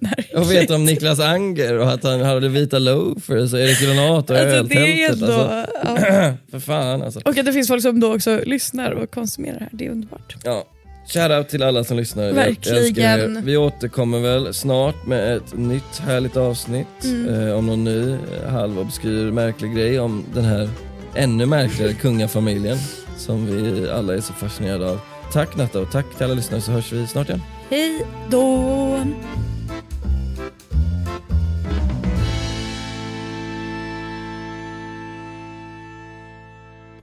märkligt. 0.00 0.28
Jag 0.32 0.44
vet 0.44 0.70
om 0.70 0.84
Niklas 0.84 1.20
Anger 1.20 1.78
och 1.78 1.90
att 1.92 2.02
han 2.04 2.20
hade 2.20 2.48
vita 2.48 2.78
loafers 2.78 3.52
och 3.52 3.60
Erik 3.60 3.80
Granat 3.80 4.30
och 4.30 4.36
Alltså, 4.36 4.62
det 4.62 4.76
öltältet. 4.78 5.22
ändå, 5.22 5.34
Alltså. 5.34 5.66
ja. 5.84 6.32
För 6.50 6.58
fan 6.60 7.02
alltså. 7.02 7.20
Och 7.24 7.38
att 7.38 7.46
det 7.46 7.52
finns 7.52 7.68
folk 7.68 7.82
som 7.82 8.00
då 8.00 8.14
också 8.14 8.40
lyssnar 8.46 8.90
och 8.90 9.10
konsumerar 9.10 9.54
det 9.58 9.60
här, 9.60 9.70
det 9.72 9.86
är 9.86 9.90
underbart. 9.90 10.36
Ja. 10.44 10.64
Shoutout 11.08 11.48
till 11.48 11.62
alla 11.62 11.84
som 11.84 11.96
lyssnar. 11.96 12.32
Verkligen. 12.32 13.36
er. 13.36 13.42
Vi 13.44 13.56
återkommer 13.56 14.18
väl 14.20 14.54
snart 14.54 15.06
med 15.06 15.36
ett 15.36 15.56
nytt 15.58 15.98
härligt 16.06 16.36
avsnitt 16.36 16.86
Mm. 17.04 17.48
eh, 17.48 17.54
om 17.58 17.66
någon 17.66 17.84
ny 17.84 18.10
eh, 18.10 18.50
halvobskyr 18.50 19.30
märklig 19.30 19.74
grej 19.74 20.00
om 20.00 20.24
den 20.34 20.44
här 20.44 20.68
ännu 21.16 21.46
märkligare 21.46 21.94
kungafamiljen 21.94 22.78
som 23.16 23.46
vi 23.46 23.90
alla 23.90 24.14
är 24.14 24.20
så 24.20 24.32
fascinerade 24.32 24.90
av. 24.90 25.00
Tack 25.32 25.56
Natta 25.56 25.80
och 25.80 25.90
tack 25.92 26.14
till 26.14 26.24
alla 26.24 26.34
lyssnare 26.34 26.60
så 26.60 26.72
hörs 26.72 26.92
vi 26.92 27.06
snart 27.06 27.28
igen. 27.28 27.42
Hej 27.70 28.06
då! 28.30 28.98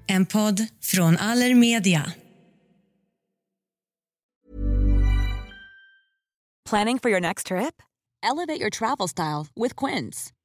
En 0.07 0.26
podd 0.26 0.68
från 0.82 1.18
Allermedia. 1.18 2.12
Planning 6.70 6.99
for 6.99 7.09
your 7.09 7.20
next 7.22 7.47
trip? 7.47 7.82
Elevate 8.24 8.62
your 8.62 8.70
travel 8.70 9.09
style 9.09 9.47
with 9.55 9.76
Quince. 9.76 10.32